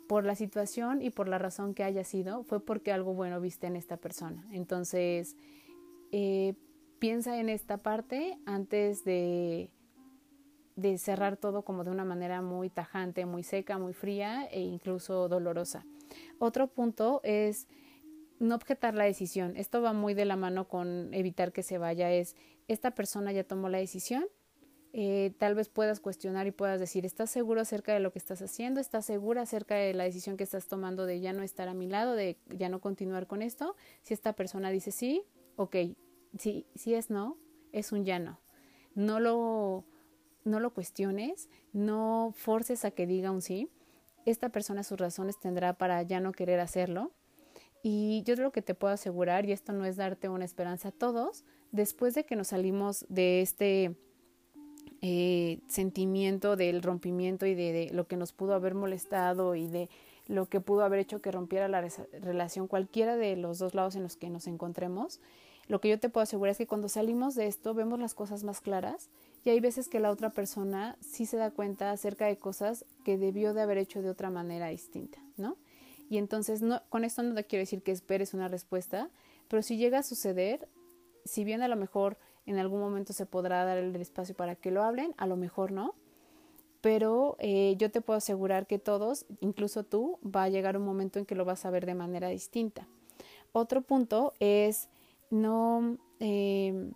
por 0.08 0.24
la 0.24 0.36
situación 0.36 1.02
y 1.02 1.10
por 1.10 1.28
la 1.28 1.38
razón 1.38 1.74
que 1.74 1.84
haya 1.84 2.04
sido, 2.04 2.44
fue 2.44 2.64
porque 2.64 2.92
algo 2.92 3.14
bueno 3.14 3.42
viste 3.42 3.68
en 3.68 3.76
esta 3.76 3.98
persona. 3.98 4.48
Entonces, 4.52 5.36
eh, 6.12 6.54
piensa 7.00 7.40
en 7.40 7.50
esta 7.50 7.78
parte 7.78 8.38
antes 8.46 9.04
de, 9.04 9.72
de 10.76 10.98
cerrar 10.98 11.38
todo 11.38 11.64
como 11.64 11.84
de 11.84 11.92
una 11.92 12.06
manera 12.06 12.42
muy 12.42 12.70
tajante, 12.70 13.26
muy 13.26 13.44
seca, 13.44 13.78
muy 13.78 13.94
fría 13.94 14.46
e 14.52 14.62
incluso 14.62 15.28
dolorosa. 15.28 15.86
Otro 16.40 16.68
punto 16.68 17.22
es 17.24 17.68
no 18.40 18.56
objetar 18.56 18.94
la 18.94 19.06
decisión. 19.06 19.56
Esto 19.58 19.82
va 19.82 19.94
muy 19.94 20.14
de 20.14 20.26
la 20.26 20.36
mano 20.36 20.68
con 20.68 21.14
evitar 21.14 21.52
que 21.52 21.64
se 21.64 21.78
vaya. 21.78 22.12
Es, 22.12 22.36
esta 22.68 22.92
persona 22.92 23.32
ya 23.32 23.44
tomó 23.44 23.70
la 23.70 23.78
decisión, 23.78 24.26
eh, 24.98 25.34
tal 25.39 25.56
vez 25.56 25.68
puedas 25.68 26.00
cuestionar 26.00 26.48
y 26.48 26.52
puedas 26.52 26.80
decir, 26.80 27.06
¿estás 27.06 27.30
seguro 27.30 27.60
acerca 27.60 27.93
de 27.93 28.00
lo 28.00 28.14
que 28.14 28.20
estás 28.20 28.41
haciendo? 28.41 28.80
¿Estás 28.80 29.04
segura 29.04 29.41
acerca 29.41 29.76
de 29.76 29.93
la 29.93 30.06
decisión 30.06 30.38
que 30.38 30.46
estás 30.46 30.68
tomando 30.70 31.06
de 31.06 31.20
ya 31.20 31.34
no 31.34 31.43
estar 31.43 31.68
a 31.68 31.74
mi 31.74 31.89
lado, 31.89 32.14
de 32.14 32.38
ya 32.48 32.70
no 32.70 32.80
continuar 32.80 33.28
con 33.28 33.41
esto? 33.41 33.76
Si 34.04 34.14
esta 34.14 34.32
persona 34.32 34.70
dice 34.70 34.91
sí, 34.91 35.24
ok, 35.58 35.76
si, 36.39 36.66
si 36.76 36.93
es 36.93 37.10
no, 37.10 37.38
es 37.74 37.91
un 37.91 38.06
ya 38.06 38.20
no. 38.20 38.39
No 38.93 39.20
lo, 39.20 39.84
no 40.46 40.62
lo 40.62 40.74
cuestiones, 40.74 41.50
no 41.74 42.32
forces 42.34 42.86
a 42.86 42.91
que 42.91 43.06
diga 43.06 43.32
un 43.32 43.41
sí. 43.41 43.70
Esta 44.26 44.48
persona 44.48 44.84
sus 44.84 44.98
razones 44.98 45.38
tendrá 45.38 45.74
para 45.74 46.02
ya 46.04 46.22
no 46.22 46.32
querer 46.32 46.62
hacerlo. 46.62 47.12
Y 47.84 48.24
yo 48.24 48.38
lo 48.38 48.54
que 48.54 48.62
te 48.62 48.76
puedo 48.76 48.93
asegurar, 48.93 49.46
y 49.46 49.52
esto 49.52 49.74
no 49.74 49.84
es 49.84 49.98
darte 49.98 50.30
una 50.30 50.46
esperanza 50.46 50.88
a 50.88 50.91
todos, 50.93 51.43
después 51.74 52.14
de 52.16 52.26
que 52.26 52.38
nos 52.38 52.48
salimos 52.48 53.06
de 53.10 53.41
este 53.41 53.98
eh, 55.08 55.60
sentimiento 55.68 56.56
del 56.56 56.82
rompimiento 56.82 57.45
y 57.45 57.53
de, 57.53 57.91
lo 57.93 58.08
que 58.08 58.18
nos 58.18 58.34
pudo 58.34 58.56
haber 58.56 58.74
molestado 58.74 59.53
y 59.53 59.68
de 59.68 59.88
lo 60.26 60.47
que 60.47 60.62
pudo 60.62 60.84
haber 60.84 60.99
hecho 60.99 61.22
que 61.22 61.32
rompiera 61.32 61.68
la 61.68 61.88
relación, 62.24 62.68
cualquiera 62.68 63.16
de 63.16 63.36
los 63.36 63.60
dos 63.60 63.76
lados 63.76 63.95
en 63.95 64.01
los 64.01 64.18
que 64.18 64.32
nos 64.32 64.47
encontremos, 64.47 65.20
lo 65.68 65.80
que 65.80 65.89
yo 65.89 65.99
te 65.99 66.10
puedo 66.10 66.24
asegurar 66.24 66.53
es 66.53 66.58
que 66.58 66.66
cuando 66.66 66.89
salimos 66.89 67.36
de 67.36 67.45
esto 67.45 67.76
vemos 67.76 67.99
las 67.99 68.16
cosas 68.16 68.43
más 68.43 68.62
claras 68.62 69.12
y 69.43 69.51
hay 69.51 69.60
veces 69.60 69.89
que 69.89 69.99
la 69.99 70.10
otra 70.10 70.32
persona 70.32 70.97
sí 71.01 71.28
se 71.28 71.38
da 71.38 71.51
cuenta 71.51 71.91
acerca 71.91 72.26
de 72.26 72.39
cosas 72.39 72.84
que 73.03 73.20
debió 73.20 73.53
de 73.53 73.62
haber 73.62 73.78
hecho 73.78 74.01
de 74.01 74.10
otra 74.10 74.32
manera 74.32 74.70
distinta, 74.70 75.20
¿no? 75.38 75.56
Y 76.10 76.18
entonces, 76.18 76.64
no, 76.64 76.82
con 76.89 77.03
esto 77.03 77.22
no 77.22 77.36
te 77.36 77.43
quiero 77.43 77.62
decir 77.62 77.84
que 77.84 77.91
esperes 77.91 78.34
una 78.34 78.47
respuesta, 78.47 79.12
pero 79.49 79.62
si 79.62 79.78
llega 79.78 79.99
a 79.99 80.03
suceder, 80.03 80.68
si 81.26 81.43
bien 81.43 81.62
a 81.62 81.68
lo 81.68 81.76
mejor 81.76 82.18
en 82.46 82.58
algún 82.58 82.80
momento 82.80 83.14
se 83.14 83.26
podrá 83.26 83.64
dar 83.66 83.78
el 83.78 83.96
espacio 83.96 84.36
para 84.36 84.56
que 84.56 84.72
lo 84.72 84.84
hablen, 84.84 85.14
a 85.18 85.28
lo 85.28 85.36
mejor 85.36 85.72
no. 85.72 85.96
Pero 86.82 87.36
eh, 87.39 87.76
yo 87.78 87.89
te 87.89 88.02
puedo 88.02 88.18
asegurar 88.18 88.68
que 88.68 88.78
todos, 88.78 89.26
incluso 89.39 89.84
tú, 89.84 90.20
va 90.24 90.43
a 90.43 90.50
llegar 90.50 90.78
un 90.78 90.86
momento 90.86 91.18
en 91.18 91.26
que 91.26 91.36
lo 91.36 91.43
vas 91.43 91.66
a 91.66 91.72
ver 91.72 91.86
de 91.86 91.96
manera 91.96 92.30
distinta. 92.30 92.88
Otro 93.54 93.82
punto 93.82 94.34
es 94.39 94.89
no 95.32 95.98
eh, 96.20 96.91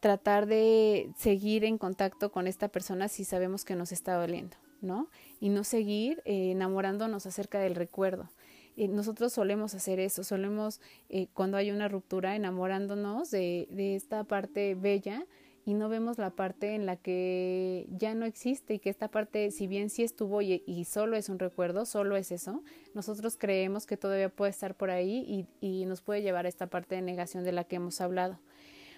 tratar 0.00 0.46
de 0.46 1.10
seguir 1.16 1.64
en 1.64 1.78
contacto 1.78 2.30
con 2.30 2.46
esta 2.46 2.68
persona 2.68 3.08
si 3.08 3.24
sabemos 3.24 3.64
que 3.64 3.74
nos 3.74 3.90
está 3.90 4.14
doliendo, 4.14 4.56
¿no? 4.80 5.08
Y 5.40 5.48
no 5.48 5.64
seguir 5.64 6.22
eh, 6.24 6.52
enamorándonos 6.52 7.26
acerca 7.26 7.58
del 7.58 7.74
recuerdo. 7.74 8.28
Eh, 8.76 8.88
nosotros 8.88 9.32
solemos 9.32 9.74
hacer 9.74 10.00
eso, 10.00 10.24
solemos 10.24 10.80
eh, 11.08 11.28
cuando 11.32 11.56
hay 11.56 11.70
una 11.70 11.88
ruptura 11.88 12.36
enamorándonos 12.36 13.30
de, 13.30 13.68
de 13.70 13.96
esta 13.96 14.24
parte 14.24 14.74
bella 14.74 15.26
y 15.66 15.74
no 15.74 15.88
vemos 15.88 16.18
la 16.18 16.30
parte 16.30 16.74
en 16.74 16.84
la 16.84 16.96
que 16.96 17.86
ya 17.90 18.14
no 18.14 18.26
existe 18.26 18.74
y 18.74 18.78
que 18.78 18.90
esta 18.90 19.08
parte, 19.08 19.50
si 19.50 19.66
bien 19.66 19.88
sí 19.88 20.02
estuvo 20.02 20.42
y, 20.42 20.84
solo 20.84 21.16
es 21.16 21.28
un 21.28 21.38
recuerdo, 21.38 21.86
solo 21.86 22.16
es 22.16 22.32
eso, 22.32 22.62
nosotros 22.92 23.36
creemos 23.38 23.86
que 23.86 23.96
todavía 23.96 24.28
puede 24.28 24.50
estar 24.50 24.74
por 24.74 24.90
ahí 24.90 25.48
y, 25.60 25.66
y, 25.66 25.86
nos 25.86 26.02
puede 26.02 26.22
llevar 26.22 26.44
a 26.44 26.48
esta 26.48 26.66
parte 26.66 26.96
de 26.96 27.02
negación 27.02 27.44
de 27.44 27.52
la 27.52 27.64
que 27.64 27.76
hemos 27.76 28.00
hablado. 28.00 28.38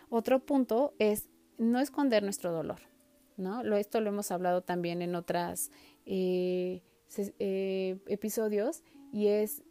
Otro 0.09 0.41
punto 0.41 0.95
es 0.99 1.29
no 1.57 1.79
esconder 1.81 2.23
nuestro 2.25 2.53
dolor, 2.53 2.81
¿no? 3.37 3.63
Lo, 3.63 3.77
esto 3.77 4.01
lo 4.01 4.09
hemos 4.09 4.31
hablado 4.33 4.63
también 4.63 5.03
en 5.03 5.15
otros 5.15 5.71
eh, 6.05 6.83
eh, 7.39 7.99
episodios 8.09 8.83
y 9.13 9.29
es 9.29 9.63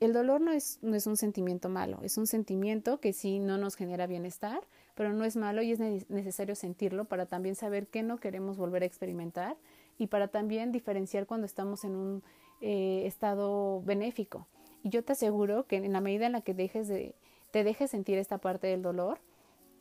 el 0.00 0.12
dolor 0.12 0.40
no 0.40 0.52
es, 0.52 0.78
no 0.82 0.94
es 0.94 1.06
un 1.06 1.16
sentimiento 1.16 1.68
malo, 1.68 2.00
es 2.02 2.18
un 2.18 2.26
sentimiento 2.26 3.00
que 3.00 3.12
sí 3.12 3.38
no 3.38 3.56
nos 3.58 3.76
genera 3.76 4.06
bienestar, 4.06 4.60
pero 4.94 5.12
no 5.12 5.24
es 5.24 5.36
malo 5.36 5.62
y 5.62 5.72
es 5.72 5.80
necesario 6.10 6.54
sentirlo 6.54 7.06
para 7.06 7.26
también 7.26 7.54
saber 7.54 7.86
qué 7.86 8.02
no 8.02 8.18
queremos 8.18 8.56
volver 8.56 8.82
a 8.82 8.86
experimentar 8.86 9.56
y 9.98 10.08
para 10.08 10.28
también 10.28 10.72
diferenciar 10.72 11.26
cuando 11.26 11.46
estamos 11.46 11.84
en 11.84 11.96
un 11.96 12.22
eh, 12.60 13.02
estado 13.06 13.82
benéfico. 13.82 14.46
Y 14.82 14.90
yo 14.90 15.02
te 15.02 15.12
aseguro 15.12 15.66
que 15.66 15.76
en 15.76 15.92
la 15.92 16.00
medida 16.00 16.26
en 16.26 16.32
la 16.32 16.42
que 16.42 16.54
dejes 16.54 16.88
de, 16.88 17.14
te 17.50 17.64
dejes 17.64 17.90
sentir 17.90 18.18
esta 18.18 18.38
parte 18.38 18.66
del 18.66 18.82
dolor, 18.82 19.18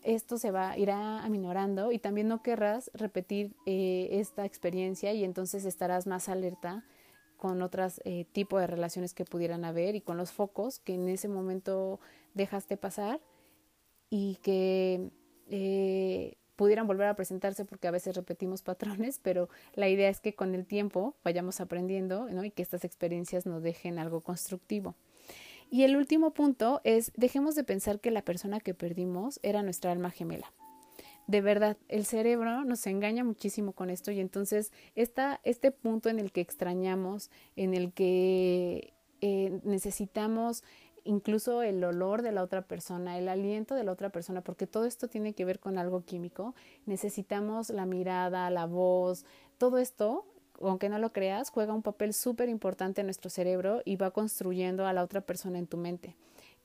esto 0.03 0.38
se 0.38 0.51
va, 0.51 0.78
irá 0.78 1.24
aminorando 1.24 1.91
y 1.91 1.99
también 1.99 2.28
no 2.28 2.41
querrás 2.41 2.91
repetir 2.93 3.53
eh, 3.66 4.07
esta 4.11 4.45
experiencia 4.45 5.13
y 5.13 5.24
entonces 5.24 5.66
estarás 5.66 6.07
más 6.07 6.30
alerta 6.30 6.84
con 7.46 7.62
otros 7.62 8.02
eh, 8.06 8.26
tipos 8.32 8.60
de 8.60 8.66
relaciones 8.66 9.14
que 9.14 9.24
pudieran 9.24 9.66
haber 9.66 9.93
y 9.93 10.02
con 10.02 10.18
los 10.18 10.32
focos 10.32 10.80
que 10.80 10.96
en 10.96 11.08
ese 11.08 11.28
momento 11.28 12.00
dejaste 12.34 12.76
pasar 12.76 13.22
y 14.10 14.39
que 14.41 15.12
eh, 15.52 16.38
pudieran 16.56 16.88
volver 16.88 17.06
a 17.06 17.16
presentarse 17.16 17.64
porque 17.64 17.88
a 17.88 17.91
veces 17.91 18.16
repetimos 18.16 18.64
patrones, 18.64 19.20
pero 19.22 19.48
la 19.76 19.88
idea 19.88 20.10
es 20.10 20.22
que 20.22 20.34
con 20.34 20.56
el 20.56 20.66
tiempo 20.66 21.14
vayamos 21.24 21.62
aprendiendo 21.62 22.28
¿no? 22.32 22.43
y 22.43 22.50
que 22.50 22.64
estas 22.64 22.84
experiencias 22.84 23.46
nos 23.46 23.62
dejen 23.62 24.00
algo 24.00 24.22
constructivo. 24.22 24.96
Y 25.70 25.84
el 25.84 25.98
último 25.98 26.32
punto 26.34 26.82
es, 26.84 27.12
dejemos 27.16 27.54
de 27.54 27.64
pensar 27.64 28.00
que 28.00 28.10
la 28.10 28.24
persona 28.24 28.60
que 28.60 28.74
perdimos 28.74 29.39
era 29.43 29.62
nuestra 29.62 29.91
alma 29.91 30.10
gemela. 30.10 30.52
De 31.28 31.41
verdad, 31.41 31.78
el 31.88 32.05
cerebro 32.05 32.63
nos 32.65 32.86
engaña 32.86 33.23
muchísimo 33.23 33.73
con 33.73 33.89
esto 33.89 34.11
y 34.11 34.19
entonces 34.19 34.71
esta, 34.95 35.39
este 35.43 35.71
punto 35.71 36.09
en 36.09 36.19
el 36.19 36.32
que 36.32 36.41
extrañamos, 36.41 37.32
en 37.55 37.73
el 37.73 37.93
que 37.93 38.93
eh, 39.21 39.59
necesitamos 39.63 40.63
incluso 41.03 41.61
el 41.61 41.84
olor 41.84 42.21
de 42.21 42.32
la 42.32 42.43
otra 42.43 42.63
persona, 42.63 43.17
el 43.17 43.28
aliento 43.28 43.76
de 43.76 43.84
la 43.84 43.91
otra 43.91 44.09
persona, 44.09 44.41
porque 44.41 44.67
todo 44.67 44.86
esto 44.86 45.07
tiene 45.07 45.34
que 45.34 45.45
ver 45.45 45.59
con 45.59 45.78
algo 45.78 46.03
químico. 46.03 46.55
Necesitamos 46.86 47.69
la 47.69 47.86
mirada, 47.86 48.49
la 48.49 48.65
voz, 48.65 49.26
todo 49.57 49.78
esto 49.78 50.26
aunque 50.61 50.89
no 50.89 50.99
lo 50.99 51.11
creas, 51.11 51.49
juega 51.49 51.73
un 51.73 51.82
papel 51.82 52.13
súper 52.13 52.49
importante 52.49 53.01
en 53.01 53.07
nuestro 53.07 53.30
cerebro 53.30 53.82
y 53.86 53.97
va 53.97 54.11
construyendo 54.11 54.86
a 54.86 54.93
la 54.93 55.03
otra 55.03 55.21
persona 55.21 55.59
en 55.59 55.67
tu 55.67 55.78
mente. 55.78 56.15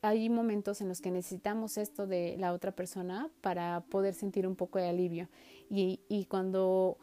Hay 0.02 0.30
momentos 0.30 0.80
en 0.80 0.88
los 0.88 1.00
que 1.00 1.10
necesitamos 1.10 1.76
esto 1.76 2.06
de 2.06 2.36
la 2.38 2.52
otra 2.52 2.72
persona 2.72 3.28
para 3.40 3.82
poder 3.82 4.14
sentir 4.14 4.46
un 4.46 4.56
poco 4.56 4.78
de 4.78 4.88
alivio. 4.88 5.28
Y, 5.68 6.26
cuando 6.28 6.98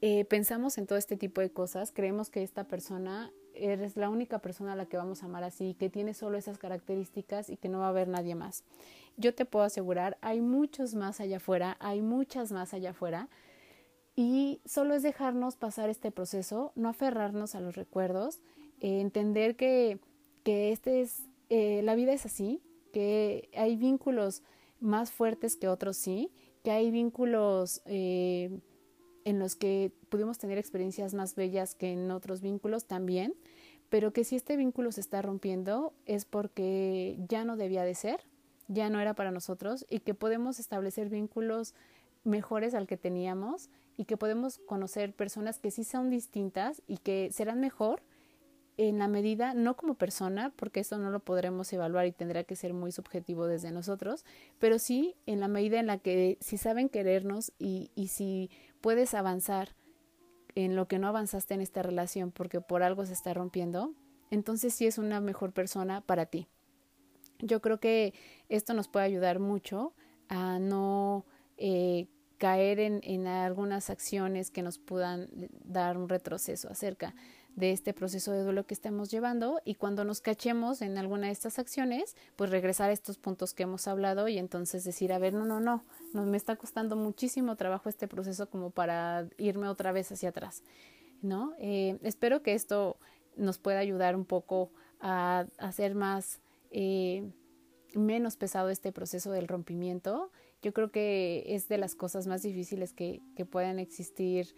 eh, 0.00 0.24
pensamos 0.24 0.76
en 0.78 0.86
todo 0.86 0.98
este 0.98 1.16
tipo 1.16 1.40
de 1.40 1.50
cosas, 1.50 1.92
creemos 1.92 2.30
que 2.30 2.42
esta 2.42 2.64
persona 2.64 3.32
eres 3.54 3.96
la 3.96 4.08
única 4.08 4.40
persona 4.40 4.72
a 4.72 4.76
la 4.76 4.86
que 4.86 4.96
vamos 4.96 5.22
a 5.22 5.26
amar 5.26 5.44
así, 5.44 5.74
que 5.74 5.90
tiene 5.90 6.14
solo 6.14 6.38
esas 6.38 6.58
características 6.58 7.48
y 7.50 7.56
que 7.56 7.68
no 7.68 7.78
va 7.78 7.86
a 7.86 7.90
haber 7.90 8.08
nadie 8.08 8.34
más. 8.34 8.64
Yo 9.16 9.34
te 9.34 9.44
puedo 9.44 9.64
asegurar, 9.64 10.18
hay 10.20 10.40
muchos 10.40 10.94
más 10.94 11.20
allá 11.20 11.36
afuera, 11.36 11.76
hay 11.80 12.02
muchas 12.02 12.50
más 12.52 12.74
allá 12.74 12.90
afuera 12.90 13.28
y 14.14 14.60
solo 14.64 14.94
es 14.94 15.02
dejarnos 15.02 15.56
pasar 15.56 15.88
este 15.88 16.10
proceso, 16.10 16.72
no 16.74 16.88
aferrarnos 16.88 17.54
a 17.54 17.60
los 17.60 17.76
recuerdos, 17.76 18.40
eh, 18.80 19.00
entender 19.00 19.56
que, 19.56 19.98
que 20.44 20.72
este 20.72 21.00
es, 21.00 21.26
eh, 21.54 21.82
la 21.82 21.94
vida 21.94 22.14
es 22.14 22.24
así, 22.24 22.62
que 22.94 23.50
hay 23.54 23.76
vínculos 23.76 24.42
más 24.80 25.12
fuertes 25.12 25.54
que 25.54 25.68
otros 25.68 25.98
sí, 25.98 26.30
que 26.64 26.70
hay 26.70 26.90
vínculos 26.90 27.82
eh, 27.84 28.58
en 29.26 29.38
los 29.38 29.54
que 29.54 29.92
pudimos 30.08 30.38
tener 30.38 30.56
experiencias 30.56 31.12
más 31.12 31.34
bellas 31.34 31.74
que 31.74 31.92
en 31.92 32.10
otros 32.10 32.40
vínculos 32.40 32.86
también, 32.86 33.34
pero 33.90 34.14
que 34.14 34.24
si 34.24 34.34
este 34.34 34.56
vínculo 34.56 34.92
se 34.92 35.02
está 35.02 35.20
rompiendo 35.20 35.92
es 36.06 36.24
porque 36.24 37.18
ya 37.28 37.44
no 37.44 37.58
debía 37.58 37.84
de 37.84 37.96
ser, 37.96 38.20
ya 38.68 38.88
no 38.88 38.98
era 38.98 39.12
para 39.12 39.30
nosotros 39.30 39.84
y 39.90 40.00
que 40.00 40.14
podemos 40.14 40.58
establecer 40.58 41.10
vínculos 41.10 41.74
mejores 42.24 42.72
al 42.72 42.86
que 42.86 42.96
teníamos 42.96 43.68
y 43.98 44.06
que 44.06 44.16
podemos 44.16 44.56
conocer 44.56 45.12
personas 45.12 45.58
que 45.58 45.70
sí 45.70 45.84
son 45.84 46.08
distintas 46.08 46.80
y 46.86 46.96
que 46.96 47.28
serán 47.30 47.60
mejor 47.60 48.02
en 48.88 48.98
la 48.98 49.08
medida, 49.08 49.54
no 49.54 49.76
como 49.76 49.94
persona, 49.94 50.52
porque 50.56 50.80
eso 50.80 50.98
no 50.98 51.10
lo 51.10 51.20
podremos 51.20 51.72
evaluar 51.72 52.06
y 52.06 52.12
tendrá 52.12 52.44
que 52.44 52.56
ser 52.56 52.74
muy 52.74 52.92
subjetivo 52.92 53.46
desde 53.46 53.70
nosotros, 53.70 54.24
pero 54.58 54.78
sí 54.78 55.14
en 55.26 55.40
la 55.40 55.48
medida 55.48 55.78
en 55.78 55.86
la 55.86 55.98
que 55.98 56.38
si 56.40 56.56
saben 56.56 56.88
querernos 56.88 57.52
y, 57.58 57.90
y 57.94 58.08
si 58.08 58.50
puedes 58.80 59.14
avanzar 59.14 59.74
en 60.54 60.76
lo 60.76 60.86
que 60.86 60.98
no 60.98 61.08
avanzaste 61.08 61.54
en 61.54 61.60
esta 61.60 61.82
relación 61.82 62.30
porque 62.30 62.60
por 62.60 62.82
algo 62.82 63.06
se 63.06 63.12
está 63.12 63.32
rompiendo, 63.34 63.94
entonces 64.30 64.74
sí 64.74 64.86
es 64.86 64.98
una 64.98 65.20
mejor 65.20 65.52
persona 65.52 66.00
para 66.00 66.26
ti. 66.26 66.46
Yo 67.38 67.60
creo 67.60 67.80
que 67.80 68.14
esto 68.48 68.74
nos 68.74 68.88
puede 68.88 69.06
ayudar 69.06 69.38
mucho 69.38 69.94
a 70.28 70.58
no 70.58 71.24
eh, 71.56 72.06
caer 72.38 72.80
en, 72.80 73.00
en, 73.02 73.26
algunas 73.26 73.90
acciones 73.90 74.50
que 74.50 74.62
nos 74.62 74.78
puedan 74.78 75.28
dar 75.64 75.96
un 75.96 76.08
retroceso 76.08 76.68
acerca 76.70 77.14
de 77.56 77.70
este 77.72 77.92
proceso 77.92 78.32
de 78.32 78.42
duelo 78.42 78.66
que 78.66 78.74
estemos 78.74 79.10
llevando 79.10 79.60
y 79.64 79.74
cuando 79.74 80.04
nos 80.04 80.20
cachemos 80.20 80.80
en 80.80 80.96
alguna 80.96 81.26
de 81.26 81.32
estas 81.32 81.58
acciones, 81.58 82.16
pues 82.36 82.50
regresar 82.50 82.90
a 82.90 82.92
estos 82.92 83.18
puntos 83.18 83.52
que 83.52 83.64
hemos 83.64 83.86
hablado 83.88 84.28
y 84.28 84.38
entonces 84.38 84.84
decir, 84.84 85.12
a 85.12 85.18
ver, 85.18 85.34
no, 85.34 85.44
no, 85.44 85.60
no, 85.60 85.84
no 86.14 86.24
me 86.24 86.36
está 86.36 86.56
costando 86.56 86.96
muchísimo 86.96 87.56
trabajo 87.56 87.88
este 87.88 88.08
proceso 88.08 88.48
como 88.48 88.70
para 88.70 89.28
irme 89.36 89.68
otra 89.68 89.92
vez 89.92 90.10
hacia 90.12 90.30
atrás, 90.30 90.62
¿no? 91.20 91.52
Eh, 91.58 91.98
espero 92.02 92.42
que 92.42 92.54
esto 92.54 92.96
nos 93.36 93.58
pueda 93.58 93.78
ayudar 93.78 94.16
un 94.16 94.24
poco 94.24 94.70
a 95.00 95.46
hacer 95.58 95.94
más, 95.94 96.40
eh, 96.70 97.30
menos 97.94 98.36
pesado 98.36 98.70
este 98.70 98.92
proceso 98.92 99.30
del 99.32 99.48
rompimiento 99.48 100.30
Yo 100.62 100.72
creo 100.72 100.90
que 100.90 101.44
es 101.48 101.68
de 101.68 101.76
las 101.76 101.94
cosas 101.94 102.26
más 102.26 102.42
difíciles 102.42 102.92
que, 102.94 103.20
que 103.36 103.44
pueden 103.44 103.78
existir 103.78 104.54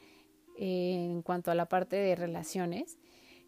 eh, 0.57 1.11
en 1.11 1.23
cuanto 1.23 1.51
a 1.51 1.55
la 1.55 1.67
parte 1.67 1.97
de 1.97 2.15
relaciones. 2.15 2.99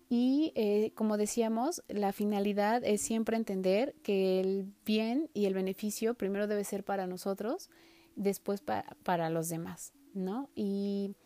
Y 0.09 0.53
eh, 0.55 0.93
como 0.95 1.17
decíamos, 1.17 1.83
la 1.89 2.13
finalidad 2.13 2.85
es 2.85 3.01
siempre 3.01 3.37
entender 3.37 3.95
que 4.03 4.41
el 4.41 4.73
bien 4.85 5.29
y 5.35 5.47
el 5.47 5.55
beneficio 5.55 6.15
primero 6.15 6.47
debe 6.47 6.63
ser 6.63 6.85
para 6.85 7.07
nosotros, 7.07 7.71
después 8.15 8.61
para 8.61 9.31
los 9.31 9.49
demás, 9.49 9.93
¿no? 10.15 10.49
Y 10.55 11.17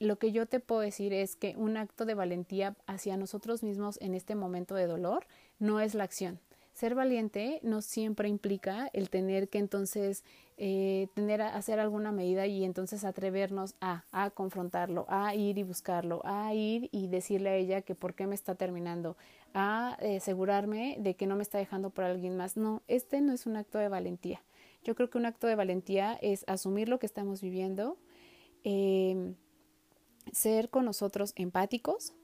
lo 0.00 0.18
que 0.18 0.32
yo 0.32 0.46
te 0.46 0.60
puedo 0.60 0.80
decir 0.80 1.12
es 1.12 1.36
que 1.36 1.54
un 1.56 1.76
acto 1.76 2.04
de 2.04 2.14
valentía 2.14 2.76
hacia 2.86 3.16
nosotros 3.16 3.62
mismos 3.62 3.98
en 4.00 4.14
este 4.14 4.34
momento 4.34 4.74
de 4.74 4.86
dolor 4.86 5.26
no 5.58 5.80
es 5.80 5.94
la 5.94 6.04
acción. 6.04 6.40
Ser 6.74 6.96
valiente 6.96 7.60
no 7.62 7.82
siempre 7.82 8.28
implica 8.28 8.90
el 8.92 9.08
tener 9.08 9.48
que 9.48 9.58
entonces 9.58 10.24
eh, 10.56 11.06
tener 11.14 11.40
a 11.40 11.54
hacer 11.54 11.78
alguna 11.78 12.10
medida 12.10 12.48
y 12.48 12.64
entonces 12.64 13.04
atrevernos 13.04 13.76
a, 13.80 14.04
a 14.10 14.30
confrontarlo, 14.30 15.06
a 15.08 15.36
ir 15.36 15.56
y 15.56 15.62
buscarlo, 15.62 16.20
a 16.24 16.52
ir 16.52 16.88
y 16.90 17.06
decirle 17.06 17.50
a 17.50 17.54
ella 17.54 17.82
que 17.82 17.94
por 17.94 18.14
qué 18.14 18.26
me 18.26 18.34
está 18.34 18.56
terminando, 18.56 19.16
a 19.54 19.96
eh, 20.00 20.16
asegurarme 20.16 20.96
de 20.98 21.14
que 21.14 21.28
no 21.28 21.36
me 21.36 21.44
está 21.44 21.58
dejando 21.58 21.90
por 21.90 22.02
alguien 22.02 22.36
más. 22.36 22.56
No, 22.56 22.82
este 22.88 23.20
no 23.20 23.32
es 23.32 23.46
un 23.46 23.54
acto 23.54 23.78
de 23.78 23.88
valentía. 23.88 24.42
Yo 24.82 24.96
creo 24.96 25.08
que 25.10 25.18
un 25.18 25.26
acto 25.26 25.46
de 25.46 25.54
valentía 25.54 26.18
es 26.22 26.44
asumir 26.48 26.88
lo 26.88 26.98
que 26.98 27.06
estamos 27.06 27.40
viviendo, 27.40 27.98
eh, 28.64 29.34
ser 30.32 30.70
con 30.70 30.84
nosotros 30.86 31.34
empáticos, 31.36 32.14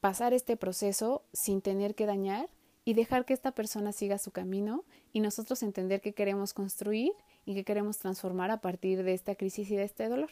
pasar 0.00 0.32
este 0.32 0.56
proceso 0.56 1.22
sin 1.32 1.62
tener 1.62 1.94
que 1.94 2.06
dañar 2.06 2.48
y 2.86 2.94
dejar 2.94 3.24
que 3.24 3.34
esta 3.34 3.50
persona 3.50 3.90
siga 3.90 4.16
su 4.16 4.30
camino 4.30 4.84
y 5.12 5.18
nosotros 5.18 5.64
entender 5.64 6.00
que 6.00 6.14
queremos 6.14 6.54
construir 6.54 7.12
y 7.44 7.54
que 7.54 7.64
queremos 7.64 7.98
transformar 7.98 8.52
a 8.52 8.60
partir 8.60 9.02
de 9.02 9.12
esta 9.12 9.34
crisis 9.34 9.68
y 9.72 9.76
de 9.76 9.82
este 9.82 10.08
dolor. 10.08 10.30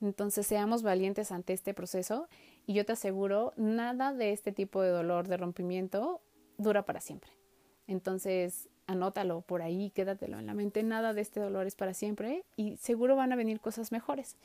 Entonces 0.00 0.46
seamos 0.46 0.84
valientes 0.84 1.32
ante 1.32 1.52
este 1.52 1.74
proceso 1.74 2.28
y 2.64 2.74
yo 2.74 2.86
te 2.86 2.92
aseguro, 2.92 3.52
nada 3.56 4.12
de 4.12 4.32
este 4.32 4.52
tipo 4.52 4.82
de 4.82 4.90
dolor, 4.90 5.26
de 5.26 5.36
rompimiento, 5.36 6.20
dura 6.58 6.84
para 6.84 7.00
siempre. 7.00 7.32
Entonces, 7.88 8.68
anótalo 8.86 9.40
por 9.40 9.60
ahí, 9.60 9.90
quédatelo 9.90 10.38
en 10.38 10.46
la 10.46 10.54
mente, 10.54 10.84
nada 10.84 11.12
de 11.12 11.22
este 11.22 11.40
dolor 11.40 11.66
es 11.66 11.74
para 11.74 11.92
siempre 11.92 12.44
y 12.54 12.76
seguro 12.76 13.16
van 13.16 13.32
a 13.32 13.36
venir 13.36 13.60
cosas 13.60 13.90
mejores. 13.90 14.36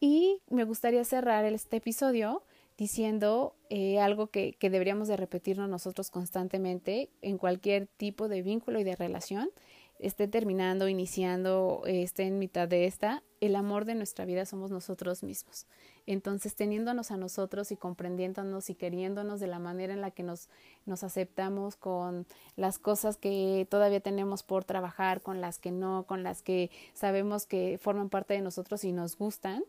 Y 0.00 0.42
me 0.50 0.64
gustaría 0.64 1.04
cerrar 1.04 1.46
este 1.46 1.78
episodio 1.78 2.42
diciendo 2.80 3.54
eh, 3.68 4.00
algo 4.00 4.28
que, 4.28 4.54
que, 4.54 4.70
deberíamos 4.70 5.06
de 5.06 5.18
repetirnos 5.18 5.68
nosotros 5.68 6.10
constantemente 6.10 7.10
en 7.20 7.36
cualquier 7.36 7.86
tipo 7.86 8.26
de 8.26 8.40
vínculo 8.40 8.80
y 8.80 8.84
de 8.84 8.96
relación, 8.96 9.50
esté 9.98 10.28
terminando, 10.28 10.88
iniciando, 10.88 11.82
esté 11.84 12.22
en 12.22 12.38
mitad 12.38 12.66
de 12.66 12.86
esta, 12.86 13.22
el 13.42 13.54
amor 13.54 13.84
de 13.84 13.94
nuestra 13.94 14.24
vida 14.24 14.46
somos 14.46 14.70
nosotros 14.70 15.22
mismos. 15.22 15.66
Entonces, 16.06 16.54
teniéndonos 16.54 17.10
a 17.10 17.18
nosotros 17.18 17.70
y 17.70 17.76
comprendiéndonos 17.76 18.70
y 18.70 18.74
queriéndonos 18.74 19.40
de 19.40 19.46
la 19.46 19.58
manera 19.58 19.92
en 19.92 20.00
la 20.00 20.10
que 20.10 20.22
nos, 20.22 20.48
nos 20.86 21.04
aceptamos 21.04 21.76
con 21.76 22.26
las 22.56 22.78
cosas 22.78 23.18
que 23.18 23.66
todavía 23.70 24.00
tenemos 24.00 24.42
por 24.42 24.64
trabajar, 24.64 25.20
con 25.20 25.42
las 25.42 25.58
que 25.58 25.70
no, 25.70 26.06
con 26.06 26.22
las 26.22 26.40
que 26.40 26.70
sabemos 26.94 27.44
que 27.44 27.78
forman 27.78 28.08
parte 28.08 28.32
de 28.32 28.40
nosotros 28.40 28.84
y 28.84 28.92
nos 28.92 29.18
gustan, 29.18 29.64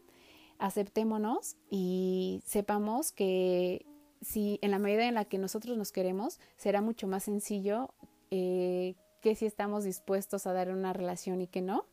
aceptémonos 0.61 1.57
y 1.69 2.41
sepamos 2.45 3.11
que 3.11 3.85
si 4.21 4.59
en 4.61 4.71
la 4.71 4.79
medida 4.79 5.07
en 5.07 5.15
la 5.15 5.25
que 5.25 5.39
nosotros 5.39 5.75
nos 5.77 5.91
queremos, 5.91 6.39
será 6.55 6.81
mucho 6.81 7.07
más 7.07 7.23
sencillo 7.23 7.89
eh, 8.29 8.93
que 9.21 9.35
si 9.35 9.47
estamos 9.47 9.83
dispuestos 9.83 10.45
a 10.45 10.53
dar 10.53 10.69
una 10.69 10.93
relación 10.93 11.41
y 11.41 11.47
que 11.47 11.61
no. 11.61 11.85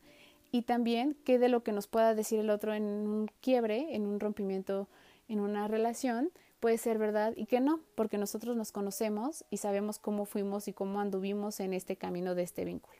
Y 0.51 0.61
también 0.63 1.17
que 1.25 1.39
de 1.39 1.49
lo 1.49 1.63
que 1.63 1.71
nos 1.71 1.87
pueda 1.87 2.13
decir 2.13 2.39
el 2.39 2.49
otro 2.49 2.73
en 2.73 2.83
un 2.83 3.29
quiebre, 3.41 3.95
en 3.95 4.05
un 4.05 4.19
rompimiento, 4.19 4.87
en 5.27 5.39
una 5.39 5.67
relación, 5.67 6.31
puede 6.59 6.77
ser 6.77 6.99
verdad 6.99 7.33
y 7.35 7.47
que 7.47 7.59
no, 7.59 7.81
porque 7.95 8.17
nosotros 8.17 8.55
nos 8.55 8.71
conocemos 8.71 9.45
y 9.49 9.57
sabemos 9.57 9.97
cómo 9.97 10.25
fuimos 10.25 10.67
y 10.67 10.73
cómo 10.73 10.99
anduvimos 10.99 11.59
en 11.59 11.73
este 11.73 11.95
camino 11.97 12.35
de 12.35 12.43
este 12.43 12.65
vínculo. 12.65 12.99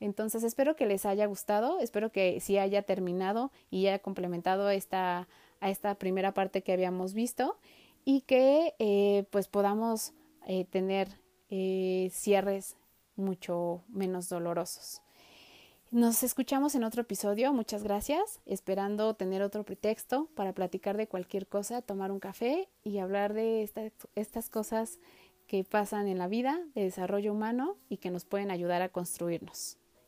Entonces 0.00 0.42
espero 0.42 0.76
que 0.76 0.86
les 0.86 1.04
haya 1.04 1.26
gustado, 1.26 1.78
espero 1.78 2.10
que 2.10 2.40
sí 2.40 2.58
haya 2.58 2.82
terminado 2.82 3.52
y 3.70 3.86
haya 3.86 3.98
complementado 3.98 4.70
esta, 4.70 5.28
a 5.60 5.70
esta 5.70 5.94
primera 5.96 6.32
parte 6.32 6.62
que 6.62 6.72
habíamos 6.72 7.12
visto 7.12 7.58
y 8.04 8.22
que 8.22 8.74
eh, 8.78 9.24
pues 9.30 9.46
podamos 9.48 10.12
eh, 10.46 10.64
tener 10.64 11.08
eh, 11.50 12.08
cierres 12.12 12.76
mucho 13.16 13.82
menos 13.88 14.28
dolorosos. 14.28 15.02
Nos 15.90 16.22
escuchamos 16.22 16.76
en 16.76 16.84
otro 16.84 17.02
episodio, 17.02 17.52
muchas 17.52 17.82
gracias, 17.82 18.40
esperando 18.46 19.14
tener 19.14 19.42
otro 19.42 19.64
pretexto 19.64 20.28
para 20.36 20.52
platicar 20.52 20.96
de 20.96 21.08
cualquier 21.08 21.48
cosa, 21.48 21.82
tomar 21.82 22.12
un 22.12 22.20
café 22.20 22.68
y 22.84 22.98
hablar 22.98 23.34
de 23.34 23.68
estas 24.14 24.48
cosas 24.48 25.00
que 25.48 25.64
pasan 25.64 26.06
en 26.06 26.16
la 26.16 26.28
vida, 26.28 26.60
de 26.76 26.84
desarrollo 26.84 27.32
humano 27.32 27.76
y 27.88 27.96
que 27.96 28.10
nos 28.10 28.24
pueden 28.24 28.52
ayudar 28.52 28.82
a 28.82 28.90
construirnos. 28.90 29.78